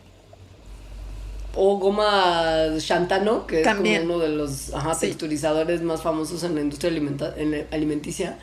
O 1.59 1.77
goma 1.79 2.67
Shantano, 2.79 3.47
que 3.47 3.61
También. 3.63 3.95
es 3.95 4.01
como 4.03 4.15
uno 4.15 4.23
de 4.23 4.29
los 4.29 4.73
ajá, 4.73 4.93
Sí. 4.93 5.07
texturizadores 5.07 5.81
más 5.81 6.01
famosos 6.03 6.43
en 6.43 6.55
la 6.55 6.61
industria 6.61 6.91
alimenta- 6.91 7.33
en 7.37 7.51
la 7.51 7.57
alimenticia. 7.71 8.37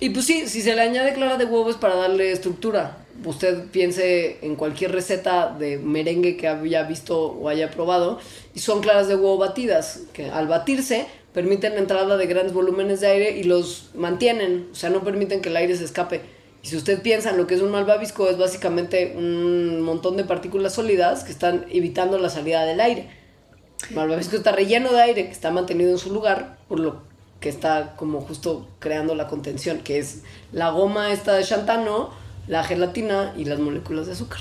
Y 0.00 0.10
pues 0.10 0.26
sí, 0.26 0.48
si 0.48 0.62
se 0.62 0.74
le 0.74 0.80
añade 0.80 1.12
clara 1.12 1.36
de 1.36 1.44
huevo 1.44 1.68
es 1.70 1.76
para 1.76 1.94
darle 1.94 2.32
estructura. 2.32 2.98
Usted 3.24 3.66
piense 3.70 4.38
en 4.42 4.56
cualquier 4.56 4.92
receta 4.92 5.54
de 5.58 5.76
merengue 5.78 6.36
que 6.38 6.48
haya 6.48 6.82
visto 6.84 7.26
o 7.32 7.48
haya 7.48 7.70
probado, 7.70 8.18
y 8.54 8.60
son 8.60 8.80
claras 8.80 9.08
de 9.08 9.14
huevo 9.14 9.36
batidas, 9.36 10.00
que 10.14 10.30
al 10.30 10.48
batirse 10.48 11.06
permiten 11.34 11.74
la 11.74 11.80
entrada 11.80 12.16
de 12.16 12.26
grandes 12.26 12.54
volúmenes 12.54 13.00
de 13.02 13.08
aire 13.08 13.38
y 13.38 13.44
los 13.44 13.90
mantienen, 13.94 14.68
o 14.72 14.74
sea, 14.74 14.88
no 14.90 15.04
permiten 15.04 15.42
que 15.42 15.50
el 15.50 15.56
aire 15.56 15.76
se 15.76 15.84
escape. 15.84 16.22
Y 16.62 16.68
si 16.68 16.76
usted 16.76 17.00
piensa 17.02 17.30
en 17.30 17.36
lo 17.36 17.46
que 17.46 17.54
es 17.54 17.62
un 17.62 17.70
malvavisco, 17.70 18.28
es 18.28 18.36
básicamente 18.36 19.14
un 19.16 19.80
montón 19.80 20.16
de 20.16 20.24
partículas 20.24 20.74
sólidas 20.74 21.24
que 21.24 21.32
están 21.32 21.66
evitando 21.70 22.18
la 22.18 22.28
salida 22.28 22.64
del 22.64 22.80
aire. 22.80 23.08
El 23.88 23.96
malvavisco 23.96 24.36
está 24.36 24.52
relleno 24.52 24.92
de 24.92 25.00
aire 25.00 25.24
que 25.26 25.32
está 25.32 25.50
mantenido 25.50 25.90
en 25.90 25.98
su 25.98 26.12
lugar, 26.12 26.58
por 26.68 26.80
lo 26.80 27.02
que 27.40 27.48
está 27.48 27.94
como 27.96 28.20
justo 28.20 28.68
creando 28.78 29.14
la 29.14 29.26
contención, 29.26 29.78
que 29.78 29.98
es 29.98 30.22
la 30.52 30.70
goma 30.70 31.12
esta 31.12 31.32
de 31.32 31.42
Shantano, 31.42 32.10
la 32.46 32.62
gelatina 32.62 33.32
y 33.36 33.46
las 33.46 33.58
moléculas 33.58 34.06
de 34.06 34.12
azúcar. 34.12 34.40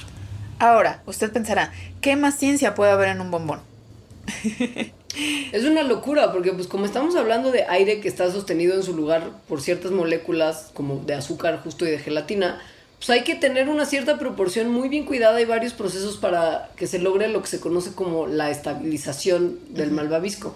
Ahora, 0.59 1.01
usted 1.05 1.31
pensará, 1.31 1.71
¿qué 2.01 2.17
más 2.17 2.35
ciencia 2.35 2.75
puede 2.75 2.91
haber 2.91 3.09
en 3.09 3.21
un 3.21 3.31
bombón? 3.31 3.61
Es 5.15 5.63
una 5.65 5.83
locura, 5.83 6.31
porque 6.31 6.53
pues 6.53 6.67
como 6.67 6.85
estamos 6.85 7.15
hablando 7.15 7.51
de 7.51 7.63
aire 7.63 7.99
que 7.99 8.07
está 8.07 8.31
sostenido 8.31 8.75
en 8.75 8.83
su 8.83 8.95
lugar 8.95 9.31
por 9.47 9.61
ciertas 9.61 9.91
moléculas 9.91 10.69
como 10.73 10.97
de 10.97 11.15
azúcar 11.15 11.61
justo 11.63 11.87
y 11.87 11.91
de 11.91 11.99
gelatina, 11.99 12.61
pues 12.99 13.09
hay 13.11 13.23
que 13.23 13.35
tener 13.35 13.69
una 13.69 13.85
cierta 13.85 14.19
proporción 14.19 14.69
muy 14.69 14.89
bien 14.89 15.05
cuidada 15.05 15.39
y 15.39 15.45
varios 15.45 15.73
procesos 15.73 16.17
para 16.17 16.69
que 16.75 16.85
se 16.85 16.99
logre 16.99 17.29
lo 17.29 17.41
que 17.41 17.47
se 17.47 17.61
conoce 17.61 17.93
como 17.93 18.27
la 18.27 18.51
estabilización 18.51 19.57
del 19.69 19.91
malvavisco. 19.91 20.53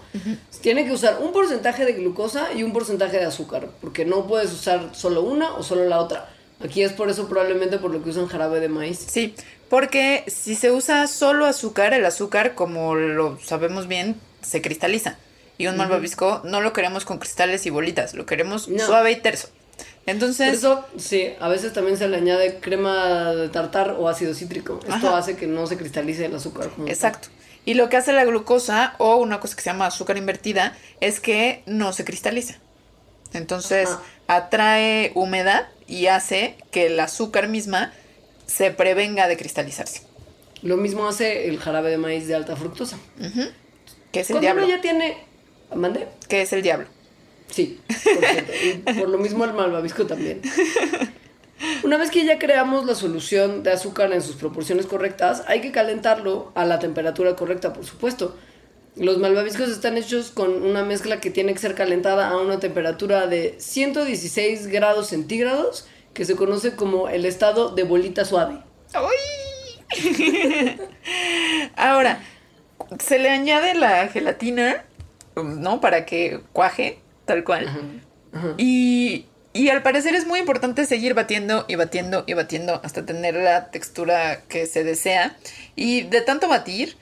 Tiene 0.60 0.84
que 0.84 0.92
usar 0.92 1.18
un 1.22 1.32
porcentaje 1.32 1.86
de 1.86 1.94
glucosa 1.94 2.52
y 2.52 2.62
un 2.62 2.74
porcentaje 2.74 3.16
de 3.16 3.24
azúcar, 3.24 3.68
porque 3.80 4.04
no 4.04 4.26
puedes 4.26 4.52
usar 4.52 4.90
solo 4.92 5.22
una 5.22 5.54
o 5.54 5.62
solo 5.62 5.86
la 5.86 6.00
otra. 6.00 6.28
Aquí 6.62 6.82
es 6.82 6.92
por 6.92 7.08
eso 7.08 7.28
probablemente 7.28 7.78
por 7.78 7.90
lo 7.90 8.02
que 8.04 8.10
usan 8.10 8.26
jarabe 8.26 8.60
de 8.60 8.68
maíz. 8.68 9.04
Sí, 9.08 9.34
porque 9.70 10.24
si 10.26 10.54
se 10.54 10.70
usa 10.70 11.06
solo 11.06 11.46
azúcar, 11.46 11.94
el 11.94 12.04
azúcar, 12.04 12.54
como 12.54 12.94
lo 12.94 13.38
sabemos 13.40 13.88
bien, 13.88 14.16
se 14.44 14.62
cristaliza. 14.62 15.16
Y 15.58 15.66
un 15.68 15.76
malvavisco 15.76 16.40
no 16.44 16.60
lo 16.60 16.72
queremos 16.72 17.04
con 17.04 17.18
cristales 17.18 17.64
y 17.66 17.70
bolitas, 17.70 18.14
lo 18.14 18.26
queremos 18.26 18.68
No. 18.68 18.84
suave 18.84 19.12
y 19.12 19.16
terso. 19.16 19.48
Por 19.48 20.12
Entonces, 20.12 20.52
eso, 20.54 20.84
sí, 20.98 21.28
a 21.40 21.48
veces 21.48 21.72
también 21.72 21.96
se 21.96 22.08
le 22.08 22.16
añade 22.16 22.58
crema 22.60 23.32
de 23.32 23.48
tartar 23.48 23.96
o 23.98 24.08
ácido 24.08 24.34
cítrico. 24.34 24.78
Esto 24.82 25.08
Ajá. 25.08 25.18
hace 25.18 25.36
que 25.36 25.46
no 25.46 25.66
se 25.66 25.76
cristalice 25.76 26.26
el 26.26 26.34
azúcar. 26.34 26.68
como 26.70 26.84
tal. 26.86 26.94
exacto. 26.94 27.28
Y 27.64 27.74
lo 27.74 27.88
que 27.88 27.96
hace 27.96 28.12
la 28.12 28.24
glucosa, 28.26 28.94
o 28.98 29.16
una 29.16 29.40
cosa 29.40 29.56
que 29.56 29.62
se 29.62 29.70
llama 29.70 29.86
azúcar 29.86 30.18
invertida, 30.18 30.76
es 31.00 31.20
que 31.20 31.62
no 31.66 31.92
se 31.94 32.04
cristaliza. 32.04 32.56
Entonces, 33.32 33.88
Ajá. 33.88 34.02
atrae 34.26 35.12
humedad 35.14 35.66
y 35.86 36.06
hace 36.08 36.56
que 36.70 36.86
el 36.86 37.00
azúcar 37.00 37.48
misma 37.48 37.92
se 38.46 38.70
prevenga 38.70 39.26
de 39.28 39.36
cristalizarse. 39.38 40.02
Lo 40.62 40.76
mismo 40.76 41.08
hace 41.08 41.48
el 41.48 41.58
jarabe 41.58 41.90
de 41.90 41.98
maíz 41.98 42.26
de 42.26 42.34
alta 42.34 42.54
fructosa. 42.56 42.98
Que 44.14 44.20
es 44.20 44.30
el 44.30 44.34
Cuando 44.34 44.46
diablo. 44.46 44.64
uno 44.64 44.76
ya 44.76 44.80
tiene... 44.80 45.16
¿Mande? 45.74 46.06
Que 46.28 46.42
es 46.42 46.52
el 46.52 46.62
diablo. 46.62 46.86
Sí, 47.50 47.80
por 47.88 48.24
cierto. 48.24 48.52
Y 48.64 48.92
por 48.94 49.08
lo 49.08 49.18
mismo 49.18 49.44
el 49.44 49.52
malvavisco 49.52 50.06
también. 50.06 50.40
Una 51.82 51.98
vez 51.98 52.10
que 52.10 52.24
ya 52.24 52.38
creamos 52.38 52.86
la 52.86 52.94
solución 52.94 53.64
de 53.64 53.72
azúcar 53.72 54.12
en 54.12 54.22
sus 54.22 54.36
proporciones 54.36 54.86
correctas, 54.86 55.42
hay 55.48 55.60
que 55.60 55.72
calentarlo 55.72 56.52
a 56.54 56.64
la 56.64 56.78
temperatura 56.78 57.34
correcta, 57.34 57.72
por 57.72 57.84
supuesto. 57.84 58.36
Los 58.94 59.18
malvaviscos 59.18 59.68
están 59.68 59.98
hechos 59.98 60.30
con 60.30 60.62
una 60.62 60.84
mezcla 60.84 61.20
que 61.20 61.30
tiene 61.30 61.52
que 61.52 61.58
ser 61.58 61.74
calentada 61.74 62.28
a 62.28 62.36
una 62.36 62.60
temperatura 62.60 63.26
de 63.26 63.56
116 63.58 64.68
grados 64.68 65.08
centígrados, 65.08 65.88
que 66.12 66.24
se 66.24 66.36
conoce 66.36 66.76
como 66.76 67.08
el 67.08 67.24
estado 67.24 67.70
de 67.70 67.82
bolita 67.82 68.24
suave. 68.24 68.58
¡Ay! 68.92 70.78
Ahora, 71.76 72.20
se 72.98 73.18
le 73.18 73.30
añade 73.30 73.74
la 73.74 74.08
gelatina, 74.08 74.84
¿no? 75.36 75.80
Para 75.80 76.04
que 76.04 76.40
cuaje, 76.52 76.98
tal 77.24 77.44
cual. 77.44 78.02
Y, 78.58 79.26
y 79.52 79.68
al 79.68 79.82
parecer 79.82 80.14
es 80.14 80.26
muy 80.26 80.40
importante 80.40 80.86
seguir 80.86 81.14
batiendo 81.14 81.64
y 81.68 81.76
batiendo 81.76 82.24
y 82.26 82.34
batiendo 82.34 82.80
hasta 82.82 83.06
tener 83.06 83.34
la 83.34 83.70
textura 83.70 84.42
que 84.48 84.66
se 84.66 84.84
desea. 84.84 85.36
Y 85.76 86.02
de 86.02 86.20
tanto 86.20 86.48
batir, 86.48 86.96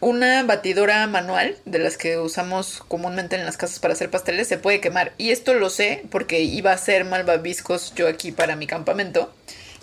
una 0.00 0.42
batidora 0.44 1.06
manual, 1.06 1.56
de 1.64 1.78
las 1.78 1.96
que 1.98 2.18
usamos 2.18 2.82
comúnmente 2.88 3.36
en 3.36 3.44
las 3.44 3.56
casas 3.56 3.80
para 3.80 3.94
hacer 3.94 4.10
pasteles, 4.10 4.48
se 4.48 4.56
puede 4.56 4.80
quemar. 4.80 5.12
Y 5.18 5.30
esto 5.30 5.54
lo 5.54 5.68
sé 5.68 6.04
porque 6.10 6.40
iba 6.40 6.70
a 6.70 6.74
hacer 6.74 7.04
malvaviscos 7.04 7.94
yo 7.94 8.08
aquí 8.08 8.32
para 8.32 8.56
mi 8.56 8.66
campamento. 8.66 9.32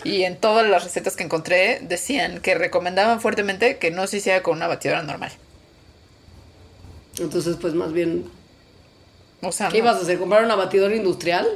Y 0.04 0.22
en 0.22 0.36
todas 0.36 0.68
las 0.68 0.84
recetas 0.84 1.16
que 1.16 1.24
encontré 1.24 1.80
decían 1.82 2.40
que 2.40 2.54
recomendaban 2.54 3.20
fuertemente 3.20 3.78
que 3.78 3.90
no 3.90 4.06
se 4.06 4.18
hiciera 4.18 4.42
con 4.42 4.56
una 4.56 4.68
batidora 4.68 5.02
normal. 5.02 5.32
Entonces, 7.18 7.56
pues 7.60 7.74
más 7.74 7.92
bien, 7.92 8.30
O 9.42 9.52
sea, 9.52 9.68
¿qué 9.68 9.78
no, 9.78 9.84
ibas 9.84 9.96
a 9.96 10.02
hacer? 10.02 10.18
¿Comprar 10.18 10.44
una 10.44 10.54
batidora 10.56 10.94
industrial? 10.94 11.46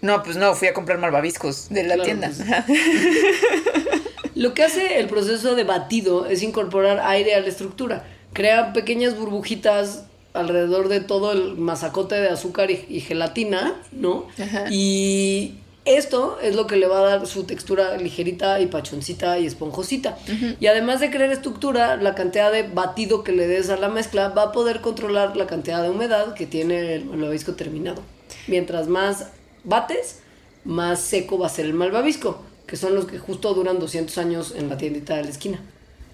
no, 0.00 0.22
pues 0.22 0.36
no, 0.36 0.54
fui 0.54 0.68
a 0.68 0.74
comprar 0.74 0.98
malvaviscos 0.98 1.68
de 1.70 1.82
la 1.84 1.94
Claro, 1.94 2.04
tienda. 2.04 2.30
pues. 2.36 2.48
Lo 4.34 4.54
que 4.54 4.62
hace 4.62 4.98
el 5.00 5.08
proceso 5.08 5.54
de 5.56 5.64
batido 5.64 6.26
es 6.26 6.42
incorporar 6.42 7.00
aire 7.00 7.34
a 7.34 7.40
la 7.40 7.48
estructura. 7.48 8.04
Crea 8.32 8.72
pequeñas 8.72 9.16
burbujitas 9.16 10.04
alrededor 10.34 10.88
de 10.88 11.00
todo 11.00 11.32
el 11.32 11.56
masacote 11.56 12.14
de 12.14 12.28
azúcar 12.28 12.70
y, 12.70 12.84
y 12.88 13.00
gelatina, 13.00 13.74
¿no? 13.90 14.28
Ajá. 14.40 14.66
Y 14.70 15.54
esto 15.96 16.38
es 16.42 16.54
lo 16.54 16.66
que 16.66 16.76
le 16.76 16.86
va 16.86 16.98
a 16.98 17.02
dar 17.02 17.26
su 17.26 17.44
textura 17.44 17.96
ligerita 17.96 18.60
y 18.60 18.66
pachoncita 18.66 19.38
y 19.38 19.46
esponjosita. 19.46 20.18
Y 20.60 20.66
además 20.66 21.00
de 21.00 21.10
crear 21.10 21.32
estructura, 21.32 21.96
la 21.96 22.14
cantidad 22.14 22.52
de 22.52 22.62
batido 22.62 23.24
que 23.24 23.32
le 23.32 23.46
des 23.46 23.70
a 23.70 23.76
la 23.76 23.88
mezcla 23.88 24.28
va 24.28 24.44
a 24.44 24.52
poder 24.52 24.80
controlar 24.80 25.36
la 25.36 25.46
cantidad 25.46 25.82
de 25.82 25.90
humedad 25.90 26.34
que 26.34 26.46
tiene 26.46 26.94
el 26.94 27.04
malvavisco 27.06 27.54
terminado. 27.54 28.02
Mientras 28.46 28.88
más 28.88 29.28
bates, 29.64 30.20
más 30.64 31.00
seco 31.00 31.38
va 31.38 31.46
a 31.46 31.50
ser 31.50 31.66
el 31.66 31.74
malvavisco, 31.74 32.42
que 32.66 32.76
son 32.76 32.94
los 32.94 33.06
que 33.06 33.18
justo 33.18 33.54
duran 33.54 33.78
200 33.78 34.18
años 34.18 34.54
en 34.56 34.68
la 34.68 34.76
tiendita 34.76 35.16
de 35.16 35.24
la 35.24 35.30
esquina. 35.30 35.60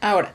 Ahora, 0.01 0.35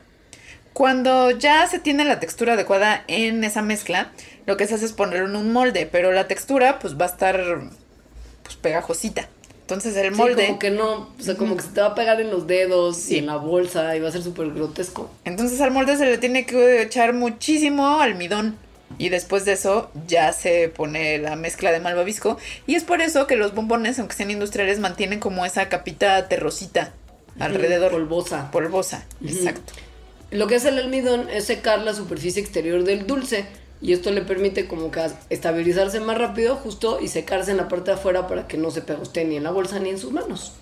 cuando 0.72 1.30
ya 1.30 1.66
se 1.66 1.78
tiene 1.78 2.04
la 2.04 2.20
textura 2.20 2.54
adecuada 2.54 3.04
en 3.08 3.42
esa 3.44 3.62
mezcla, 3.62 4.12
lo 4.46 4.56
que 4.56 4.66
se 4.66 4.74
hace 4.74 4.84
es 4.84 4.92
ponerlo 4.92 5.28
en 5.28 5.36
un 5.36 5.52
molde, 5.52 5.88
pero 5.90 6.12
la 6.12 6.28
textura 6.28 6.78
pues 6.78 6.98
va 6.98 7.06
a 7.06 7.08
estar 7.08 7.70
pues 8.50 8.56
pegajosita. 8.62 9.28
Entonces 9.62 9.96
el 9.96 10.12
Sí, 10.12 10.18
molde, 10.20 10.46
como 10.46 10.58
que 10.58 10.70
no, 10.70 10.92
o 11.18 11.22
sea, 11.22 11.36
como 11.36 11.56
que 11.56 11.62
se 11.62 11.68
te 11.68 11.80
va 11.80 11.88
a 11.88 11.94
pegar 11.94 12.20
en 12.20 12.30
los 12.30 12.46
dedos 12.48 12.96
Sí. 12.96 13.14
y 13.14 13.18
en 13.18 13.26
la 13.26 13.36
bolsa 13.36 13.94
y 13.96 14.00
va 14.00 14.08
a 14.08 14.12
ser 14.12 14.22
súper 14.22 14.50
grotesco. 14.50 15.08
entonces 15.24 15.60
al 15.60 15.70
molde 15.70 15.96
se 15.96 16.06
le 16.06 16.18
tiene 16.18 16.44
que 16.44 16.82
echar 16.82 17.12
muchísimo 17.14 18.00
almidón 18.00 18.56
y 18.98 19.10
después 19.10 19.44
de 19.44 19.52
eso 19.52 19.88
ya 20.08 20.32
se 20.32 20.68
pone 20.68 21.18
la 21.18 21.36
mezcla 21.36 21.70
de 21.70 21.78
malvavisco 21.78 22.36
y 22.66 22.74
es 22.74 22.82
por 22.82 23.00
eso 23.00 23.28
que 23.28 23.36
los 23.36 23.54
bombones, 23.54 24.00
aunque 24.00 24.16
sean 24.16 24.32
industriales, 24.32 24.80
mantienen 24.80 25.20
como 25.20 25.46
esa 25.46 25.68
capita 25.68 26.26
terrosita 26.26 26.92
alrededor, 27.38 27.92
Polvosa. 27.92 28.50
polvosa, 28.50 29.06
exacto. 29.24 29.72
Lo 30.32 30.48
que 30.48 30.56
hace 30.56 30.70
el 30.70 30.78
almidón 30.78 31.28
es 31.30 31.44
secar 31.44 31.78
la 31.80 31.94
superficie 31.94 32.42
exterior 32.42 32.82
del 32.82 33.06
dulce 33.06 33.46
y 33.82 33.92
esto 33.92 34.10
le 34.10 34.22
permite 34.22 34.66
como 34.68 34.90
que 34.90 35.06
estabilizarse 35.30 36.00
más 36.00 36.18
rápido 36.18 36.56
justo 36.56 36.98
y 37.00 37.08
secarse 37.08 37.50
en 37.50 37.56
la 37.56 37.68
parte 37.68 37.90
de 37.90 37.96
afuera 37.96 38.26
para 38.26 38.46
que 38.46 38.56
no 38.58 38.70
se 38.70 38.82
pegoste 38.82 39.24
ni 39.24 39.36
en 39.36 39.44
la 39.44 39.50
bolsa 39.50 39.78
ni 39.78 39.88
en 39.90 39.98
sus 39.98 40.12
manos. 40.12 40.52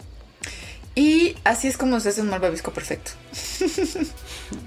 Y 0.95 1.37
así 1.45 1.69
es 1.69 1.77
como 1.77 2.01
se 2.01 2.09
hace 2.09 2.21
un 2.23 2.31
malvavisco 2.31 2.73
perfecto. 2.73 3.13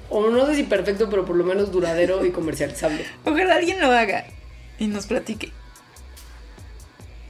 O 0.10 0.30
no 0.30 0.45
sé 0.45 0.56
si 0.56 0.64
perfecto, 0.64 1.10
pero 1.10 1.26
por 1.26 1.36
lo 1.36 1.43
menos 1.43 1.72
duradero 1.72 2.26
y 2.26 2.32
comercializable. 2.32 3.06
Ojalá 3.26 3.56
alguien 3.56 3.80
lo 3.80 3.88
haga 3.91 4.26
y 4.78 4.88
nos 4.88 5.08
platique. 5.08 5.52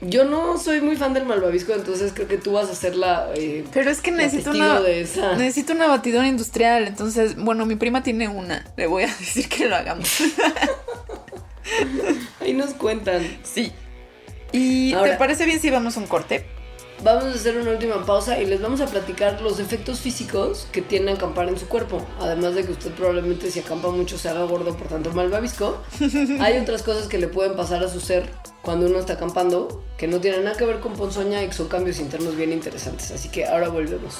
Yo 0.01 0.26
no 0.26 0.57
soy 0.57 0.82
muy 0.82 0.95
fan 0.95 1.13
del 1.13 1.26
malvavisco, 1.26 1.74
entonces 1.74 2.11
creo 2.13 2.28
que 2.28 2.38
tú 2.38 2.53
vas 2.53 2.69
a 2.69 2.76
ser 2.76 2.95
la... 2.95 3.30
eh, 3.36 3.63
Pero 3.72 3.91
es 3.91 4.01
que 4.01 4.09
necesito 4.11 4.49
una, 4.49 4.82
de 4.82 5.01
esa. 5.01 5.36
necesito 5.36 5.74
una 5.74 5.86
batidora 5.88 6.28
industrial. 6.28 6.88
Entonces, 6.88 7.36
bueno, 7.36 7.67
mi 7.67 7.76
prima 7.76 8.01
tiene 8.01 8.28
una. 8.28 8.65
Le 8.78 8.88
voy 8.88 9.03
a 9.03 9.07
decir 9.19 9.47
que 9.47 9.67
lo 9.67 9.76
hagamos. 9.76 10.09
Ahí 12.39 12.53
nos 12.53 12.74
cuentan. 12.74 13.22
sí. 13.43 13.72
¿Y 14.53 14.93
Ahora- 14.93 15.12
te 15.14 15.18
parece 15.18 15.45
bien 15.45 15.59
si 15.62 15.70
vamos 15.70 15.95
a 15.97 15.99
un 15.99 16.07
corte? 16.07 16.45
vamos 17.03 17.24
a 17.24 17.30
hacer 17.32 17.57
una 17.57 17.72
última 17.72 18.05
pausa 18.05 18.39
y 18.39 18.45
les 18.45 18.62
vamos 18.62 18.80
a 18.80 18.86
platicar 18.86 19.41
los 19.41 19.59
efectos 19.59 19.99
físicos 20.01 20.68
que 20.72 20.84
tiene 20.84 21.14
acampar 21.14 21.47
en 21.49 21.57
su 21.57 21.68
cuerpo. 21.68 22.05
Además 22.20 22.53
de 22.53 22.64
que 22.64 22.74
usted 22.74 22.91
probablemente 22.91 23.49
si 23.49 23.59
acampa 23.59 23.89
mucho 23.89 24.20
se 24.20 24.30
haga 24.30 24.43
gordo 24.43 24.76
por 24.78 24.88
tanto 24.88 25.12
malvavisco. 25.12 25.82
Hay 26.39 26.59
otras 26.59 26.84
cosas 26.84 27.07
que 27.07 27.18
le 27.18 27.28
pueden 27.28 27.55
pasar 27.55 27.84
a 27.84 27.89
su 27.89 27.99
ser 27.99 28.30
cuando 28.62 28.86
uno 28.86 28.99
está 28.99 29.14
acampando 29.14 29.84
que 29.97 30.07
no 30.07 30.20
tienen 30.20 30.43
nada 30.43 30.55
que 30.55 30.66
ver 30.66 30.80
con 30.80 30.93
ponzoña 30.93 31.41
y 31.41 31.47
que 31.47 31.53
son 31.53 31.70
cambios 31.70 31.99
internos 31.99 32.36
bien 32.36 32.51
interesantes. 32.51 33.09
Así 33.09 33.30
que 33.30 33.45
ahora 33.45 33.70
volvemos. 33.70 34.20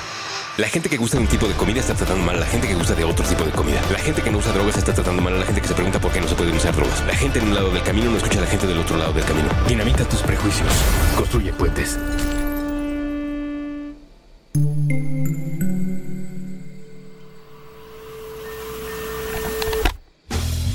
La 0.61 0.69
gente 0.69 0.89
que 0.89 0.97
gusta 0.97 1.17
de 1.17 1.23
un 1.23 1.27
tipo 1.27 1.47
de 1.47 1.55
comida 1.55 1.79
está 1.79 1.95
tratando 1.95 2.23
mal 2.23 2.35
a 2.35 2.41
la 2.41 2.45
gente 2.45 2.67
que 2.67 2.75
gusta 2.75 2.93
de 2.93 3.03
otro 3.03 3.25
tipo 3.25 3.43
de 3.43 3.49
comida. 3.49 3.81
La 3.91 3.97
gente 3.97 4.21
que 4.21 4.29
no 4.29 4.37
usa 4.37 4.53
drogas 4.53 4.77
está 4.77 4.93
tratando 4.93 5.19
mal 5.19 5.33
a 5.33 5.37
la 5.39 5.45
gente 5.47 5.59
que 5.59 5.67
se 5.67 5.73
pregunta 5.73 5.99
por 5.99 6.11
qué 6.11 6.21
no 6.21 6.27
se 6.27 6.35
pueden 6.35 6.55
usar 6.55 6.75
drogas. 6.75 7.03
La 7.07 7.15
gente 7.15 7.39
en 7.39 7.47
un 7.47 7.55
lado 7.55 7.71
del 7.71 7.81
camino 7.81 8.11
no 8.11 8.17
escucha 8.17 8.37
a 8.37 8.41
la 8.41 8.47
gente 8.47 8.67
del 8.67 8.77
otro 8.77 8.95
lado 8.95 9.11
del 9.11 9.25
camino. 9.25 9.49
Dinamita 9.67 10.07
tus 10.07 10.21
prejuicios. 10.21 10.69
Construye 11.17 11.51
puentes. 11.51 11.97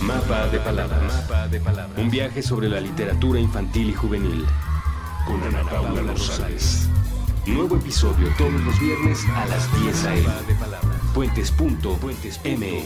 Mapa 0.00 0.48
de 0.48 0.58
palabras. 0.58 1.22
Un 1.96 2.10
viaje 2.10 2.42
sobre 2.42 2.68
la 2.68 2.80
literatura 2.80 3.38
infantil 3.38 3.90
y 3.90 3.94
juvenil. 3.94 4.46
Con 5.24 5.40
Ana 5.44 5.62
Paula 5.70 6.02
Rosales. 6.02 6.88
Nuevo 7.46 7.76
episodio 7.76 8.28
todos 8.36 8.52
los 8.52 8.80
viernes 8.80 9.24
a 9.36 9.46
las 9.46 9.80
10 9.80 10.04
a.m. 10.06 10.28
Puentes.me. 11.14 12.82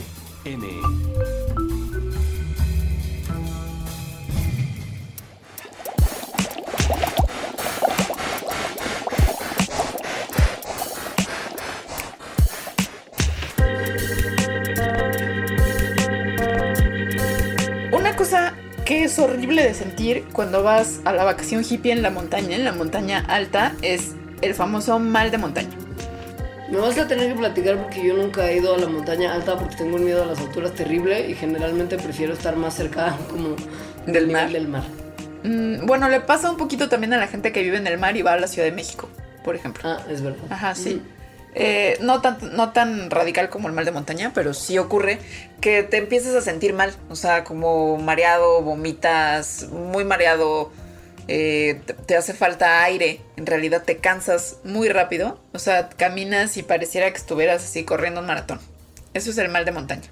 Una 17.92 18.14
cosa 18.14 18.54
que 18.84 19.04
es 19.04 19.18
horrible 19.18 19.62
de 19.62 19.72
sentir 19.72 20.24
cuando 20.34 20.62
vas 20.62 21.00
a 21.06 21.14
la 21.14 21.24
vacación 21.24 21.64
hippie 21.64 21.92
en 21.92 22.02
la 22.02 22.10
montaña, 22.10 22.56
en 22.56 22.64
la 22.66 22.72
montaña 22.72 23.24
alta, 23.26 23.74
es 23.80 24.16
el 24.42 24.54
famoso 24.54 24.98
mal 24.98 25.30
de 25.30 25.38
montaña. 25.38 25.70
Me 26.70 26.78
vas 26.78 26.96
a 26.98 27.08
tener 27.08 27.32
que 27.32 27.38
platicar 27.38 27.76
porque 27.78 28.06
yo 28.06 28.14
nunca 28.14 28.48
he 28.48 28.58
ido 28.58 28.74
a 28.74 28.78
la 28.78 28.86
montaña 28.86 29.34
alta 29.34 29.58
porque 29.58 29.74
tengo 29.76 29.96
un 29.96 30.04
miedo 30.04 30.22
a 30.22 30.26
las 30.26 30.38
alturas 30.38 30.72
terrible 30.72 31.28
y 31.28 31.34
generalmente 31.34 31.98
prefiero 31.98 32.32
estar 32.32 32.54
más 32.54 32.74
cerca 32.74 33.16
como 33.28 33.56
Del 34.06 34.28
mar. 34.28 34.50
del 34.50 34.68
mar. 34.68 34.84
Mm, 35.42 35.86
bueno, 35.86 36.08
le 36.08 36.20
pasa 36.20 36.48
un 36.50 36.56
poquito 36.56 36.88
también 36.88 37.12
a 37.12 37.18
la 37.18 37.26
gente 37.26 37.50
que 37.50 37.62
vive 37.62 37.76
en 37.78 37.86
el 37.88 37.98
mar 37.98 38.16
y 38.16 38.22
va 38.22 38.34
a 38.34 38.38
la 38.38 38.46
Ciudad 38.46 38.68
de 38.68 38.72
México, 38.72 39.08
por 39.42 39.56
ejemplo. 39.56 39.82
Ah, 39.88 40.00
es 40.08 40.22
verdad. 40.22 40.44
Ajá, 40.48 40.74
sí. 40.76 40.94
Mm. 40.94 41.20
Eh, 41.56 41.98
no, 42.00 42.20
tan, 42.20 42.36
no 42.54 42.70
tan 42.70 43.10
radical 43.10 43.50
como 43.50 43.66
el 43.66 43.74
mal 43.74 43.84
de 43.84 43.90
montaña, 43.90 44.30
pero 44.32 44.54
sí 44.54 44.78
ocurre 44.78 45.18
que 45.60 45.82
te 45.82 45.96
empieces 45.96 46.36
a 46.36 46.40
sentir 46.40 46.72
mal. 46.72 46.92
O 47.08 47.16
sea, 47.16 47.42
como 47.42 47.96
mareado, 47.96 48.62
vomitas, 48.62 49.66
muy 49.72 50.04
mareado, 50.04 50.70
eh, 51.32 51.80
te, 52.06 52.16
hace 52.16 52.34
falta 52.34 52.82
aire. 52.82 53.20
En 53.36 53.46
realidad 53.46 53.84
te 53.84 53.98
cansas 53.98 54.58
muy 54.64 54.88
rápido. 54.88 55.38
O 55.52 55.60
sea, 55.60 55.88
caminas 55.88 56.56
y 56.56 56.64
pareciera 56.64 57.08
que 57.08 57.16
estuvieras 57.16 57.62
así 57.62 57.84
corriendo 57.84 58.20
un 58.20 58.26
maratón. 58.26 58.58
Eso 59.14 59.30
es 59.30 59.38
el 59.38 59.48
mal 59.48 59.64
de 59.64 59.70
montaña. 59.70 60.08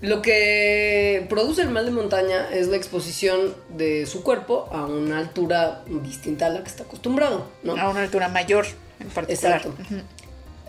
Lo 0.00 0.22
que 0.22 1.26
produce 1.28 1.62
el 1.62 1.70
mal 1.70 1.84
de 1.84 1.90
montaña 1.90 2.48
es 2.52 2.68
la 2.68 2.76
exposición 2.76 3.56
de 3.76 4.06
su 4.06 4.22
cuerpo 4.22 4.68
a 4.70 4.86
una 4.86 5.18
altura 5.18 5.82
distinta 5.88 6.46
a 6.46 6.50
la 6.50 6.62
que 6.62 6.68
está 6.68 6.84
acostumbrado, 6.84 7.48
¿no? 7.64 7.76
A 7.76 7.88
una 7.88 8.02
altura 8.02 8.28
mayor 8.28 8.66
en 9.00 9.08
particular. 9.08 9.56
Exacto. 9.56 9.74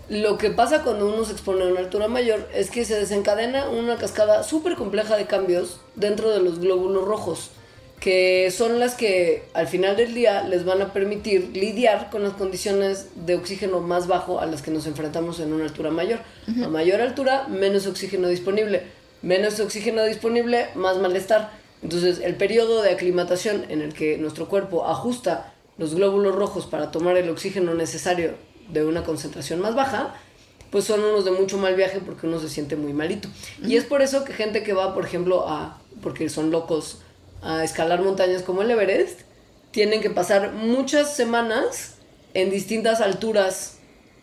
Lo 0.10 0.39
que 0.39 0.50
pasa 0.50 0.82
cuando 0.82 1.08
uno 1.08 1.24
se 1.24 1.34
expone 1.34 1.62
a 1.62 1.68
una 1.68 1.82
altura 1.82 2.08
mayor 2.08 2.50
es 2.52 2.72
que 2.72 2.84
se 2.84 2.95
desencadena 2.95 3.70
una 3.70 3.97
cascada 3.97 4.41
súper 4.41 4.74
compleja 4.74 5.16
de 5.16 5.28
cambios 5.28 5.82
dentro 5.93 6.32
de 6.32 6.41
los 6.41 6.58
glóbulos 6.58 7.06
rojos, 7.06 7.52
que 8.00 8.50
son 8.52 8.80
las 8.80 8.95
que 8.95 9.43
al 9.54 9.68
final 9.68 9.97
del 9.97 10.14
día 10.14 10.43
les 10.43 10.64
van 10.64 10.82
a 10.82 10.93
permitir 10.93 11.52
lidiar 11.54 12.10
con 12.10 12.24
las 12.24 12.34
condiciones 12.34 13.08
de 13.26 13.36
oxígeno 13.36 13.82
más 13.82 14.08
bajo 14.08 14.39
a 14.39 14.45
las 14.45 14.62
que 14.62 14.72
nos 14.72 14.88
enfrentamos 14.88 15.39
en 15.39 15.52
una 15.52 15.66
altura 15.66 15.91
mayor. 15.91 16.20
A 16.64 16.70
mayor 16.70 17.02
altura, 17.02 17.47
menos 17.50 17.88
oxígeno 17.88 18.30
disponible. 18.30 18.84
Menos 19.22 19.60
oxígeno 19.60 20.04
disponible, 20.06 20.70
más 20.76 20.97
malestar. 20.97 21.52
Entonces, 21.84 22.20
el 22.20 22.36
periodo 22.36 22.82
de 22.82 22.91
aclimatación 22.91 23.66
en 23.70 23.82
el 23.82 23.93
que 23.93 24.18
nuestro 24.18 24.47
cuerpo 24.47 24.88
ajusta 24.88 25.54
los 25.78 25.95
glóbulos 25.95 26.36
rojos 26.36 26.66
para 26.68 26.91
tomar 26.91 27.18
el 27.18 27.30
oxígeno 27.30 27.74
necesario 27.74 28.36
de 28.70 28.86
una 28.86 29.04
concentración 29.04 29.60
más 29.60 29.76
baja, 29.76 30.16
pues 30.72 30.86
son 30.86 31.04
unos 31.04 31.26
de 31.26 31.32
mucho 31.32 31.58
mal 31.58 31.76
viaje 31.76 32.00
porque 32.06 32.28
uno 32.28 32.39
se 32.39 32.50
siente 32.50 32.76
muy 32.76 32.93
malito. 32.93 33.28
Y 33.66 33.76
es 33.76 33.84
por 33.84 34.02
eso 34.02 34.24
que 34.24 34.34
gente 34.34 34.64
que 34.64 34.74
va, 34.74 34.93
por 34.93 35.06
ejemplo, 35.06 35.47
a, 35.47 35.82
porque 36.02 36.30
son 36.30 36.52
locos, 36.52 37.02
a 37.42 37.64
escalar 37.64 38.02
montañas 38.02 38.44
como 38.44 38.62
el 38.62 38.72
Everest, 38.72 39.22
tienen 39.72 40.02
que 40.02 40.10
pasar 40.10 40.54
muchas 40.54 41.16
semanas 41.16 41.96
en 42.34 42.50
distintas 42.50 43.02
alturas 43.02 43.78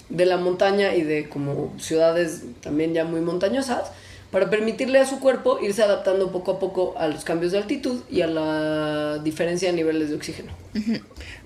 de 0.08 0.26
la 0.26 0.36
montaña 0.36 0.94
y 0.94 1.02
de 1.02 1.28
como 1.28 1.74
ciudades 1.78 2.42
también 2.60 2.94
ya 2.94 3.04
muy 3.04 3.20
montañosas 3.20 3.90
para 4.30 4.50
permitirle 4.50 4.98
a 4.98 5.06
su 5.06 5.20
cuerpo 5.20 5.58
irse 5.60 5.82
adaptando 5.82 6.30
poco 6.32 6.52
a 6.52 6.58
poco 6.58 6.94
a 6.98 7.08
los 7.08 7.24
cambios 7.24 7.52
de 7.52 7.58
altitud 7.58 8.02
y 8.10 8.22
a 8.22 8.26
la 8.26 9.18
diferencia 9.18 9.70
de 9.70 9.76
niveles 9.76 10.10
de 10.10 10.16
oxígeno. 10.16 10.52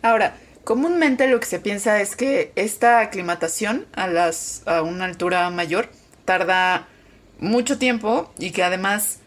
Ahora, 0.03 0.37
comúnmente 0.65 1.29
lo 1.29 1.41
que 1.41 1.47
se 1.47 1.61
piensa 1.61 2.01
es 2.01 2.17
que 2.17 2.53
esta 2.57 3.01
aclimatación 3.01 3.87
a, 3.93 4.09
las, 4.09 4.63
a 4.67 4.83
una 4.83 5.05
altura 5.05 5.49
mayor 5.51 5.89
tarda 6.25 6.89
mucho 7.39 7.79
tiempo 7.79 8.33
y 8.39 8.51
que 8.51 8.63
además 8.63 9.20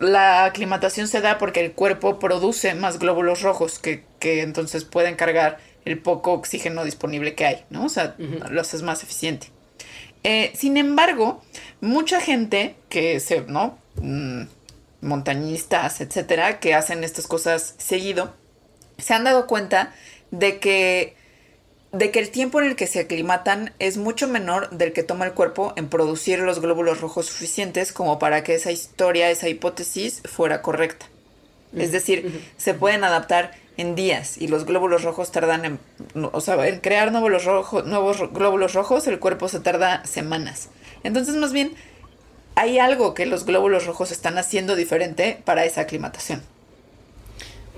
la 0.00 0.44
aclimatación 0.44 1.08
se 1.08 1.20
da 1.20 1.38
porque 1.38 1.64
el 1.64 1.72
cuerpo 1.72 2.18
produce 2.18 2.74
más 2.74 2.98
glóbulos 2.98 3.42
rojos 3.42 3.78
que, 3.78 4.04
que 4.18 4.42
entonces 4.42 4.84
pueden 4.84 5.16
cargar 5.16 5.58
el 5.84 5.98
poco 5.98 6.32
oxígeno 6.32 6.84
disponible 6.84 7.34
que 7.34 7.46
hay, 7.46 7.64
¿no? 7.70 7.86
O 7.86 7.88
sea, 7.88 8.14
lo 8.18 8.60
haces 8.60 8.82
más 8.82 9.02
eficiente. 9.02 9.48
Eh, 10.24 10.52
sin 10.54 10.76
embargo, 10.76 11.42
mucha 11.80 12.20
gente 12.20 12.76
que 12.88 13.18
se, 13.18 13.40
¿no? 13.42 13.78
Mm, 13.96 14.42
montañistas, 15.00 16.00
etcétera, 16.00 16.60
que 16.60 16.74
hacen 16.74 17.02
estas 17.02 17.26
cosas 17.26 17.74
seguido, 17.78 18.34
se 18.98 19.14
han 19.14 19.24
dado 19.24 19.46
cuenta 19.46 19.92
de 20.30 20.60
que, 20.60 21.16
de 21.92 22.10
que 22.10 22.18
el 22.18 22.30
tiempo 22.30 22.60
en 22.60 22.68
el 22.68 22.76
que 22.76 22.86
se 22.86 23.00
aclimatan 23.00 23.72
es 23.78 23.98
mucho 23.98 24.26
menor 24.26 24.70
del 24.70 24.92
que 24.94 25.02
toma 25.02 25.26
el 25.26 25.34
cuerpo 25.34 25.74
en 25.76 25.88
producir 25.88 26.38
los 26.38 26.60
glóbulos 26.60 27.00
rojos 27.00 27.26
suficientes 27.26 27.92
como 27.92 28.18
para 28.18 28.42
que 28.42 28.54
esa 28.54 28.72
historia, 28.72 29.30
esa 29.30 29.48
hipótesis 29.48 30.22
fuera 30.24 30.62
correcta. 30.62 31.06
Es 31.76 31.92
decir, 31.92 32.42
se 32.56 32.74
pueden 32.74 33.04
adaptar 33.04 33.52
en 33.76 33.94
días 33.94 34.36
y 34.38 34.48
los 34.48 34.66
glóbulos 34.66 35.04
rojos 35.04 35.32
tardan 35.32 35.64
en, 35.64 35.78
o 36.32 36.40
sea, 36.40 36.66
en 36.66 36.80
crear 36.80 37.12
nuevos, 37.12 37.44
rojos, 37.44 37.86
nuevos 37.86 38.32
glóbulos 38.32 38.74
rojos, 38.74 39.06
el 39.06 39.18
cuerpo 39.18 39.48
se 39.48 39.60
tarda 39.60 40.04
semanas. 40.04 40.68
Entonces, 41.04 41.34
más 41.36 41.52
bien, 41.52 41.74
hay 42.54 42.78
algo 42.78 43.14
que 43.14 43.26
los 43.26 43.46
glóbulos 43.46 43.86
rojos 43.86 44.12
están 44.12 44.38
haciendo 44.38 44.76
diferente 44.76 45.40
para 45.44 45.64
esa 45.64 45.82
aclimatación. 45.82 46.42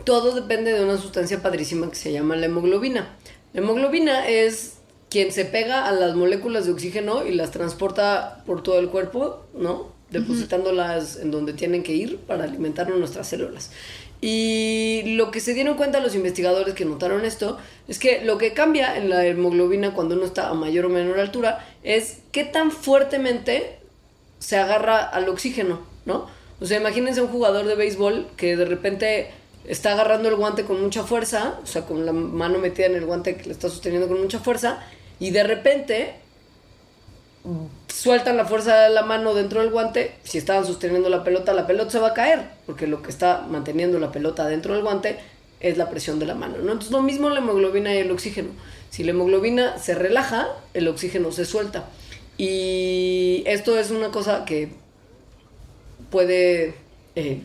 Todo 0.05 0.35
depende 0.35 0.73
de 0.73 0.85
una 0.85 0.99
sustancia 0.99 1.41
padrísima 1.41 1.89
que 1.89 1.97
se 1.97 2.13
llama 2.13 2.37
la 2.37 2.47
hemoglobina. 2.47 3.17
La 3.55 3.61
hemoglobina 3.61 4.29
es 4.29 4.79
quien 5.11 5.31
se 5.31 5.45
pega 5.45 5.87
a 5.87 5.93
las 5.93 6.17
moléculas 6.17 6.67
de 6.67 6.73
oxígeno 6.73 7.25
y 7.25 7.33
las 7.33 7.53
transporta 7.53 8.43
por 8.47 8.65
todo 8.65 8.81
el 8.81 8.89
cuerpo, 8.89 9.45
¿no? 9.57 9.93
Depositándolas 10.11 11.17
en 11.21 11.31
donde 11.31 11.53
tienen 11.53 11.85
que 11.85 11.93
ir 11.93 12.19
para 12.19 12.45
alimentar 12.45 12.89
nuestras 12.91 13.29
células. 13.29 13.71
Y 14.21 15.15
lo 15.17 15.31
que 15.31 15.39
se 15.39 15.55
dieron 15.55 15.77
cuenta 15.77 16.01
los 16.01 16.17
investigadores 16.17 16.75
que 16.75 16.85
notaron 16.85 17.25
esto 17.25 17.57
es 17.87 18.01
que 18.01 18.25
lo 18.25 18.39
que 18.39 18.55
cambia 18.55 18.97
en 18.97 19.09
la 19.09 19.25
hemoglobina 19.25 19.95
cuando 19.95 20.17
uno 20.17 20.25
está 20.25 20.49
a 20.49 20.55
mayor 20.55 20.87
o 20.87 20.89
menor 20.89 21.21
altura 21.21 21.65
es 21.85 22.19
qué 22.33 22.43
tan 22.43 22.73
fuertemente 22.73 23.79
se 24.41 24.57
agarra 24.57 24.99
al 24.99 25.29
oxígeno, 25.29 25.79
¿no? 26.07 26.27
O 26.61 26.67
sea, 26.67 26.81
imagínense 26.81 27.23
un 27.23 27.29
jugador 27.29 27.67
de 27.67 27.77
béisbol 27.77 28.27
que 28.37 28.57
de 28.57 28.65
repente 28.65 29.31
está 29.65 29.93
agarrando 29.93 30.29
el 30.29 30.37
guante 30.37 30.65
con 30.65 30.83
mucha 30.83 31.05
fuerza, 31.05 31.59
o 31.63 31.67
sea, 31.67 31.83
con 31.83 32.05
la 32.05 32.13
mano 32.13 32.59
metida 32.59 32.87
en 32.87 32.97
el 32.97 33.07
guante 33.07 33.37
que 33.37 33.45
le 33.45 33.53
está 33.53 33.69
sosteniendo 33.69 34.09
con 34.09 34.21
mucha 34.21 34.39
fuerza, 34.39 34.81
y 35.19 35.31
de 35.31 35.43
repente 35.45 36.15
sueltan 37.89 38.37
la 38.37 38.47
fuerza 38.47 38.77
de 38.81 38.91
la 38.91 39.03
mano 39.03 39.35
dentro 39.35 39.61
del 39.61 39.71
guante, 39.71 40.15
si 40.25 40.39
estaban 40.39 40.65
sosteniendo 40.65 41.09
la 41.09 41.25
pelota, 41.25 41.53
la 41.53 41.67
pelota 41.67 41.91
se 41.91 41.99
va 41.99 42.09
a 42.09 42.15
caer, 42.15 42.49
porque 42.67 42.87
lo 42.87 43.03
que 43.03 43.11
está 43.11 43.47
manteniendo 43.49 43.99
la 43.99 44.13
pelota 44.13 44.47
dentro 44.47 44.75
del 44.75 44.83
guante 44.83 45.19
es 45.61 45.79
la 45.79 45.89
presión 45.89 46.19
de 46.19 46.27
la 46.27 46.35
mano, 46.35 46.59
¿no? 46.59 46.73
Entonces 46.73 46.91
lo 46.91 47.03
mismo 47.03 47.31
la 47.31 47.39
hemoglobina 47.39 47.95
y 47.95 47.99
el 47.99 48.11
oxígeno. 48.11 48.51
Si 48.91 49.03
la 49.03 49.11
hemoglobina 49.11 49.79
se 49.79 49.95
relaja, 49.95 50.49
el 50.75 50.89
oxígeno 50.89 51.33
se 51.33 51.45
suelta. 51.45 51.89
Y 52.37 53.45
esto 53.47 53.79
es 53.79 53.91
una 53.91 54.11
cosa 54.11 54.45
que 54.45 54.71
puede 56.11 56.75
eh, 57.17 57.41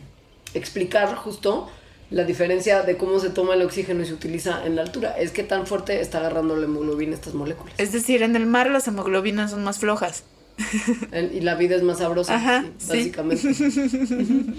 explicar 0.54 1.14
justo 1.16 1.70
la 2.10 2.24
diferencia 2.24 2.82
de 2.82 2.96
cómo 2.96 3.20
se 3.20 3.30
toma 3.30 3.54
el 3.54 3.62
oxígeno 3.62 4.02
y 4.02 4.06
se 4.06 4.14
utiliza 4.14 4.64
en 4.66 4.76
la 4.76 4.82
altura. 4.82 5.16
Es 5.18 5.30
que 5.30 5.44
tan 5.44 5.66
fuerte 5.66 6.00
está 6.00 6.18
agarrando 6.18 6.56
la 6.56 6.64
hemoglobina 6.64 7.14
estas 7.14 7.34
moléculas. 7.34 7.74
Es 7.78 7.92
decir, 7.92 8.22
en 8.22 8.34
el 8.34 8.46
mar 8.46 8.68
las 8.70 8.88
hemoglobinas 8.88 9.52
son 9.52 9.62
más 9.62 9.78
flojas. 9.78 10.24
y 11.32 11.40
la 11.40 11.54
vida 11.54 11.76
es 11.76 11.82
más 11.82 11.98
sabrosa, 11.98 12.64
básicamente. 12.86 13.48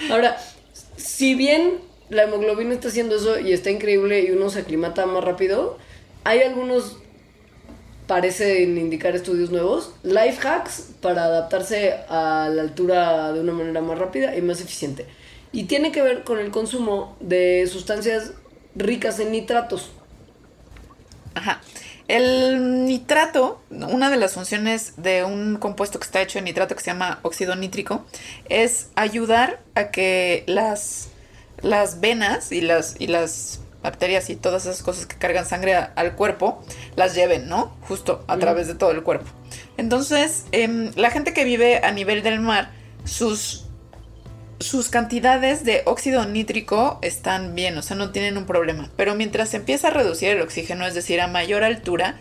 Ahora, 0.10 0.36
si 0.96 1.34
bien 1.34 1.74
la 2.08 2.24
hemoglobina 2.24 2.72
está 2.74 2.88
haciendo 2.88 3.16
eso 3.16 3.38
y 3.38 3.52
está 3.52 3.70
increíble 3.70 4.22
y 4.22 4.30
uno 4.30 4.48
se 4.48 4.60
aclimata 4.60 5.06
más 5.06 5.24
rápido, 5.24 5.78
hay 6.22 6.40
algunos, 6.40 6.98
parecen 8.06 8.78
indicar 8.78 9.16
estudios 9.16 9.50
nuevos, 9.50 9.92
life 10.02 10.46
hacks 10.46 10.92
para 11.00 11.24
adaptarse 11.24 11.94
a 12.08 12.48
la 12.52 12.62
altura 12.62 13.32
de 13.32 13.40
una 13.40 13.52
manera 13.52 13.80
más 13.80 13.98
rápida 13.98 14.36
y 14.36 14.42
más 14.42 14.60
eficiente. 14.60 15.06
Y 15.54 15.64
tiene 15.64 15.92
que 15.92 16.02
ver 16.02 16.24
con 16.24 16.40
el 16.40 16.50
consumo 16.50 17.16
de 17.20 17.64
sustancias 17.68 18.32
ricas 18.74 19.20
en 19.20 19.30
nitratos. 19.30 19.92
Ajá. 21.34 21.60
El 22.08 22.84
nitrato, 22.86 23.62
una 23.70 24.10
de 24.10 24.16
las 24.16 24.34
funciones 24.34 24.94
de 24.96 25.22
un 25.22 25.56
compuesto 25.56 26.00
que 26.00 26.06
está 26.06 26.20
hecho 26.20 26.40
en 26.40 26.46
nitrato 26.46 26.74
que 26.74 26.82
se 26.82 26.90
llama 26.90 27.20
óxido 27.22 27.54
nítrico, 27.54 28.04
es 28.48 28.88
ayudar 28.96 29.60
a 29.76 29.92
que 29.92 30.42
las, 30.48 31.10
las 31.62 32.00
venas 32.00 32.50
y 32.50 32.60
las, 32.60 32.96
y 32.98 33.06
las 33.06 33.60
bacterias 33.80 34.30
y 34.30 34.36
todas 34.36 34.66
esas 34.66 34.82
cosas 34.82 35.06
que 35.06 35.16
cargan 35.16 35.46
sangre 35.46 35.76
al 35.76 36.16
cuerpo 36.16 36.64
las 36.96 37.14
lleven, 37.14 37.48
¿no? 37.48 37.76
Justo 37.82 38.24
a 38.26 38.38
través 38.38 38.66
de 38.66 38.74
todo 38.74 38.90
el 38.90 39.04
cuerpo. 39.04 39.30
Entonces, 39.76 40.46
em, 40.50 40.90
la 40.96 41.12
gente 41.12 41.32
que 41.32 41.44
vive 41.44 41.78
a 41.84 41.92
nivel 41.92 42.24
del 42.24 42.40
mar, 42.40 42.72
sus 43.04 43.63
sus 44.64 44.88
cantidades 44.88 45.62
de 45.64 45.82
óxido 45.84 46.24
nítrico 46.24 46.98
están 47.02 47.54
bien, 47.54 47.76
o 47.76 47.82
sea, 47.82 47.96
no 47.96 48.12
tienen 48.12 48.38
un 48.38 48.46
problema. 48.46 48.90
Pero 48.96 49.14
mientras 49.14 49.50
se 49.50 49.58
empieza 49.58 49.88
a 49.88 49.90
reducir 49.90 50.30
el 50.30 50.40
oxígeno, 50.40 50.86
es 50.86 50.94
decir, 50.94 51.20
a 51.20 51.26
mayor 51.26 51.64
altura, 51.64 52.16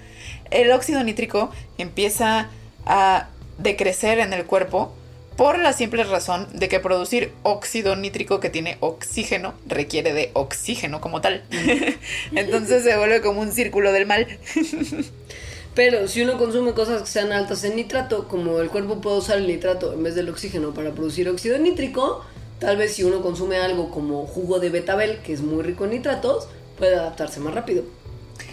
el 0.52 0.72
óxido 0.72 1.02
nítrico 1.06 1.52
empieza 1.78 2.50
a 2.86 3.30
decrecer 3.60 4.20
en 4.20 4.34
el 4.34 4.44
cuerpo 4.44 4.94
por 5.38 5.58
la 5.58 5.72
simple 5.72 6.04
razón 6.04 6.48
de 6.54 6.68
que 6.68 6.82
producir 6.82 7.32
óxido 7.44 7.96
nítrico 7.96 8.41
que 8.41 8.50
tiene 8.50 8.78
oxígeno 8.82 9.54
requiere 9.66 10.14
de 10.14 10.30
oxígeno 10.34 11.00
como 11.00 11.22
tal. 11.22 11.44
Entonces 12.36 12.84
se 12.84 12.98
vuelve 12.98 13.22
como 13.22 13.39
un 13.39 13.54
círculo 13.54 13.94
del 13.94 14.06
mal. 14.06 14.28
Pero 15.76 16.07
si 16.07 16.21
uno 16.21 16.38
consume 16.38 16.74
cosas 16.74 17.01
que 17.01 17.07
sean 17.07 17.32
altas 17.32 17.63
en 17.63 17.76
nitrato, 17.76 18.28
como 18.28 18.59
el 18.59 18.69
cuerpo 18.69 19.01
puede 19.01 19.17
usar 19.17 19.38
el 19.38 19.47
nitrato 19.47 19.93
en 19.93 20.03
vez 20.03 20.13
del 20.15 20.30
oxígeno 20.30 20.74
para 20.74 20.91
producir 20.91 21.28
óxido 21.30 21.57
nítrico, 21.57 22.24
tal 22.59 22.78
vez 22.78 22.93
si 22.93 23.03
uno 23.03 23.21
consume 23.21 23.57
algo 23.57 23.89
como 23.89 24.28
jugo 24.28 24.59
de 24.59 24.69
betabel, 24.69 25.19
que 25.19 25.34
es 25.34 25.41
muy 25.41 25.63
rico 25.63 25.86
en 25.86 25.91
nitratos, 25.91 26.47
puede 26.78 26.95
adaptarse 26.95 27.39
más 27.39 27.55
rápido. 27.55 27.84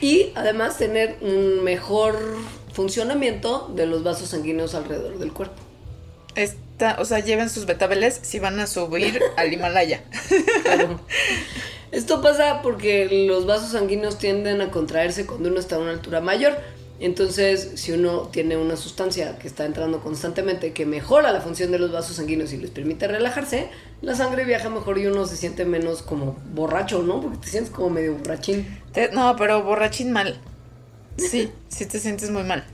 Y 0.00 0.32
además 0.34 0.78
tener 0.78 1.16
un 1.20 1.62
mejor 1.62 2.16
funcionamiento 2.72 3.70
de 3.74 3.86
los 3.86 4.02
vasos 4.02 4.30
sanguíneos 4.30 4.74
alrededor 4.74 5.18
del 5.18 5.32
cuerpo. 5.32 5.56
Esta, 6.36 6.96
o 7.00 7.04
sea, 7.04 7.18
lleven 7.20 7.50
sus 7.50 7.66
betabeles 7.66 8.18
si 8.22 8.38
van 8.38 8.60
a 8.60 8.66
subir 8.66 9.20
al 9.36 9.52
Himalaya. 9.52 10.02
Esto 11.92 12.22
pasa 12.22 12.62
porque 12.62 13.26
los 13.26 13.46
vasos 13.46 13.72
sanguíneos 13.72 14.18
tienden 14.18 14.60
a 14.60 14.70
contraerse 14.70 15.26
cuando 15.26 15.48
uno 15.48 15.58
está 15.58 15.76
a 15.76 15.80
una 15.80 15.90
altura 15.90 16.20
mayor. 16.20 16.56
Entonces, 17.00 17.70
si 17.76 17.92
uno 17.92 18.28
tiene 18.30 18.58
una 18.58 18.76
sustancia 18.76 19.38
que 19.38 19.48
está 19.48 19.64
entrando 19.64 20.00
constantemente 20.00 20.74
que 20.74 20.84
mejora 20.84 21.32
la 21.32 21.40
función 21.40 21.72
de 21.72 21.78
los 21.78 21.90
vasos 21.90 22.16
sanguíneos 22.16 22.52
y 22.52 22.58
les 22.58 22.70
permite 22.70 23.08
relajarse, 23.08 23.68
la 24.02 24.14
sangre 24.14 24.44
viaja 24.44 24.68
mejor 24.68 24.98
y 24.98 25.06
uno 25.06 25.24
se 25.26 25.38
siente 25.38 25.64
menos 25.64 26.02
como 26.02 26.36
borracho, 26.52 27.02
¿no? 27.02 27.22
Porque 27.22 27.38
te 27.38 27.48
sientes 27.48 27.72
como 27.72 27.88
medio 27.88 28.16
borrachín. 28.16 28.66
no, 29.12 29.34
pero 29.36 29.62
borrachín 29.62 30.12
mal. 30.12 30.38
Sí, 31.16 31.50
sí 31.68 31.86
te 31.86 31.98
sientes 31.98 32.30
muy 32.30 32.42
mal. 32.42 32.64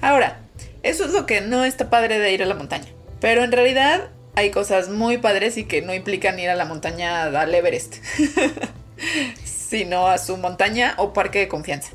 Ahora, 0.00 0.40
eso 0.82 1.04
es 1.04 1.12
lo 1.12 1.24
que 1.24 1.42
no 1.42 1.64
está 1.64 1.88
padre 1.88 2.18
de 2.18 2.32
ir 2.32 2.42
a 2.42 2.46
la 2.46 2.56
montaña. 2.56 2.88
Pero 3.20 3.44
en 3.44 3.52
realidad 3.52 4.08
hay 4.34 4.50
cosas 4.50 4.88
muy 4.88 5.18
padres 5.18 5.56
y 5.56 5.64
que 5.64 5.82
no 5.82 5.94
implican 5.94 6.36
ir 6.40 6.50
a 6.50 6.56
la 6.56 6.64
montaña 6.64 7.26
al 7.26 7.54
Everest, 7.54 7.94
sino 9.44 10.08
a 10.08 10.18
su 10.18 10.36
montaña 10.36 10.94
o 10.98 11.12
parque 11.12 11.38
de 11.38 11.48
confianza 11.48 11.92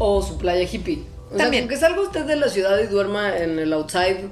o 0.00 0.22
su 0.22 0.38
playa 0.38 0.68
hippie. 0.70 1.04
O 1.32 1.36
También. 1.36 1.64
Sea, 1.64 1.68
que 1.68 1.76
salga 1.76 2.00
usted 2.00 2.24
de 2.24 2.34
la 2.34 2.48
ciudad 2.48 2.78
y 2.80 2.86
duerma 2.86 3.36
en 3.36 3.58
el 3.58 3.72
outside 3.72 4.28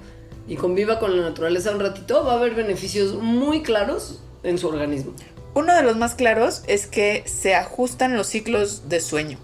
y 0.49 0.57
conviva 0.57 0.99
con 0.99 1.17
la 1.17 1.29
naturaleza 1.29 1.71
un 1.71 1.81
ratito, 1.81 2.25
va 2.25 2.33
a 2.33 2.37
haber 2.37 2.55
beneficios 2.55 3.15
muy 3.15 3.63
claros 3.63 4.21
en 4.43 4.59
su 4.59 4.67
organismo. 4.67 5.15
Uno 5.55 5.75
de 5.75 5.83
los 5.83 5.97
más 5.97 6.15
claros 6.15 6.63
es 6.67 6.87
que 6.87 7.23
se 7.27 7.55
ajustan 7.55 8.17
los 8.17 8.29
ciclos 8.29 8.89
de 8.89 9.01
sueño. 9.01 9.39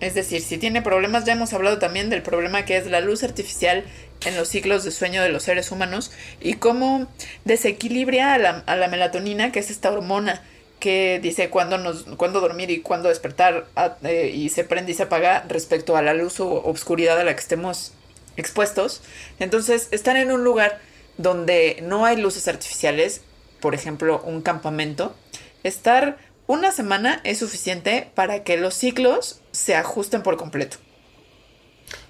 Es 0.00 0.14
decir, 0.14 0.42
si 0.42 0.58
tiene 0.58 0.82
problemas, 0.82 1.24
ya 1.24 1.32
hemos 1.32 1.52
hablado 1.52 1.78
también 1.78 2.10
del 2.10 2.22
problema 2.22 2.64
que 2.64 2.76
es 2.76 2.86
la 2.86 3.00
luz 3.00 3.22
artificial 3.22 3.84
en 4.26 4.36
los 4.36 4.48
ciclos 4.48 4.84
de 4.84 4.90
sueño 4.90 5.22
de 5.22 5.30
los 5.30 5.44
seres 5.44 5.70
humanos 5.72 6.12
y 6.40 6.54
cómo 6.54 7.06
desequilibra 7.44 8.34
a 8.34 8.38
la, 8.38 8.50
a 8.66 8.76
la 8.76 8.88
melatonina, 8.88 9.50
que 9.50 9.60
es 9.60 9.70
esta 9.70 9.90
hormona 9.90 10.42
que 10.82 11.20
dice 11.22 11.48
cuándo, 11.48 11.78
nos, 11.78 12.02
cuándo 12.16 12.40
dormir 12.40 12.68
y 12.72 12.80
cuándo 12.80 13.08
despertar 13.08 13.68
eh, 14.02 14.32
y 14.34 14.48
se 14.48 14.64
prende 14.64 14.90
y 14.90 14.94
se 14.96 15.04
apaga 15.04 15.44
respecto 15.46 15.96
a 15.96 16.02
la 16.02 16.12
luz 16.12 16.40
o 16.40 16.48
obscuridad 16.48 17.20
a 17.20 17.22
la 17.22 17.34
que 17.34 17.40
estemos 17.40 17.92
expuestos. 18.36 19.00
Entonces, 19.38 19.86
estar 19.92 20.16
en 20.16 20.32
un 20.32 20.42
lugar 20.42 20.80
donde 21.18 21.78
no 21.84 22.04
hay 22.04 22.16
luces 22.16 22.48
artificiales, 22.48 23.20
por 23.60 23.76
ejemplo, 23.76 24.22
un 24.24 24.42
campamento, 24.42 25.14
estar 25.62 26.18
una 26.48 26.72
semana 26.72 27.20
es 27.22 27.38
suficiente 27.38 28.10
para 28.16 28.42
que 28.42 28.56
los 28.56 28.74
ciclos 28.74 29.40
se 29.52 29.76
ajusten 29.76 30.24
por 30.24 30.36
completo. 30.36 30.78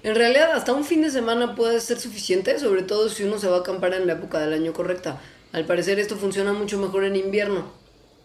En 0.01 0.15
realidad, 0.15 0.51
hasta 0.53 0.73
un 0.73 0.83
fin 0.83 1.03
de 1.03 1.11
semana 1.11 1.53
puede 1.53 1.79
ser 1.79 1.99
suficiente, 1.99 2.57
sobre 2.57 2.81
todo 2.81 3.07
si 3.09 3.23
uno 3.23 3.37
se 3.37 3.47
va 3.47 3.57
a 3.57 3.59
acampar 3.59 3.93
en 3.93 4.07
la 4.07 4.13
época 4.13 4.39
del 4.39 4.53
año 4.53 4.73
correcta. 4.73 5.21
Al 5.51 5.67
parecer 5.67 5.99
esto 5.99 6.15
funciona 6.15 6.53
mucho 6.53 6.79
mejor 6.79 7.03
en 7.03 7.15
invierno. 7.15 7.82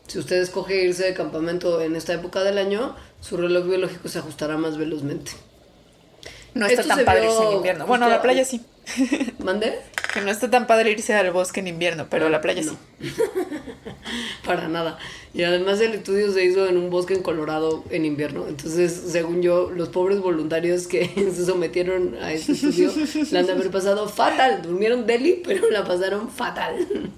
Si 0.09 0.19
usted 0.19 0.41
escoge 0.41 0.85
irse 0.85 1.05
de 1.05 1.15
campamento 1.15 1.83
en 1.83 1.95
esta 1.95 2.15
época 2.15 2.43
del 2.43 2.57
año, 2.57 2.97
su 3.21 3.37
reloj 3.37 3.67
biológico 3.67 4.09
se 4.09 4.19
ajustará 4.19 4.57
más 4.57 4.79
velozmente. 4.79 5.33
No 6.55 6.67
está 6.67 6.83
tan 6.83 7.05
padre 7.05 7.27
irse 7.27 7.45
en 7.45 7.53
invierno. 7.53 7.87
Bueno, 7.87 8.07
a 8.07 8.09
la 8.09 8.23
playa 8.23 8.45
sí. 8.45 8.63
¿Mande? 9.39 9.79
Que 10.15 10.23
no 10.23 10.31
está 10.31 10.51
tan 10.51 10.67
padre 10.67 10.93
irse 10.93 11.15
al 11.15 11.31
bosque 11.31 11.61
en 11.61 11.69
invierno, 11.69 12.07
pero 12.09 12.27
a 12.27 12.31
la 12.31 12.41
playa 12.41 12.63
sí. 12.63 12.77
Para 14.47 14.67
nada. 14.67 14.99
Y 15.35 15.43
además 15.43 15.79
el 15.81 15.93
estudio 15.93 16.33
se 16.33 16.43
hizo 16.43 16.67
en 16.67 16.79
un 16.79 16.89
bosque 16.89 17.13
en 17.13 17.23
Colorado 17.23 17.85
en 17.91 18.07
invierno. 18.07 18.47
Entonces, 18.49 18.93
según 19.09 19.43
yo, 19.43 19.71
los 19.71 19.91
pobres 19.91 20.21
voluntarios 20.21 20.87
que 20.87 21.07
se 21.35 21.45
sometieron 21.45 22.17
a 22.23 22.33
este 22.33 22.53
estudio 22.53 22.91
la 23.31 23.41
han 23.41 23.47
de 23.47 23.53
haber 23.53 23.71
pasado 23.71 24.09
fatal. 24.09 24.63
Durmieron 24.63 25.07
deli, 25.07 25.43
pero 25.45 25.71
la 25.71 25.85
pasaron 25.85 26.31
fatal. 26.31 27.13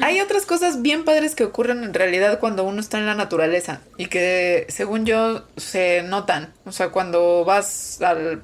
Hay 0.00 0.20
otras 0.20 0.46
cosas 0.46 0.80
bien 0.80 1.04
padres 1.04 1.34
que 1.34 1.44
ocurren 1.44 1.84
en 1.84 1.92
realidad 1.92 2.40
cuando 2.40 2.64
uno 2.64 2.80
está 2.80 2.98
en 2.98 3.06
la 3.06 3.14
naturaleza 3.14 3.82
y 3.98 4.06
que 4.06 4.66
según 4.68 5.04
yo 5.04 5.46
se 5.56 6.02
notan. 6.02 6.54
O 6.64 6.72
sea, 6.72 6.88
cuando 6.88 7.44
vas 7.44 8.00
al 8.00 8.42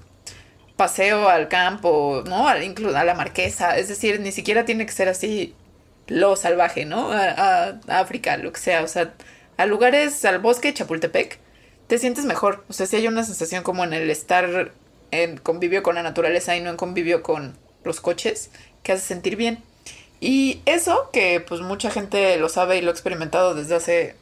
paseo 0.76 1.28
al 1.28 1.48
campo, 1.48 2.22
¿no? 2.26 2.48
Al, 2.48 2.62
incluso 2.62 2.96
a 2.96 3.04
la 3.04 3.14
marquesa. 3.14 3.76
Es 3.78 3.88
decir, 3.88 4.20
ni 4.20 4.32
siquiera 4.32 4.64
tiene 4.64 4.86
que 4.86 4.92
ser 4.92 5.08
así 5.08 5.54
lo 6.06 6.36
salvaje, 6.36 6.84
¿no? 6.86 7.12
A, 7.12 7.80
África, 7.88 8.36
lo 8.38 8.52
que 8.52 8.60
sea. 8.60 8.82
O 8.82 8.88
sea, 8.88 9.14
a 9.56 9.66
lugares, 9.66 10.24
al 10.24 10.38
bosque, 10.38 10.72
Chapultepec, 10.74 11.38
te 11.86 11.98
sientes 11.98 12.24
mejor. 12.24 12.64
O 12.68 12.72
sea, 12.72 12.86
si 12.86 12.96
hay 12.96 13.08
una 13.08 13.24
sensación 13.24 13.62
como 13.62 13.84
en 13.84 13.92
el 13.92 14.10
estar 14.10 14.72
en 15.10 15.38
convivio 15.38 15.82
con 15.82 15.94
la 15.94 16.02
naturaleza 16.02 16.56
y 16.56 16.60
no 16.60 16.70
en 16.70 16.76
convivio 16.76 17.22
con 17.22 17.56
los 17.84 18.00
coches, 18.00 18.50
que 18.82 18.92
hace 18.92 19.06
sentir 19.06 19.36
bien. 19.36 19.62
Y 20.20 20.62
eso, 20.66 21.10
que 21.12 21.40
pues 21.40 21.60
mucha 21.60 21.90
gente 21.90 22.36
lo 22.38 22.48
sabe 22.48 22.78
y 22.78 22.80
lo 22.80 22.90
ha 22.90 22.92
experimentado 22.92 23.54
desde 23.54 23.76
hace 23.76 24.16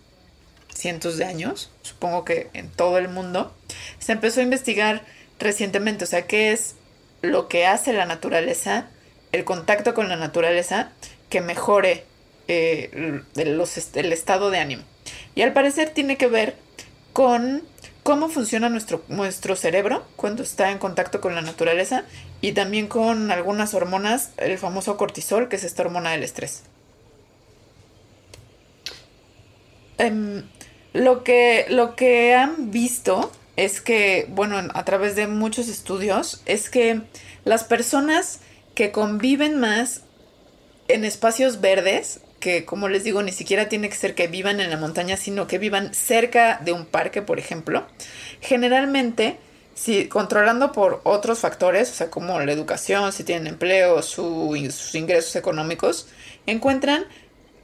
cientos 0.74 1.16
de 1.16 1.24
años, 1.24 1.70
supongo 1.82 2.24
que 2.24 2.50
en 2.52 2.70
todo 2.70 2.98
el 2.98 3.08
mundo, 3.08 3.54
se 3.98 4.12
empezó 4.12 4.40
a 4.40 4.42
investigar 4.42 5.02
recientemente, 5.38 6.04
o 6.04 6.06
sea, 6.06 6.26
qué 6.26 6.52
es 6.52 6.74
lo 7.22 7.48
que 7.48 7.66
hace 7.66 7.92
la 7.92 8.04
naturaleza, 8.04 8.88
el 9.32 9.44
contacto 9.44 9.94
con 9.94 10.08
la 10.08 10.16
naturaleza, 10.16 10.92
que 11.30 11.40
mejore 11.40 12.04
eh, 12.48 13.22
los, 13.34 13.96
el 13.96 14.12
estado 14.12 14.50
de 14.50 14.58
ánimo. 14.58 14.82
Y 15.34 15.42
al 15.42 15.52
parecer 15.52 15.90
tiene 15.90 16.16
que 16.16 16.26
ver 16.26 16.56
con 17.12 17.62
cómo 18.02 18.28
funciona 18.28 18.68
nuestro, 18.68 19.02
nuestro 19.08 19.56
cerebro 19.56 20.06
cuando 20.16 20.42
está 20.42 20.70
en 20.70 20.78
contacto 20.78 21.20
con 21.20 21.34
la 21.34 21.40
naturaleza 21.40 22.04
y 22.40 22.52
también 22.52 22.86
con 22.86 23.30
algunas 23.30 23.74
hormonas, 23.74 24.30
el 24.36 24.58
famoso 24.58 24.96
cortisol, 24.96 25.48
que 25.48 25.56
es 25.56 25.64
esta 25.64 25.82
hormona 25.82 26.12
del 26.12 26.22
estrés. 26.22 26.62
Em, 29.98 30.44
lo, 30.92 31.24
que, 31.24 31.66
lo 31.70 31.96
que 31.96 32.34
han 32.34 32.70
visto 32.70 33.32
es 33.56 33.80
que, 33.80 34.26
bueno, 34.28 34.58
a 34.74 34.84
través 34.84 35.16
de 35.16 35.26
muchos 35.26 35.68
estudios, 35.68 36.42
es 36.46 36.68
que 36.68 37.00
las 37.44 37.64
personas 37.64 38.40
que 38.74 38.92
conviven 38.92 39.58
más 39.58 40.02
en 40.88 41.04
espacios 41.04 41.60
verdes, 41.60 42.20
que 42.40 42.64
como 42.64 42.88
les 42.88 43.02
digo, 43.04 43.22
ni 43.22 43.32
siquiera 43.32 43.68
tiene 43.68 43.88
que 43.88 43.96
ser 43.96 44.14
que 44.14 44.28
vivan 44.28 44.60
en 44.60 44.70
la 44.70 44.76
montaña, 44.76 45.16
sino 45.16 45.46
que 45.46 45.58
vivan 45.58 45.94
cerca 45.94 46.60
de 46.64 46.72
un 46.72 46.84
parque, 46.84 47.22
por 47.22 47.38
ejemplo, 47.38 47.86
generalmente, 48.40 49.38
si 49.76 50.08
controlando 50.08 50.72
por 50.72 51.02
otros 51.04 51.40
factores, 51.40 51.90
o 51.90 51.94
sea, 51.94 52.10
como 52.10 52.40
la 52.40 52.50
educación, 52.50 53.12
si 53.12 53.24
tienen 53.24 53.46
empleo, 53.46 54.00
sus 54.02 54.94
ingresos 54.94 55.36
económicos, 55.36 56.08
encuentran 56.46 57.04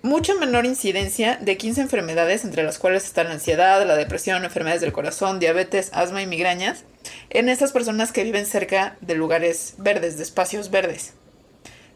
mucha 0.03 0.35
menor 0.35 0.67
incidencia 0.67 1.39
de 1.41 1.57
15 1.57 1.81
enfermedades, 1.81 2.45
entre 2.45 2.65
las 2.65 2.79
cuales 2.79 3.05
están 3.05 3.29
la 3.29 3.35
ansiedad, 3.35 3.85
la 3.87 3.97
depresión, 3.97 4.45
enfermedades 4.45 4.83
del 4.83 4.93
corazón, 4.93 5.41
diabetes, 5.41 5.89
asma 5.95 6.21
y 6.21 6.27
migrañas, 6.27 6.85
en 7.31 7.49
esas 7.49 7.73
personas 7.73 8.13
que 8.13 8.25
viven 8.25 8.45
cerca 8.45 8.99
de 9.01 9.15
lugares 9.15 9.75
verdes, 9.79 10.19
de 10.19 10.25
espacios 10.25 10.71
verdes. 10.71 11.15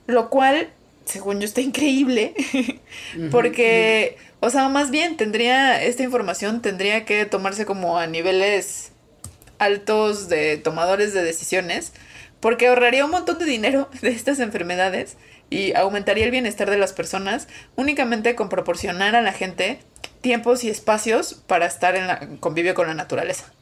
Lo 0.06 0.30
cual, 0.30 0.70
según 1.04 1.40
yo, 1.40 1.44
está 1.44 1.60
increíble, 1.60 2.32
porque, 3.30 4.16
o 4.40 4.48
sea, 4.48 4.70
más 4.70 4.90
bien 4.90 5.18
tendría, 5.18 5.82
esta 5.82 6.04
información 6.04 6.62
tendría 6.62 7.04
que 7.04 7.26
tomarse 7.26 7.66
como 7.66 7.98
a 7.98 8.06
niveles 8.06 8.92
altos 9.58 10.28
de 10.28 10.56
tomadores 10.56 11.14
de 11.14 11.22
decisiones, 11.22 11.92
porque 12.40 12.68
ahorraría 12.68 13.04
un 13.04 13.10
montón 13.10 13.38
de 13.38 13.44
dinero 13.44 13.88
de 14.02 14.10
estas 14.10 14.40
enfermedades 14.40 15.16
y 15.50 15.74
aumentaría 15.74 16.24
el 16.24 16.30
bienestar 16.30 16.70
de 16.70 16.78
las 16.78 16.92
personas 16.92 17.48
únicamente 17.76 18.34
con 18.34 18.48
proporcionar 18.48 19.14
a 19.14 19.22
la 19.22 19.32
gente 19.32 19.78
tiempos 20.20 20.64
y 20.64 20.70
espacios 20.70 21.34
para 21.46 21.66
estar 21.66 21.94
en 21.94 22.06
la 22.06 22.20
convivio 22.40 22.74
con 22.74 22.88
la 22.88 22.94
naturaleza. 22.94 23.52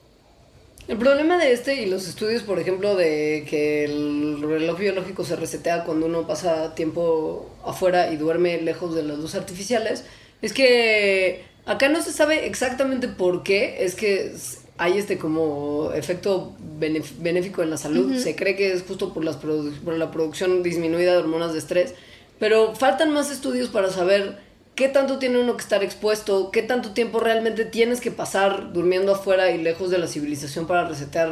El 0.86 0.98
problema 0.98 1.38
de 1.38 1.52
este 1.52 1.76
y 1.76 1.86
los 1.86 2.06
estudios, 2.06 2.42
por 2.42 2.58
ejemplo, 2.58 2.94
de 2.94 3.46
que 3.48 3.84
el 3.84 4.42
reloj 4.42 4.78
biológico 4.78 5.24
se 5.24 5.34
resetea 5.34 5.84
cuando 5.84 6.06
uno 6.06 6.26
pasa 6.26 6.74
tiempo 6.74 7.50
afuera 7.64 8.12
y 8.12 8.16
duerme 8.16 8.60
lejos 8.60 8.94
de 8.94 9.02
las 9.02 9.18
luces 9.18 9.40
artificiales, 9.40 10.04
es 10.42 10.52
que 10.52 11.44
acá 11.64 11.88
no 11.88 12.02
se 12.02 12.12
sabe 12.12 12.46
exactamente 12.46 13.08
por 13.08 13.42
qué, 13.42 13.82
es 13.84 13.94
que 13.94 14.34
hay 14.76 14.98
este 14.98 15.18
como 15.18 15.92
efecto 15.92 16.52
benéfico 16.78 17.62
en 17.62 17.70
la 17.70 17.76
salud. 17.76 18.16
Se 18.16 18.34
cree 18.34 18.56
que 18.56 18.72
es 18.72 18.82
justo 18.82 19.12
por, 19.12 19.24
las 19.24 19.36
por 19.36 19.94
la 19.96 20.10
producción 20.10 20.62
disminuida 20.62 21.12
de 21.12 21.18
hormonas 21.18 21.52
de 21.52 21.58
estrés. 21.58 21.94
Pero 22.38 22.74
faltan 22.74 23.12
más 23.12 23.30
estudios 23.30 23.68
para 23.68 23.90
saber 23.90 24.38
qué 24.74 24.88
tanto 24.88 25.18
tiene 25.18 25.40
uno 25.40 25.56
que 25.56 25.62
estar 25.62 25.84
expuesto, 25.84 26.50
qué 26.50 26.62
tanto 26.62 26.90
tiempo 26.90 27.20
realmente 27.20 27.64
tienes 27.64 28.00
que 28.00 28.10
pasar 28.10 28.72
durmiendo 28.72 29.12
afuera 29.12 29.50
y 29.52 29.62
lejos 29.62 29.90
de 29.90 29.98
la 29.98 30.08
civilización 30.08 30.66
para 30.66 30.88
resetear 30.88 31.30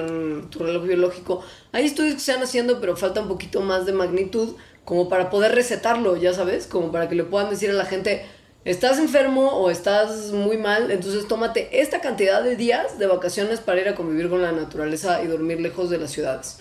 tu 0.51 0.61
reloj 0.61 0.85
biológico. 0.85 1.43
Hay 1.73 1.87
estudios 1.87 2.15
que 2.15 2.21
se 2.21 2.31
están 2.31 2.45
haciendo, 2.45 2.81
pero 2.81 2.97
falta 2.97 3.21
un 3.21 3.29
poquito 3.29 3.61
más 3.61 3.85
de 3.87 3.93
magnitud 3.93 4.55
como 4.85 5.09
para 5.09 5.31
poder 5.31 5.55
resetarlo, 5.55 6.17
ya 6.17 6.33
sabes, 6.33 6.67
como 6.67 6.93
para 6.93 7.09
que 7.09 7.15
le 7.15 7.25
puedan 7.25 7.51
decir 7.51 7.71
a 7.71 7.75
la 7.75 7.85
gente, 7.85 8.25
estás 8.65 8.99
enfermo 8.99 9.49
o 9.49 9.71
estás 9.71 10.31
muy 10.31 10.57
mal, 10.57 10.91
entonces 10.91 11.27
tómate 11.27 11.81
esta 11.81 12.01
cantidad 12.01 12.43
de 12.43 12.57
días 12.57 12.99
de 12.99 13.07
vacaciones 13.07 13.61
para 13.61 13.81
ir 13.81 13.89
a 13.89 13.95
convivir 13.95 14.29
con 14.29 14.43
la 14.43 14.53
naturaleza 14.53 15.23
y 15.23 15.27
dormir 15.27 15.61
lejos 15.61 15.91
de 15.91 15.99
las 15.99 16.13
ciudades. 16.13 16.59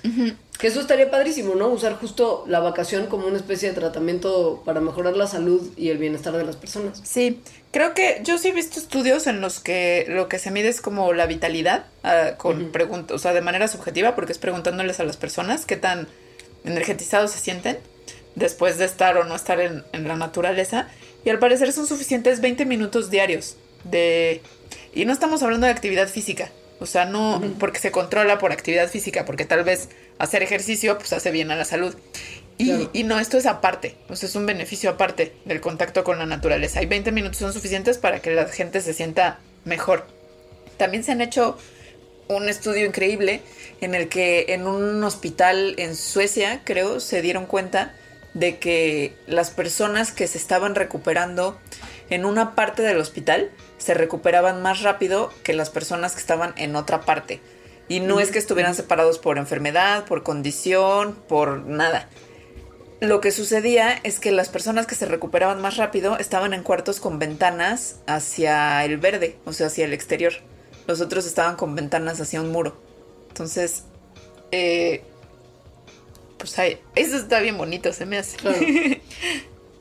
Que 0.58 0.68
eso 0.68 0.80
estaría 0.80 1.10
padrísimo, 1.10 1.56
¿no? 1.56 1.68
Usar 1.68 1.95
justo 1.95 2.43
la 2.47 2.60
vacación 2.60 3.08
como 3.08 3.28
una 3.28 3.38
especie 3.38 3.70
de 3.70 3.76
tratamiento 3.76 4.62
para 4.66 4.80
mejorar 4.80 5.16
la 5.16 5.28
salud 5.28 5.72
y 5.76 5.89
el 5.89 5.97
bienestar 5.97 6.34
de 6.34 6.43
las 6.43 6.56
personas. 6.56 7.02
Sí, 7.04 7.41
creo 7.72 7.93
que 7.93 8.22
yo 8.24 8.38
sí 8.38 8.49
he 8.49 8.52
visto 8.52 8.80
estudios 8.80 9.28
en 9.28 9.41
los 9.41 9.60
que 9.60 10.06
lo 10.08 10.28
que 10.28 10.39
se 10.39 10.52
mide 10.52 10.70
es 10.70 10.82
como 10.82 11.14
la 11.14 11.26
vitalidad, 11.26 11.86
uh, 12.04 12.38
con 12.38 12.72
preguntas, 12.72 13.16
o 13.16 13.20
sea, 13.20 13.34
de 13.34 13.41
manera 13.41 13.68
subjetiva, 13.68 14.16
porque 14.16 14.32
es 14.32 14.38
preguntándoles 14.38 14.99
a 14.99 15.04
las 15.04 15.18
personas 15.18 15.66
qué 15.66 15.78
tan 15.78 16.08
energetizados 16.64 17.32
se 17.32 17.39
sienten 17.39 17.80
después 18.36 18.78
de 18.78 18.86
estar 18.86 19.18
o 19.18 19.24
no 19.24 19.36
estar 19.36 19.60
en, 19.60 19.84
en 19.93 20.08
la 20.08 20.16
naturaleza. 20.16 20.88
Y 21.24 21.30
al 21.30 21.39
parecer 21.39 21.72
son 21.72 21.88
suficientes 21.88 22.41
20 22.41 22.65
minutos 22.65 23.09
diarios 23.09 23.57
de... 23.84 24.41
Y 24.93 25.05
no 25.05 25.13
estamos 25.13 25.43
hablando 25.43 25.67
de 25.67 25.72
actividad 25.72 26.07
física. 26.07 26.51
O 26.80 26.88
sea, 26.88 27.05
no 27.05 27.41
porque 27.59 27.80
se 27.80 27.91
controla 27.91 28.39
por 28.39 28.51
actividad 28.51 28.89
física, 28.89 29.24
porque 29.24 29.45
tal 29.45 29.63
vez 29.63 29.89
hacer 30.17 30.41
ejercicio 30.41 30.97
pues 30.97 31.13
hace 31.13 31.30
bien 31.30 31.51
a 31.51 31.55
la 31.55 31.63
salud. 31.63 31.95
Y, 32.57 32.89
y, 32.91 33.03
no, 33.03 33.19
esto 33.19 33.38
es 33.38 33.45
aparte, 33.45 33.95
o 34.07 34.15
sea, 34.15 34.30
es 34.30 34.36
un 34.36 34.45
beneficio 34.45 34.91
aparte 34.91 35.34
del 35.45 35.61
contacto 35.61 36.03
con 36.03 36.17
la 36.19 36.26
naturaleza. 36.26 36.82
Y 36.82 36.88
20 36.88 37.11
minutos 37.11 37.38
son 37.38 37.53
suficientes 37.53 37.97
para 37.97 38.22
que 38.22 38.32
la 38.32 38.47
gente 38.47 38.82
se 38.82 38.93
sienta 38.93 39.39
mejor. 39.63 40.07
También 40.78 41.03
se 41.03 41.11
han 41.11 41.22
hecho 41.22 41.57
un 42.28 42.49
estudio 42.49 42.86
increíble 42.86 43.41
en 43.82 43.93
el 43.95 44.09
que 44.09 44.45
en 44.49 44.67
un 44.67 45.03
hospital 45.03 45.76
en 45.78 45.95
Suecia, 45.95 46.61
creo, 46.63 46.99
se 46.99 47.22
dieron 47.22 47.45
cuenta 47.45 47.95
de 48.34 48.57
que 48.59 49.15
las 49.27 49.51
personas 49.51 50.11
que 50.11 50.27
se 50.27 50.38
estaban 50.38 50.75
recuperando 50.75 51.59
en 52.09 52.25
una 52.25 52.55
parte 52.55 52.82
del 52.82 52.97
hospital 52.97 53.51
se 53.77 53.93
recuperaban 53.93 54.61
más 54.61 54.82
rápido 54.82 55.32
que 55.43 55.53
las 55.53 55.69
personas 55.69 56.13
que 56.13 56.19
estaban 56.19 56.53
en 56.57 56.75
otra 56.75 57.01
parte. 57.01 57.41
Y 57.88 57.99
no 57.99 58.19
es 58.19 58.32
que 58.32 58.39
estuvieran 58.39 58.75
separados 58.75 59.19
por 59.19 59.38
enfermedad, 59.38 60.05
por 60.05 60.23
condición, 60.23 61.15
por 61.27 61.65
nada. 61.65 62.07
Lo 63.01 63.19
que 63.19 63.32
sucedía 63.32 63.99
es 64.03 64.19
que 64.19 64.32
las 64.32 64.49
personas 64.49 64.86
que 64.86 64.95
se 64.95 65.07
recuperaban 65.07 65.59
más 65.59 65.77
rápido 65.77 66.17
estaban 66.19 66.53
en 66.53 66.63
cuartos 66.63 66.99
con 66.99 67.17
ventanas 67.17 67.97
hacia 68.05 68.86
el 68.86 68.97
verde, 68.97 69.39
o 69.43 69.53
sea, 69.53 69.67
hacia 69.67 69.86
el 69.86 69.93
exterior. 69.93 70.34
Los 70.86 71.01
otros 71.01 71.25
estaban 71.25 71.55
con 71.55 71.75
ventanas 71.75 72.21
hacia 72.21 72.41
un 72.41 72.51
muro. 72.51 72.79
Entonces, 73.29 73.86
eh, 74.51 75.03
pues 76.41 76.57
ay, 76.57 76.79
eso 76.95 77.17
está 77.17 77.39
bien 77.39 77.57
bonito, 77.57 77.93
se 77.93 78.07
me 78.07 78.17
hace. 78.17 78.37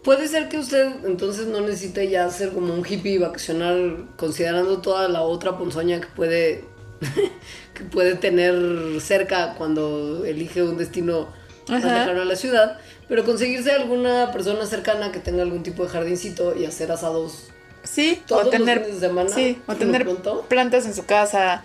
Puede 0.04 0.28
ser 0.28 0.48
que 0.48 0.58
usted 0.58 0.88
entonces 1.04 1.46
no 1.46 1.60
necesite 1.62 2.08
ya 2.08 2.28
ser 2.30 2.50
como 2.50 2.74
un 2.74 2.86
hippie 2.86 3.18
vacacional, 3.18 4.06
considerando 4.16 4.80
toda 4.80 5.08
la 5.08 5.22
otra 5.22 5.56
ponzoña 5.56 6.00
que 6.00 6.06
puede, 6.08 6.64
que 7.74 7.84
puede 7.84 8.14
tener 8.14 9.00
cerca 9.00 9.54
cuando 9.56 10.24
elige 10.24 10.62
un 10.62 10.76
destino 10.76 11.28
más 11.68 11.82
lejano 11.82 12.22
a 12.22 12.24
la 12.24 12.36
ciudad, 12.36 12.78
pero 13.08 13.24
conseguirse 13.24 13.72
alguna 13.72 14.32
persona 14.32 14.66
cercana 14.66 15.12
que 15.12 15.18
tenga 15.18 15.42
algún 15.42 15.62
tipo 15.62 15.84
de 15.84 15.90
jardincito 15.90 16.56
y 16.56 16.66
hacer 16.66 16.92
asados. 16.92 17.48
Sí, 17.82 18.22
todos 18.26 18.48
o 18.48 18.50
tener, 18.50 18.82
los 18.82 19.00
de 19.00 19.08
semana. 19.08 19.30
Sí, 19.30 19.60
o 19.66 19.74
tener 19.74 20.06
plantas 20.48 20.84
en 20.84 20.94
su 20.94 21.06
casa, 21.06 21.62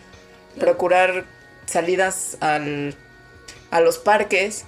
procurar 0.58 1.26
salidas 1.66 2.38
al, 2.40 2.96
a 3.72 3.82
los 3.82 3.98
parques. 3.98 4.66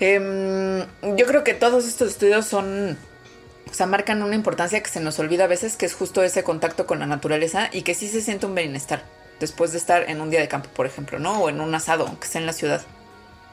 Eh, 0.00 0.86
yo 1.16 1.26
creo 1.26 1.44
que 1.44 1.54
todos 1.54 1.86
estos 1.86 2.10
estudios 2.10 2.46
son, 2.46 2.96
o 3.70 3.74
sea, 3.74 3.86
marcan 3.86 4.22
una 4.22 4.34
importancia 4.34 4.82
que 4.82 4.88
se 4.90 5.00
nos 5.00 5.18
olvida 5.18 5.44
a 5.44 5.48
veces, 5.48 5.76
que 5.76 5.86
es 5.86 5.94
justo 5.94 6.22
ese 6.22 6.42
contacto 6.42 6.86
con 6.86 6.98
la 6.98 7.06
naturaleza 7.06 7.68
y 7.72 7.82
que 7.82 7.94
sí 7.94 8.08
se 8.08 8.22
siente 8.22 8.46
un 8.46 8.54
bienestar 8.54 9.02
después 9.40 9.72
de 9.72 9.78
estar 9.78 10.08
en 10.08 10.20
un 10.20 10.30
día 10.30 10.40
de 10.40 10.48
campo, 10.48 10.68
por 10.74 10.86
ejemplo, 10.86 11.18
¿no? 11.18 11.42
O 11.42 11.48
en 11.48 11.60
un 11.60 11.74
asado, 11.74 12.06
aunque 12.06 12.28
sea 12.28 12.40
en 12.40 12.46
la 12.46 12.52
ciudad. 12.52 12.82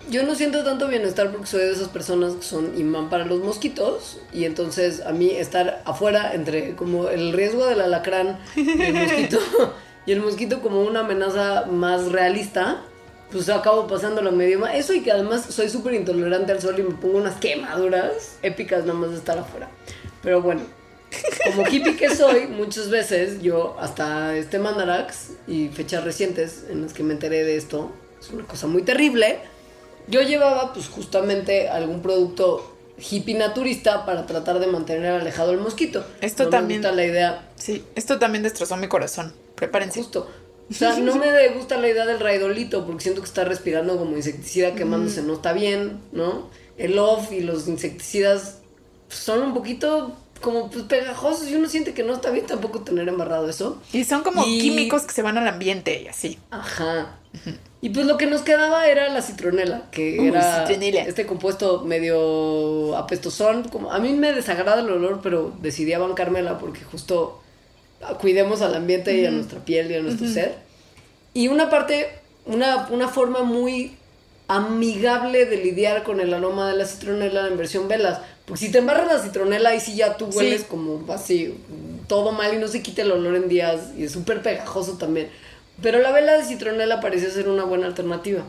Yo 0.10 0.24
no 0.24 0.36
siento 0.36 0.64
tanto 0.64 0.88
bienestar 0.88 1.32
porque 1.32 1.48
soy 1.48 1.62
de 1.62 1.72
esas 1.72 1.90
personas 1.90 2.34
que 2.34 2.44
son 2.44 2.78
imán 2.80 3.10
para 3.10 3.26
los 3.26 3.42
mosquitos 3.42 4.20
y 4.32 4.46
entonces 4.46 5.02
a 5.02 5.12
mí 5.12 5.32
estar 5.32 5.82
afuera 5.86 6.34
entre 6.34 6.76
como 6.76 7.10
el 7.10 7.34
riesgo 7.34 7.66
del 7.66 7.82
alacrán 7.82 8.40
y 8.56 8.82
el 8.84 8.94
mosquito 8.94 9.40
y 10.06 10.12
el 10.12 10.22
mosquito 10.22 10.62
como 10.62 10.82
una 10.82 11.02
amenaza 11.02 11.66
más 11.66 12.12
realista, 12.12 12.84
pues 13.32 13.50
acabo 13.50 13.88
pasando 13.88 14.22
la 14.22 14.32
medio 14.32 14.60
mal. 14.60 14.76
Eso 14.76 14.94
y 14.94 15.02
que 15.02 15.12
además 15.12 15.46
soy 15.50 15.70
súper 15.70 15.94
intolerante 15.94 16.52
al 16.52 16.62
sol 16.62 16.76
y 16.80 16.84
me 16.84 16.96
pongo 16.96 17.18
unas 17.18 17.36
quemaduras 17.36 18.38
épicas 18.42 18.86
nada 18.86 18.98
más 18.98 19.12
de 19.12 19.18
estar 19.18 19.38
afuera. 19.38 19.70
Pero 20.24 20.42
bueno, 20.42 20.62
como 21.46 21.68
hippie 21.68 21.96
que 21.96 22.14
soy, 22.14 22.48
muchas 22.48 22.90
veces 22.90 23.42
yo 23.42 23.78
hasta 23.80 24.36
este 24.36 24.60
Mandarax 24.60 25.32
y 25.48 25.70
fechas 25.70 26.04
recientes 26.04 26.66
en 26.70 26.82
las 26.82 26.94
que 26.94 27.04
me 27.04 27.14
enteré 27.14 27.44
de 27.44 27.58
esto, 27.58 27.92
es 28.20 28.30
una 28.32 28.46
cosa 28.46 28.68
muy 28.68 28.84
terrible. 28.84 29.40
Yo 30.08 30.22
llevaba 30.22 30.74
pues 30.74 30.88
justamente 30.88 31.70
algún 31.70 32.02
producto 32.02 32.78
hippie 32.98 33.36
naturista 33.36 34.06
para 34.06 34.26
tratar 34.26 34.60
de 34.60 34.68
mantener 34.68 35.14
alejado 35.14 35.52
el 35.52 35.60
mosquito. 35.60 36.06
Esto 36.22 36.50
también. 36.50 36.82
la 36.82 37.06
idea. 37.06 37.50
Sí, 37.56 37.86
esto 37.96 38.18
también 38.18 38.44
destrozó 38.44 38.78
mi 38.78 38.88
corazón. 38.88 39.34
Prepárense. 39.56 40.02
Justo. 40.02 40.30
O 40.70 40.74
sea, 40.74 40.98
no 40.98 41.16
me 41.16 41.48
gusta 41.56 41.78
la 41.78 41.90
idea 41.90 42.06
del 42.06 42.20
raidolito 42.20 42.86
porque 42.86 43.04
siento 43.04 43.22
que 43.22 43.28
está 43.28 43.44
respirando 43.44 43.98
como 43.98 44.16
insecticida 44.16 44.76
quemándose, 44.76 45.22
no 45.22 45.34
está 45.34 45.54
bien, 45.54 46.00
¿no? 46.12 46.50
El 46.78 47.00
off 47.00 47.32
y 47.32 47.42
los 47.42 47.68
insecticidas 47.68 48.60
son 49.10 49.42
un 49.42 49.54
poquito 49.54 50.16
como 50.42 50.70
pues, 50.70 50.84
pegajosos 50.84 51.50
y 51.50 51.56
uno 51.56 51.68
siente 51.68 51.94
que 51.94 52.04
no 52.04 52.14
está 52.14 52.30
bien 52.30 52.46
tampoco 52.46 52.82
tener 52.82 53.08
embarrado 53.08 53.50
eso. 53.50 53.82
Y 53.94 54.04
son 54.04 54.24
como 54.24 54.44
químicos 54.44 55.04
que 55.04 55.14
se 55.14 55.22
van 55.22 55.38
al 55.38 55.48
ambiente 55.48 56.02
y 56.02 56.08
así. 56.08 56.38
Ajá. 56.52 57.18
Y 57.82 57.90
pues 57.90 58.06
lo 58.06 58.18
que 58.18 58.26
nos 58.26 58.42
quedaba 58.42 58.88
era 58.88 59.10
la 59.10 59.22
citronela, 59.22 59.90
que 59.92 60.28
era 60.28 60.66
este 60.68 61.26
compuesto 61.26 61.84
medio 61.84 62.98
apestosón. 62.98 63.64
Como, 63.70 63.92
a 63.92 64.00
mí 64.00 64.14
me 64.14 64.34
desagrada 64.34 64.82
el 64.82 64.90
olor, 64.90 65.20
pero 65.22 65.54
decidí 65.62 65.94
bancármela 65.96 66.58
porque 66.58 66.84
justo 66.84 67.42
cuidemos 68.20 68.62
al 68.62 68.76
ambiente 68.76 69.16
y 69.18 69.26
a 69.26 69.32
nuestra 69.32 69.60
piel 69.60 69.92
y 69.92 69.96
a 69.96 70.02
nuestro 70.02 70.28
ser. 70.28 70.56
Y 71.34 71.48
una 71.48 71.70
parte, 71.70 72.10
una, 72.46 72.88
una 72.90 73.08
forma 73.08 73.44
muy 73.44 73.96
amigable 74.48 75.46
de 75.46 75.58
lidiar 75.58 76.04
con 76.04 76.20
el 76.20 76.34
aroma 76.34 76.70
de 76.70 76.78
la 76.78 76.86
citronela 76.86 77.48
en 77.48 77.58
versión 77.58 77.88
velas. 77.88 78.20
Porque 78.46 78.66
si 78.66 78.72
te 78.72 78.78
embarras 78.78 79.08
la 79.08 79.20
citronela, 79.20 79.76
y 79.76 79.80
sí 79.80 79.96
ya 79.96 80.16
tú 80.16 80.26
hueles 80.28 80.64
como 80.64 81.04
así, 81.12 81.54
todo 82.08 82.32
mal 82.32 82.54
y 82.54 82.58
no 82.58 82.68
se 82.68 82.82
quita 82.82 83.02
el 83.02 83.12
olor 83.12 83.36
en 83.36 83.50
días 83.50 83.92
y 83.98 84.06
es 84.06 84.14
súper 84.14 84.42
pegajoso 84.42 84.98
también. 84.98 85.30
Pero 85.82 86.00
la 86.00 86.12
vela 86.12 86.38
de 86.38 86.46
citronela 86.46 87.02
parecía 87.02 87.30
ser 87.30 87.50
una 87.50 87.66
buena 87.66 87.88
alternativa. 87.88 88.44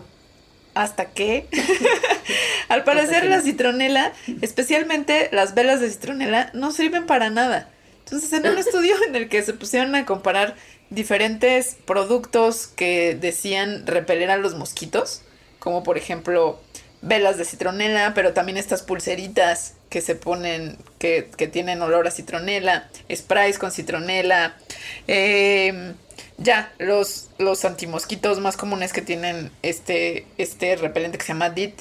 ¿Hasta 0.75 1.07
qué? 1.07 1.47
Al 2.69 2.85
parecer 2.85 3.27
la 3.27 3.41
citronela, 3.41 4.13
especialmente 4.41 5.29
las 5.33 5.55
velas 5.55 5.81
de 5.81 5.91
citronela, 5.91 6.51
no 6.55 6.71
sirven 6.71 7.07
para 7.07 7.31
nada. 7.31 7.69
Entonces, 8.11 8.33
en 8.33 8.51
un 8.51 8.57
estudio 8.57 8.95
en 9.07 9.15
el 9.15 9.29
que 9.29 9.43
se 9.43 9.53
pusieron 9.53 9.95
a 9.95 10.07
comparar 10.07 10.57
diferentes 10.89 11.77
productos 11.85 12.67
que 12.67 13.15
decían 13.15 13.87
repeler 13.87 14.31
a 14.31 14.39
los 14.39 14.55
mosquitos, 14.55 15.21
como 15.59 15.83
por 15.83 15.99
ejemplo 15.99 16.59
velas 17.03 17.37
de 17.37 17.45
citronela, 17.45 18.15
pero 18.15 18.33
también 18.33 18.57
estas 18.57 18.83
pulseritas 18.83 19.75
que 19.91 20.01
se 20.01 20.15
ponen, 20.15 20.79
que, 20.99 21.31
que 21.37 21.49
tienen 21.49 21.83
olor 21.83 22.07
a 22.07 22.11
citronela, 22.11 22.89
sprays 23.15 23.59
con 23.59 23.73
citronela, 23.73 24.57
eh, 25.07 25.93
ya, 26.39 26.73
los, 26.79 27.29
los 27.39 27.67
antimosquitos 27.67 28.41
más 28.41 28.57
comunes 28.57 28.95
que 28.95 29.03
tienen 29.03 29.51
este, 29.63 30.27
este 30.39 30.77
repelente 30.77 31.19
que 31.19 31.25
se 31.25 31.33
llama 31.33 31.51
DIT. 31.51 31.81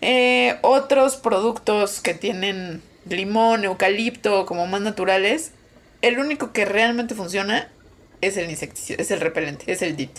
Eh, 0.00 0.58
otros 0.62 1.16
productos 1.16 2.00
que 2.00 2.14
tienen 2.14 2.82
limón, 3.10 3.64
eucalipto, 3.64 4.46
como 4.46 4.66
más 4.66 4.80
naturales. 4.80 5.52
El 6.02 6.18
único 6.18 6.52
que 6.52 6.64
realmente 6.64 7.14
funciona 7.14 7.70
es 8.20 8.36
el 8.36 8.50
insecticida, 8.50 9.00
es 9.00 9.10
el 9.10 9.20
repelente, 9.20 9.64
es 9.70 9.82
el 9.82 9.96
DIT. 9.96 10.18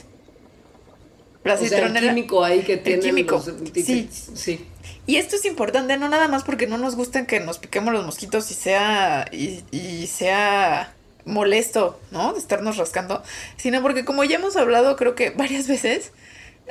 La 1.43 1.55
el 1.55 1.99
químico 1.99 2.43
ahí 2.43 2.61
que 2.61 2.77
tiene. 2.77 3.01
químico. 3.01 3.41
sí. 3.73 4.09
sí. 4.11 4.65
Y 5.07 5.15
esto 5.15 5.37
es 5.37 5.45
importante, 5.45 5.97
no 5.97 6.09
nada 6.09 6.27
más 6.27 6.43
porque 6.43 6.67
no 6.67 6.77
nos 6.77 6.95
gusten 6.95 7.25
que 7.25 7.39
nos 7.39 7.57
piquemos 7.57 7.93
los 7.93 8.05
mosquitos 8.05 8.51
y 8.51 8.53
sea. 8.53 9.25
y, 9.31 9.63
y 9.71 10.07
sea 10.07 10.93
molesto, 11.25 11.99
¿no? 12.11 12.33
De 12.33 12.39
estarnos 12.39 12.77
rascando, 12.77 13.23
sino 13.57 13.81
porque 13.81 14.05
como 14.05 14.23
ya 14.23 14.37
hemos 14.37 14.55
hablado 14.57 14.95
creo 14.95 15.15
que 15.15 15.29
varias 15.29 15.67
veces, 15.67 16.11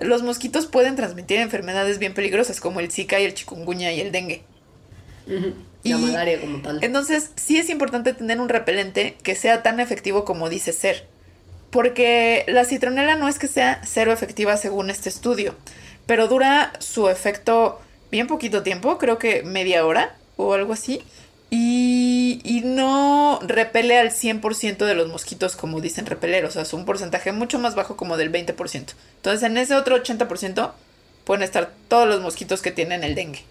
los 0.01 0.23
mosquitos 0.23 0.67
pueden 0.67 0.97
transmitir 0.97 1.39
enfermedades 1.39 1.99
bien 1.99 2.15
peligrosas 2.15 2.61
como 2.61 2.81
el 2.81 2.91
Zika 2.91 3.21
y 3.21 3.25
el 3.25 3.35
chikungunya 3.35 3.93
y 3.93 4.01
el 4.01 4.13
dengue. 4.13 4.43
Y 5.83 5.91
la 5.91 5.99
malaria 5.99 6.41
como 6.41 6.59
tal. 6.59 6.83
Entonces, 6.83 7.31
sí 7.37 7.59
es 7.59 7.71
importante 7.71 8.13
tener 8.13 8.41
un 8.41 8.49
repelente 8.49 9.17
que 9.23 9.35
sea 9.35 9.63
tan 9.63 9.81
efectivo 9.81 10.25
como 10.25 10.49
dice 10.49 10.73
ser. 10.73 11.07
Porque 11.71 12.45
la 12.49 12.65
citronela 12.65 13.17
no 13.17 13.29
es 13.29 13.39
que 13.39 13.47
sea 13.47 13.81
cero 13.85 14.13
efectiva 14.13 14.57
según 14.57 14.91
este 14.91 15.09
estudio, 15.09 15.55
pero 16.07 16.27
dura 16.27 16.73
su 16.79 17.09
efecto 17.09 17.81
bien 18.11 18.27
poquito 18.27 18.63
tiempo, 18.63 18.99
creo 18.99 19.19
que 19.19 19.43
media 19.43 19.85
hora 19.85 20.15
o 20.37 20.55
algo 20.55 20.73
así. 20.73 21.03
Y, 21.51 22.63
no 22.65 23.41
repele 23.43 23.99
al 23.99 24.11
100% 24.11 24.85
de 24.85 24.95
los 24.95 25.09
mosquitos 25.09 25.57
como 25.57 25.81
dicen 25.81 26.07
repeler, 26.07 26.45
o 26.45 26.51
sea, 26.51 26.63
es 26.63 26.73
un 26.75 26.85
porcentaje 26.85 27.33
mucho 27.33 27.59
más 27.59 27.75
bajo 27.75 27.97
como 27.97 28.17
del 28.17 28.31
20%. 28.31 28.95
Entonces 29.17 29.43
en 29.43 29.57
ese 29.57 29.75
otro 29.75 29.97
80% 29.97 30.73
pueden 31.25 31.43
estar 31.43 31.73
todos 31.89 32.07
los 32.09 32.21
mosquitos 32.21 32.61
que 32.61 32.73
tienen 32.73 33.05
el 33.05 33.15
dengue. 33.15 33.45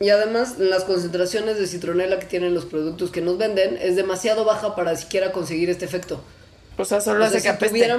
Y 0.00 0.10
además 0.10 0.58
las 0.58 0.84
concentraciones 0.84 1.58
de 1.58 1.66
citronela 1.66 2.18
que 2.18 2.26
tienen 2.26 2.54
los 2.54 2.64
productos 2.64 3.10
que 3.10 3.20
nos 3.20 3.36
venden 3.36 3.76
es 3.80 3.96
demasiado 3.96 4.44
baja 4.44 4.76
para 4.76 4.96
siquiera 4.96 5.32
conseguir 5.32 5.70
este 5.70 5.84
efecto. 5.84 6.22
O 6.76 6.84
sea, 6.84 7.00
solo 7.00 7.24
hace 7.24 7.42
que 7.42 7.48
apeste. 7.48 7.88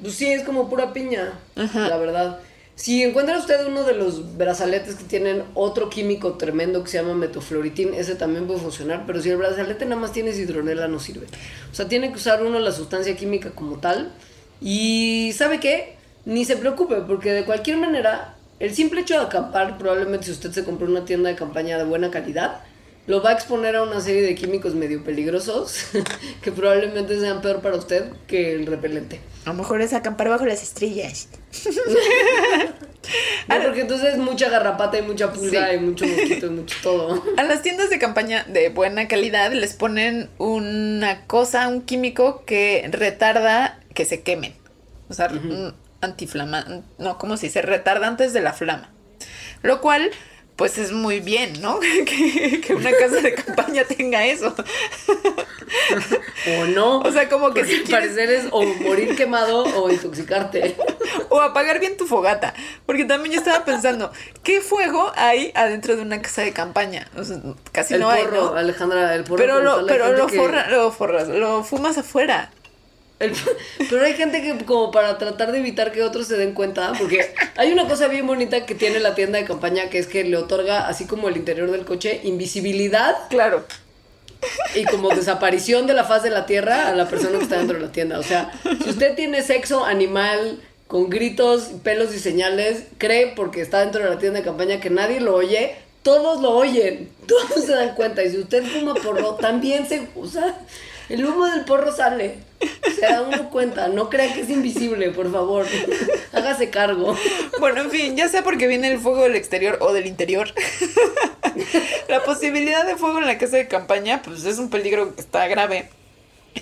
Pues 0.00 0.14
sí, 0.14 0.32
es 0.32 0.44
como 0.44 0.70
pura 0.70 0.94
piña, 0.94 1.38
la 1.54 1.98
verdad. 1.98 2.38
Si 2.74 3.02
encuentra 3.02 3.36
usted 3.36 3.66
uno 3.66 3.84
de 3.84 3.92
los 3.92 4.38
brazaletes 4.38 4.94
que 4.94 5.04
tienen 5.04 5.42
otro 5.52 5.90
químico 5.90 6.38
tremendo 6.38 6.82
que 6.82 6.88
se 6.90 6.96
llama 6.96 7.12
metofloritín, 7.12 7.92
ese 7.92 8.14
también 8.14 8.46
puede 8.46 8.60
funcionar, 8.60 9.04
pero 9.06 9.20
si 9.20 9.28
el 9.28 9.36
brazalete 9.36 9.84
nada 9.84 10.00
más 10.00 10.12
tiene 10.12 10.32
citronela 10.32 10.88
no 10.88 10.98
sirve. 10.98 11.26
O 11.70 11.74
sea, 11.74 11.86
tiene 11.86 12.08
que 12.08 12.16
usar 12.16 12.42
uno 12.42 12.58
la 12.58 12.72
sustancia 12.72 13.14
química 13.14 13.50
como 13.50 13.76
tal. 13.80 14.10
Y 14.62 15.32
¿sabe 15.36 15.60
qué? 15.60 15.96
Ni 16.24 16.46
se 16.46 16.56
preocupe, 16.56 16.96
porque 17.06 17.32
de 17.32 17.44
cualquier 17.44 17.76
manera, 17.76 18.36
el 18.60 18.74
simple 18.74 19.00
hecho 19.00 19.14
de 19.14 19.26
acampar, 19.26 19.78
probablemente 19.78 20.26
si 20.26 20.32
usted 20.32 20.52
se 20.52 20.64
compró 20.64 20.86
una 20.86 21.06
tienda 21.06 21.30
de 21.30 21.34
campaña 21.34 21.78
de 21.78 21.84
buena 21.84 22.10
calidad, 22.10 22.60
lo 23.06 23.22
va 23.22 23.30
a 23.30 23.32
exponer 23.32 23.74
a 23.74 23.82
una 23.82 24.00
serie 24.02 24.20
de 24.20 24.34
químicos 24.34 24.74
medio 24.74 25.02
peligrosos 25.02 25.86
que 26.42 26.52
probablemente 26.52 27.18
sean 27.18 27.40
peor 27.40 27.62
para 27.62 27.76
usted 27.76 28.12
que 28.26 28.52
el 28.52 28.66
repelente. 28.66 29.20
A 29.46 29.50
lo 29.50 29.54
mejor 29.54 29.80
es 29.80 29.94
acampar 29.94 30.28
bajo 30.28 30.44
las 30.44 30.62
estrellas. 30.62 31.28
no, 33.48 33.62
porque 33.64 33.80
entonces 33.80 34.18
mucha 34.18 34.50
garrapata 34.50 34.98
y 34.98 35.02
mucha 35.02 35.32
pulga 35.32 35.72
y 35.72 35.78
mucho 35.78 36.06
mosquito 36.06 36.46
y 36.46 36.50
mucho 36.50 36.76
todo. 36.82 37.24
A 37.38 37.42
las 37.44 37.62
tiendas 37.62 37.88
de 37.88 37.98
campaña 37.98 38.44
de 38.44 38.68
buena 38.68 39.08
calidad 39.08 39.52
les 39.52 39.72
ponen 39.72 40.28
una 40.36 41.26
cosa, 41.26 41.66
un 41.68 41.80
químico 41.80 42.44
que 42.44 42.86
retarda 42.92 43.80
que 43.94 44.04
se 44.04 44.20
quemen. 44.20 44.52
O 45.08 45.14
sea, 45.14 45.32
uh 45.32 45.72
no, 46.98 47.18
como 47.18 47.36
si 47.36 47.50
se 47.50 47.62
retarda 47.62 48.06
antes 48.06 48.32
de 48.32 48.40
la 48.40 48.52
flama. 48.52 48.90
Lo 49.62 49.80
cual 49.80 50.10
pues 50.60 50.76
es 50.76 50.92
muy 50.92 51.20
bien, 51.20 51.58
¿no? 51.62 51.80
que, 52.60 52.74
una 52.74 52.90
casa 52.92 53.22
de 53.22 53.34
campaña 53.34 53.82
tenga 53.84 54.26
eso. 54.26 54.54
o 56.58 56.66
no. 56.66 56.98
O 57.10 57.10
sea, 57.10 57.30
como 57.30 57.54
que 57.54 57.64
si 57.64 57.78
parecer 57.90 58.30
es 58.30 58.44
o 58.50 58.62
morir 58.62 59.16
quemado 59.16 59.64
o 59.64 59.90
intoxicarte. 59.90 60.76
o 61.30 61.40
apagar 61.40 61.80
bien 61.80 61.96
tu 61.96 62.06
fogata. 62.06 62.52
Porque 62.84 63.06
también 63.06 63.32
yo 63.32 63.38
estaba 63.38 63.64
pensando, 63.64 64.12
¿qué 64.42 64.60
fuego 64.60 65.10
hay 65.16 65.50
adentro 65.54 65.96
de 65.96 66.02
una 66.02 66.20
casa 66.20 66.42
de 66.42 66.52
campaña? 66.52 67.08
O 67.16 67.24
sea, 67.24 67.38
casi 67.72 67.94
no 67.96 68.10
hay, 68.10 68.24
¿no? 68.30 68.52
Alejandra, 68.52 69.14
el 69.14 69.24
porro. 69.24 69.38
Pero, 69.38 69.60
lo, 69.62 69.86
pero 69.86 70.12
lo, 70.12 70.28
lo 70.28 70.92
forras, 70.92 71.28
lo 71.28 71.64
fumas 71.64 71.96
afuera. 71.96 72.50
pero 73.90 74.04
hay 74.04 74.14
gente 74.14 74.40
que 74.40 74.64
como 74.64 74.90
para 74.90 75.18
tratar 75.18 75.52
de 75.52 75.58
evitar 75.58 75.92
que 75.92 76.02
otros 76.02 76.26
se 76.26 76.36
den 76.36 76.52
cuenta, 76.52 76.92
porque 76.98 77.34
hay 77.56 77.72
una 77.72 77.86
cosa 77.86 78.08
bien 78.08 78.26
bonita 78.26 78.64
que 78.64 78.74
tiene 78.74 78.98
la 78.98 79.14
tienda 79.14 79.38
de 79.38 79.44
campaña 79.44 79.90
que 79.90 79.98
es 79.98 80.06
que 80.06 80.24
le 80.24 80.36
otorga, 80.36 80.88
así 80.88 81.06
como 81.06 81.28
el 81.28 81.36
interior 81.36 81.70
del 81.70 81.84
coche, 81.84 82.20
invisibilidad. 82.24 83.16
Claro. 83.28 83.64
Y 84.74 84.84
como 84.84 85.10
desaparición 85.14 85.86
de 85.86 85.94
la 85.94 86.04
faz 86.04 86.22
de 86.22 86.30
la 86.30 86.46
tierra 86.46 86.88
a 86.88 86.94
la 86.94 87.08
persona 87.08 87.38
que 87.38 87.44
está 87.44 87.58
dentro 87.58 87.78
de 87.78 87.84
la 87.86 87.92
tienda. 87.92 88.18
O 88.18 88.22
sea, 88.22 88.52
si 88.82 88.90
usted 88.90 89.14
tiene 89.14 89.42
sexo 89.42 89.84
animal 89.84 90.58
con 90.86 91.10
gritos, 91.10 91.68
pelos 91.84 92.14
y 92.14 92.18
señales, 92.18 92.84
cree 92.98 93.34
porque 93.36 93.60
está 93.60 93.80
dentro 93.80 94.02
de 94.02 94.10
la 94.10 94.18
tienda 94.18 94.38
de 94.38 94.44
campaña 94.44 94.80
que 94.80 94.90
nadie 94.90 95.20
lo 95.20 95.34
oye, 95.34 95.76
todos 96.02 96.40
lo 96.40 96.52
oyen, 96.52 97.10
todos 97.26 97.64
se 97.64 97.72
dan 97.72 97.94
cuenta. 97.94 98.24
Y 98.24 98.30
si 98.30 98.38
usted 98.38 98.64
fuma 98.64 98.94
porro, 98.94 99.34
también 99.34 99.86
se 99.86 100.08
usa. 100.14 100.56
El 101.10 101.26
humo 101.26 101.44
del 101.46 101.64
porro 101.64 101.94
sale. 101.94 102.38
Se 102.94 103.00
da 103.00 103.22
uno 103.22 103.50
cuenta. 103.50 103.88
No 103.88 104.08
crea 104.08 104.32
que 104.32 104.42
es 104.42 104.48
invisible, 104.48 105.10
por 105.10 105.30
favor. 105.30 105.66
Hágase 106.32 106.70
cargo. 106.70 107.16
Bueno, 107.58 107.80
en 107.82 107.90
fin, 107.90 108.16
ya 108.16 108.28
sea 108.28 108.44
porque 108.44 108.68
viene 108.68 108.92
el 108.92 109.00
fuego 109.00 109.24
del 109.24 109.34
exterior 109.34 109.78
o 109.80 109.92
del 109.92 110.06
interior. 110.06 110.54
la 112.08 112.22
posibilidad 112.22 112.86
de 112.86 112.96
fuego 112.96 113.18
en 113.18 113.26
la 113.26 113.38
casa 113.38 113.56
de 113.56 113.66
campaña, 113.66 114.22
pues 114.22 114.44
es 114.44 114.58
un 114.58 114.70
peligro 114.70 115.14
que 115.14 115.20
está 115.20 115.48
grave. 115.48 115.90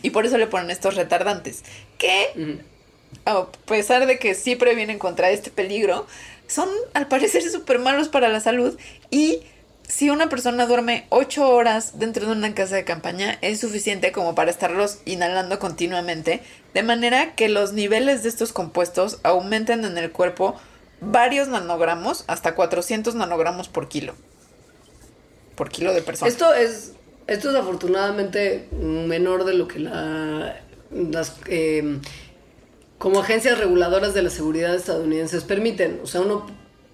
Y 0.02 0.10
por 0.10 0.24
eso 0.24 0.38
le 0.38 0.46
ponen 0.46 0.70
estos 0.70 0.94
retardantes. 0.94 1.62
Que, 1.98 2.58
a 3.26 3.46
pesar 3.66 4.06
de 4.06 4.18
que 4.18 4.34
sí 4.34 4.56
previenen 4.56 4.98
contra 4.98 5.30
este 5.30 5.50
peligro, 5.50 6.06
son 6.46 6.70
al 6.94 7.06
parecer 7.06 7.42
súper 7.50 7.78
malos 7.78 8.08
para 8.08 8.28
la 8.28 8.40
salud 8.40 8.78
y 9.10 9.40
si 9.88 10.10
una 10.10 10.28
persona 10.28 10.66
duerme 10.66 11.06
8 11.08 11.48
horas 11.48 11.98
dentro 11.98 12.26
de 12.26 12.32
una 12.32 12.54
casa 12.54 12.76
de 12.76 12.84
campaña, 12.84 13.38
es 13.40 13.60
suficiente 13.60 14.12
como 14.12 14.34
para 14.34 14.50
estarlos 14.50 14.98
inhalando 15.06 15.58
continuamente, 15.58 16.42
de 16.74 16.82
manera 16.82 17.34
que 17.34 17.48
los 17.48 17.72
niveles 17.72 18.22
de 18.22 18.28
estos 18.28 18.52
compuestos 18.52 19.18
aumenten 19.22 19.86
en 19.86 19.96
el 19.96 20.12
cuerpo 20.12 20.56
varios 21.00 21.48
nanogramos, 21.48 22.24
hasta 22.26 22.54
400 22.54 23.14
nanogramos 23.14 23.68
por 23.68 23.88
kilo. 23.88 24.14
Por 25.54 25.70
kilo 25.70 25.94
de 25.94 26.02
persona. 26.02 26.30
Esto 26.30 26.52
es, 26.52 26.92
esto 27.26 27.50
es 27.50 27.56
afortunadamente 27.56 28.68
menor 28.72 29.44
de 29.44 29.54
lo 29.54 29.66
que 29.68 29.78
la, 29.78 30.60
las... 30.90 31.36
Eh, 31.46 31.98
como 32.98 33.20
agencias 33.20 33.58
reguladoras 33.58 34.12
de 34.12 34.22
la 34.22 34.30
seguridad 34.30 34.74
estadounidenses 34.74 35.44
permiten. 35.44 36.00
O 36.02 36.06
sea, 36.06 36.20
uno 36.20 36.46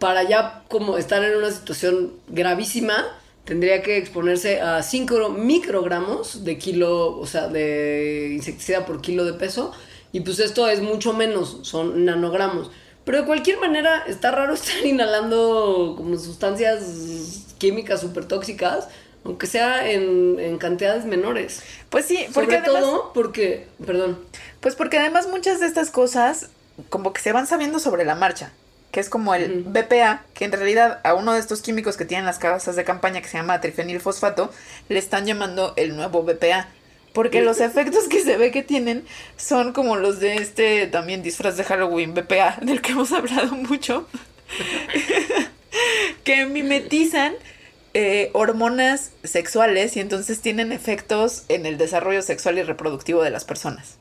para 0.05 0.23
ya 0.23 0.63
como 0.69 0.99
estar 0.99 1.25
en 1.25 1.35
una 1.35 1.51
situación 1.51 2.13
gravísima 2.29 3.07
tendría 3.47 3.81
que 3.81 3.97
exponerse 3.97 4.61
a 4.61 4.83
5 4.83 5.31
microgramos 5.31 6.45
de 6.45 6.59
kilo, 6.59 7.19
o 7.19 7.27
sea, 7.27 7.49
de 7.49 8.33
insecticida 8.35 8.85
por 8.85 9.01
kilo 9.01 9.25
de 9.25 9.33
peso. 9.33 9.73
Y 10.13 10.21
pues 10.21 10.41
esto 10.41 10.69
es 10.69 10.83
mucho 10.83 11.15
menos, 11.15 11.61
son 11.63 12.05
nanogramos. 12.05 12.71
Pero 13.07 13.23
de 13.23 13.25
cualquier 13.25 13.59
manera, 13.61 14.05
está 14.07 14.31
raro 14.31 14.53
estar 14.61 14.85
inhalando 14.85 15.95
como 15.97 16.19
sustancias 16.19 17.47
químicas 17.57 18.03
súper 18.03 18.27
tóxicas, 18.27 18.89
aunque 19.25 19.47
sea 19.47 19.91
en, 19.91 20.59
cantidades 20.59 21.07
menores. 21.07 21.63
Pues 21.89 22.05
sí, 22.05 22.27
porque 22.35 22.59
Sobre 22.59 22.69
todo 22.69 23.11
porque, 23.15 23.69
perdón. 23.87 24.19
Pues 24.61 24.75
porque 24.75 24.99
además 24.99 25.29
muchas 25.31 25.61
de 25.61 25.67
estas 25.67 25.89
cosas 25.89 26.51
como 26.91 27.15
que 27.15 27.23
se 27.23 27.33
van 27.33 27.47
sabiendo 27.47 27.79
sobre 27.79 28.05
la 28.05 28.17
marcha 28.17 28.53
que 28.95 29.01
es 29.01 29.09
como 29.09 29.35
el 29.35 29.65
BPA, 29.65 30.25
que 30.35 30.45
en 30.45 30.53
realidad 30.53 31.01
a 31.03 31.15
uno 31.15 31.33
de 31.33 31.41
estos 31.41 31.63
químicos 31.63 31.97
que 31.97 32.05
tienen 32.05 32.27
las 32.27 32.39
casas 32.39 32.77
de 32.77 32.85
campaña 32.85 33.21
que 33.21 33.27
se 33.27 33.37
llama 33.37 33.61
trifenilfosfato, 33.61 34.53
le 34.89 35.01
están 35.01 35.27
llamando 35.27 35.73
el 35.75 35.97
nuevo 35.97 36.23
BPA. 36.23 36.69
Porque 37.13 37.43
los 37.43 37.59
efectos 37.59 38.07
que 38.07 38.21
se 38.21 38.37
ve 38.37 38.53
que 38.53 38.63
tienen 38.63 39.05
son 39.37 39.73
como 39.73 39.97
los 39.97 40.21
de 40.21 40.37
este 40.37 40.87
también 40.87 41.25
disfraz 41.25 41.57
de 41.57 41.65
Halloween 41.65 42.15
BPA, 42.15 42.59
del 42.63 42.81
que 42.83 42.93
hemos 42.93 43.11
hablado 43.11 43.57
mucho, 43.57 44.07
que 46.23 46.47
mimetizan 46.47 47.35
eh, 47.95 48.31
hormonas 48.33 49.11
sexuales 49.25 49.97
y 49.97 50.01
entonces 50.01 50.41
tienen 50.41 50.71
efectos 50.71 51.47
en 51.49 51.67
el 51.67 51.79
desarrollo 51.79 52.23
sexual 52.23 52.59
y 52.59 52.63
reproductivo 52.63 53.25
de 53.25 53.31
las 53.31 53.45
personas. 53.45 53.99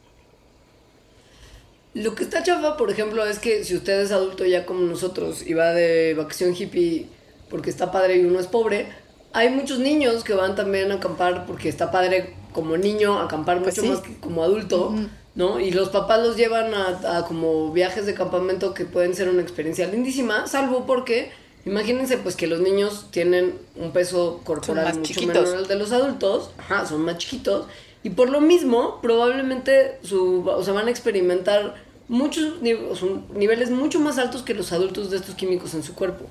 Lo 1.93 2.15
que 2.15 2.23
está 2.23 2.41
chafa, 2.41 2.75
por 2.75 2.89
ejemplo, 2.89 3.25
es 3.25 3.37
que 3.37 3.63
si 3.63 3.75
usted 3.75 4.01
es 4.01 4.11
adulto 4.11 4.45
ya 4.45 4.65
como 4.65 4.81
nosotros 4.81 5.45
y 5.45 5.53
va 5.53 5.73
de 5.73 6.15
vacación 6.15 6.55
hippie 6.55 7.07
porque 7.49 7.69
está 7.69 7.91
padre 7.91 8.17
y 8.17 8.25
uno 8.25 8.39
es 8.39 8.47
pobre, 8.47 8.87
hay 9.31 9.49
muchos 9.49 9.79
niños 9.79 10.23
que 10.23 10.33
van 10.33 10.55
también 10.55 10.91
a 10.91 10.95
acampar 10.95 11.45
porque 11.45 11.69
está 11.69 11.91
padre 11.91 12.33
como 12.51 12.77
niño 12.77 13.19
acampar 13.19 13.61
pues 13.61 13.77
mucho 13.77 13.91
más 13.91 13.99
que 14.01 14.19
como 14.19 14.43
adulto, 14.43 14.93
¿no? 15.35 15.59
Y 15.59 15.71
los 15.71 15.89
papás 15.89 16.19
los 16.25 16.35
llevan 16.35 16.73
a, 16.73 17.25
como 17.27 17.71
viajes 17.71 18.07
de 18.07 18.15
campamento 18.15 18.73
que 18.73 18.85
pueden 18.85 19.13
ser 19.15 19.29
una 19.29 19.43
experiencia 19.43 19.87
lindísima, 19.87 20.47
salvo 20.47 20.85
porque 20.87 21.31
imagínense 21.65 22.17
pues 22.17 22.35
que 22.35 22.47
los 22.47 22.59
niños 22.59 23.07
tienen 23.11 23.55
un 23.75 23.91
peso 23.91 24.41
corporal 24.43 24.97
mucho 24.97 25.27
menor 25.27 25.47
al 25.47 25.67
de 25.67 25.75
los 25.75 25.91
adultos, 25.91 26.51
ajá, 26.57 26.87
son 26.87 27.01
más 27.01 27.19
chiquitos 27.19 27.67
y 28.03 28.09
por 28.09 28.29
lo 28.29 28.41
mismo, 28.41 28.99
probablemente 29.01 29.97
su, 30.03 30.43
o 30.45 30.63
sea, 30.63 30.73
van 30.73 30.87
a 30.87 30.91
experimentar 30.91 31.82
muchos 32.07 32.61
niveles 32.61 33.69
mucho 33.69 33.99
más 33.99 34.17
altos 34.17 34.43
que 34.43 34.53
los 34.53 34.71
adultos 34.71 35.09
de 35.11 35.17
estos 35.17 35.35
químicos 35.35 35.73
en 35.73 35.83
su 35.83 35.93
cuerpo. 35.95 36.25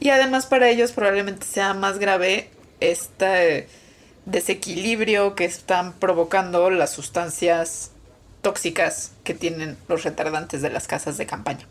Y 0.00 0.10
además 0.10 0.46
para 0.46 0.68
ellos 0.68 0.92
probablemente 0.92 1.46
sea 1.46 1.74
más 1.74 1.98
grave 1.98 2.50
este 2.80 3.68
desequilibrio 4.26 5.34
que 5.34 5.44
están 5.44 5.94
provocando 5.94 6.70
las 6.70 6.92
sustancias 6.92 7.90
tóxicas 8.40 9.12
que 9.24 9.34
tienen 9.34 9.76
los 9.88 10.02
retardantes 10.02 10.62
de 10.62 10.70
las 10.70 10.88
casas 10.88 11.16
de 11.18 11.26
campaña. 11.26 11.66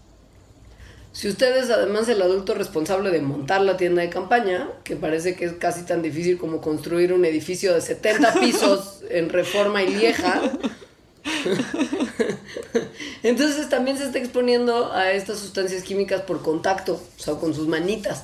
Si 1.14 1.28
usted 1.28 1.58
es 1.58 1.70
además 1.70 2.08
el 2.08 2.22
adulto 2.22 2.54
responsable 2.54 3.12
de 3.12 3.22
montar 3.22 3.62
la 3.62 3.76
tienda 3.76 4.02
de 4.02 4.10
campaña, 4.10 4.70
que 4.86 4.96
parece 4.96 5.36
que 5.36 5.44
es 5.44 5.54
casi 5.54 5.84
tan 5.84 6.02
difícil 6.02 6.38
como 6.38 6.62
construir 6.62 7.12
un 7.12 7.26
edificio 7.26 7.74
de 7.74 7.82
70 7.82 8.34
pisos 8.40 9.02
en 9.10 9.30
reforma 9.30 9.84
y 9.84 9.94
lieja, 9.94 10.42
entonces 13.24 13.70
también 13.70 13.98
se 13.98 14.06
está 14.06 14.20
exponiendo 14.20 14.92
a 14.92 15.12
estas 15.12 15.40
sustancias 15.40 15.84
químicas 15.84 16.22
por 16.22 16.42
contacto, 16.42 16.94
o 16.94 17.22
sea, 17.22 17.36
con 17.36 17.54
sus 17.54 17.68
manitas. 17.68 18.24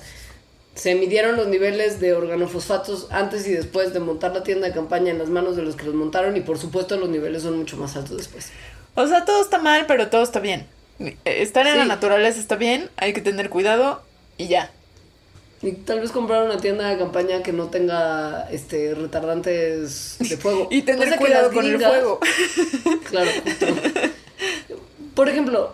Se 0.76 0.96
midieron 0.96 1.36
los 1.36 1.48
niveles 1.48 2.00
de 2.00 2.14
organofosfatos 2.14 3.08
antes 3.10 3.48
y 3.48 3.52
después 3.52 3.94
de 3.94 4.00
montar 4.00 4.34
la 4.34 4.44
tienda 4.44 4.68
de 4.68 4.74
campaña 4.74 5.12
en 5.12 5.18
las 5.18 5.30
manos 5.30 5.56
de 5.56 5.64
los 5.64 5.76
que 5.76 5.86
los 5.86 5.96
montaron 5.96 6.38
y 6.38 6.42
por 6.42 6.60
supuesto 6.60 6.98
los 6.98 7.10
niveles 7.10 7.44
son 7.44 7.58
mucho 7.58 7.78
más 7.78 7.96
altos 7.96 8.18
después. 8.18 8.50
O 8.94 9.08
sea, 9.08 9.26
todo 9.26 9.42
está 9.42 9.58
mal, 9.58 9.86
pero 9.88 10.10
todo 10.10 10.24
está 10.24 10.40
bien. 10.40 10.68
Estar 11.26 11.68
en 11.68 11.78
la 11.78 11.86
naturaleza 11.86 12.40
está 12.40 12.56
bien, 12.56 12.90
hay 12.98 13.14
que 13.14 13.22
tener 13.22 13.50
cuidado 13.50 14.02
y 14.38 14.48
ya. 14.48 14.72
Y 15.62 15.72
tal 15.72 16.02
vez 16.02 16.12
comprar 16.12 16.44
una 16.44 16.58
tienda 16.58 16.88
de 16.88 16.98
campaña 16.98 17.42
que 17.42 17.52
no 17.52 17.68
tenga 17.68 18.48
este 18.52 18.94
retardantes 18.94 20.18
de 20.20 20.38
fuego. 20.38 20.68
y 20.72 20.84
tener 20.84 21.18
cuidado 21.18 21.52
con 21.52 21.66
el 21.66 21.80
fuego. 21.80 22.20
claro, 23.10 23.32
Por 25.16 25.30
ejemplo, 25.30 25.74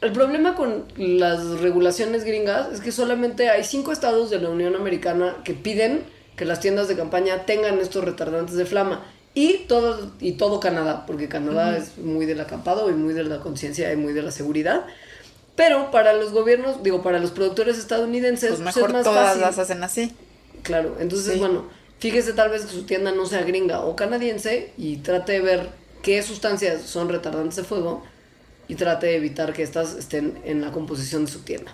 el 0.00 0.12
problema 0.12 0.54
con 0.54 0.84
las 0.96 1.60
regulaciones 1.60 2.24
gringas 2.24 2.72
es 2.72 2.80
que 2.80 2.92
solamente 2.92 3.48
hay 3.48 3.64
cinco 3.64 3.90
estados 3.90 4.30
de 4.30 4.38
la 4.38 4.50
Unión 4.50 4.76
Americana 4.76 5.36
que 5.44 5.54
piden 5.54 6.04
que 6.36 6.44
las 6.44 6.60
tiendas 6.60 6.88
de 6.88 6.96
campaña 6.96 7.46
tengan 7.46 7.78
estos 7.78 8.04
retardantes 8.04 8.56
de 8.56 8.66
flama. 8.66 9.04
Y 9.36 9.64
todo, 9.66 10.12
y 10.20 10.32
todo 10.32 10.60
Canadá, 10.60 11.06
porque 11.06 11.28
Canadá 11.28 11.76
es 11.76 11.98
muy 11.98 12.24
del 12.24 12.40
acampado 12.40 12.88
y 12.88 12.94
muy 12.94 13.14
de 13.14 13.24
la 13.24 13.40
conciencia 13.40 13.92
y 13.92 13.96
muy 13.96 14.12
de 14.12 14.22
la 14.22 14.30
seguridad. 14.30 14.84
Pero 15.56 15.90
para 15.90 16.12
los 16.12 16.32
gobiernos, 16.32 16.82
digo, 16.82 17.02
para 17.02 17.18
los 17.18 17.30
productores 17.30 17.78
estadounidenses, 17.78 18.50
pues, 18.50 18.62
pues 18.62 18.76
mejor 18.76 19.02
todas 19.02 19.38
las 19.38 19.58
hacen 19.58 19.84
así. 19.84 20.12
Claro, 20.62 20.96
entonces, 20.98 21.38
bueno, 21.38 21.66
fíjese 21.98 22.32
tal 22.32 22.50
vez 22.50 22.64
que 22.64 22.72
su 22.72 22.84
tienda 22.84 23.12
no 23.12 23.26
sea 23.26 23.42
gringa 23.42 23.80
o 23.80 23.94
canadiense 23.94 24.72
y 24.76 24.96
trate 24.96 25.32
de 25.32 25.40
ver 25.40 25.68
qué 26.02 26.22
sustancias 26.22 26.82
son 26.82 27.08
retardantes 27.08 27.56
de 27.56 27.64
fuego 27.64 28.02
y 28.66 28.74
trate 28.74 29.06
de 29.06 29.16
evitar 29.16 29.52
que 29.52 29.62
estas 29.62 29.94
estén 29.94 30.40
en 30.44 30.60
la 30.60 30.72
composición 30.72 31.26
de 31.26 31.30
su 31.30 31.40
tienda. 31.40 31.72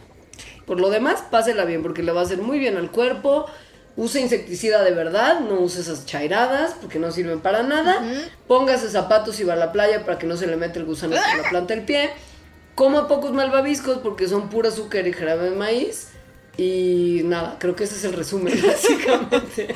Por 0.67 0.81
lo 0.81 0.91
demás, 0.91 1.23
pásela 1.31 1.65
bien 1.65 1.83
porque 1.83 2.03
le 2.03 2.13
va 2.13 2.21
a 2.21 2.25
hacer 2.25 2.39
muy 2.39 2.59
bien 2.59 2.77
al 2.77 2.91
cuerpo, 2.91 3.47
Use 3.97 4.21
insecticida 4.21 4.83
de 4.85 4.93
verdad, 4.93 5.41
no 5.41 5.61
use 5.61 5.81
esas 5.81 6.07
chairadas 6.07 6.75
porque 6.81 6.99
no 6.99 7.11
sirven 7.11 7.41
para 7.41 7.63
nada. 7.63 8.03
Póngase 8.47 8.89
zapatos 8.89 9.41
y 9.41 9.45
va 9.45 9.55
a 9.55 9.57
la 9.57 9.73
playa 9.73 10.05
para 10.05 10.19
que 10.19 10.27
no 10.27 10.37
se 10.37 10.47
le 10.47 10.57
mete 10.57 10.79
el 10.79 10.85
gusano 10.85 11.17
por 11.17 11.43
la 11.43 11.49
planta 11.51 11.75
del 11.75 11.85
pie. 11.85 12.11
Coma 12.81 13.09
pocos 13.09 13.35
malvaviscos 13.35 13.99
porque 13.99 14.27
son 14.27 14.49
pura 14.49 14.71
azúcar 14.71 15.07
y 15.07 15.13
jarabe 15.13 15.51
de 15.51 15.55
maíz. 15.55 16.09
Y 16.57 17.21
nada, 17.25 17.57
creo 17.59 17.77
que 17.77 17.85
ese 17.85 17.97
es 17.97 18.05
el 18.05 18.15
resumen, 18.15 18.59
básicamente. 18.67 19.75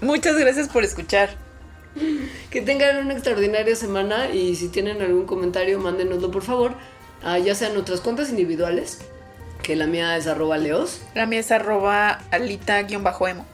Muchas 0.00 0.38
gracias 0.38 0.68
por 0.68 0.84
escuchar. 0.84 1.30
Que 2.50 2.60
tengan 2.62 2.98
una 2.98 3.14
extraordinaria 3.14 3.74
semana 3.74 4.30
y 4.32 4.54
si 4.54 4.68
tienen 4.68 5.02
algún 5.02 5.26
comentario, 5.26 5.80
mándenoslo 5.80 6.30
por 6.30 6.44
favor. 6.44 6.74
ya 7.44 7.56
sean 7.56 7.74
nuestras 7.74 8.00
cuentas 8.00 8.30
individuales 8.30 8.98
que 9.64 9.74
la 9.74 9.88
mía 9.88 10.16
es 10.16 10.28
arroba 10.28 10.56
leos. 10.56 11.00
La 11.16 11.26
mía 11.26 11.40
es 11.40 11.50
arroba 11.50 12.20
alita-emo. 12.30 13.44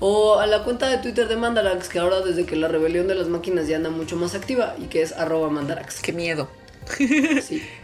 O 0.00 0.38
a 0.38 0.46
la 0.46 0.62
cuenta 0.62 0.90
de 0.90 0.98
Twitter 0.98 1.26
de 1.26 1.36
Mandarax, 1.36 1.88
que 1.88 2.00
ahora 2.00 2.20
desde 2.20 2.44
que 2.44 2.54
la 2.54 2.68
rebelión 2.68 3.08
de 3.08 3.14
las 3.14 3.28
máquinas 3.28 3.66
ya 3.66 3.76
anda 3.76 3.88
mucho 3.88 4.16
más 4.16 4.34
activa 4.34 4.74
y 4.78 4.88
que 4.88 5.00
es 5.00 5.12
arroba 5.12 5.48
mandarax. 5.48 6.02
Qué 6.02 6.12
miedo. 6.12 6.50
Sí. 7.42 7.62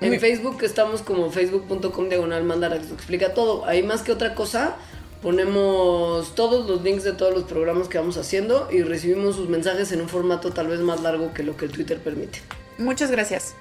En 0.00 0.20
Facebook 0.20 0.62
estamos 0.62 1.02
como 1.02 1.30
facebook.com 1.30 2.08
diagonal 2.08 2.44
mandarax, 2.44 2.88
lo 2.88 2.94
explica 2.94 3.34
todo. 3.34 3.64
Ahí 3.66 3.82
más 3.82 4.02
que 4.02 4.12
otra 4.12 4.34
cosa, 4.34 4.76
ponemos 5.22 6.34
todos 6.34 6.68
los 6.68 6.82
links 6.82 7.02
de 7.02 7.12
todos 7.12 7.34
los 7.34 7.44
programas 7.44 7.88
que 7.88 7.98
vamos 7.98 8.16
haciendo 8.16 8.68
y 8.70 8.82
recibimos 8.82 9.36
sus 9.36 9.48
mensajes 9.48 9.90
en 9.92 10.00
un 10.00 10.08
formato 10.08 10.52
tal 10.52 10.68
vez 10.68 10.80
más 10.80 11.00
largo 11.02 11.34
que 11.34 11.42
lo 11.42 11.56
que 11.56 11.64
el 11.64 11.72
Twitter 11.72 11.98
permite. 11.98 12.40
Muchas 12.78 13.10
gracias. 13.10 13.54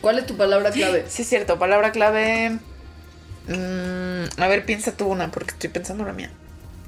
¿Cuál 0.00 0.18
es 0.18 0.26
tu 0.26 0.36
palabra 0.36 0.70
clave? 0.70 1.04
Sí, 1.08 1.22
es 1.22 1.28
cierto, 1.28 1.58
palabra 1.58 1.92
clave. 1.92 2.58
Mm, 3.46 4.40
a 4.40 4.48
ver, 4.48 4.64
piensa 4.64 4.96
tú 4.96 5.06
una, 5.06 5.30
porque 5.30 5.52
estoy 5.52 5.70
pensando 5.70 6.04
la 6.04 6.12
mía. 6.12 6.30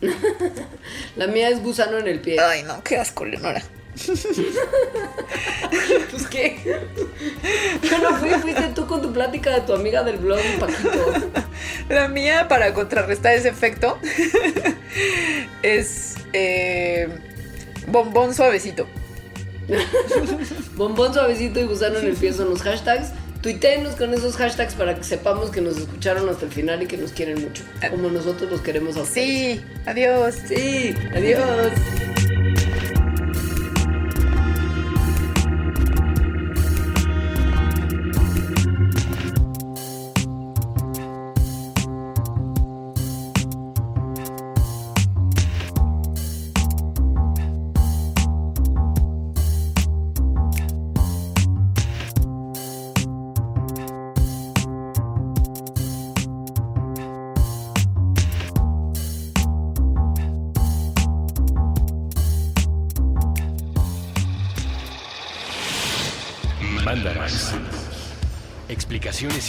la 1.17 1.29
mía 1.29 1.49
es 1.49 1.63
gusano 1.63 1.99
en 1.99 2.09
el 2.09 2.21
pie. 2.21 2.41
Ay, 2.41 2.65
no, 2.65 2.83
qué 2.83 2.97
asco, 2.97 3.25
Leonora. 3.25 3.63
pues 6.11 6.27
qué. 6.29 6.81
Yo 7.83 7.99
no 7.99 8.17
fui, 8.17 8.31
fuiste 8.31 8.63
tú 8.75 8.87
con 8.87 9.03
tu 9.03 9.13
plática 9.13 9.51
de 9.51 9.61
tu 9.63 9.75
amiga 9.75 10.03
del 10.03 10.17
blog, 10.17 10.41
Paquito. 10.59 11.13
La 11.89 12.09
mía, 12.09 12.49
para 12.49 12.73
contrarrestar 12.73 13.35
ese 13.35 13.51
efecto, 13.51 13.99
es 15.63 16.15
eh, 16.33 17.09
bombón 17.87 18.35
suavecito. 18.35 18.87
Bombón 20.75 21.13
suavecito 21.13 21.61
y 21.61 21.65
gusano 21.65 21.99
en 21.99 22.07
el 22.07 22.15
pie 22.15 22.33
son 22.33 22.51
los 22.51 22.63
hashtags. 22.63 23.11
Tuiteenos 23.43 23.97
con 23.97 24.15
esos 24.15 24.37
hashtags 24.37 24.75
para 24.75 24.95
que 24.95 25.03
sepamos 25.03 25.51
que 25.51 25.61
nos 25.61 25.77
escucharon 25.77 26.29
hasta 26.29 26.47
el 26.47 26.53
final 26.53 26.83
y 26.83 26.87
que 26.87 26.97
nos 26.97 27.13
quieren 27.13 27.43
mucho. 27.43 27.65
Como 27.91 28.09
nosotros 28.09 28.51
los 28.51 28.61
queremos 28.61 28.97
a 28.97 29.03
ustedes. 29.03 29.59
Sí, 29.59 29.65
adiós. 29.85 30.37
Sí, 30.49 30.95
adiós. 31.15 31.73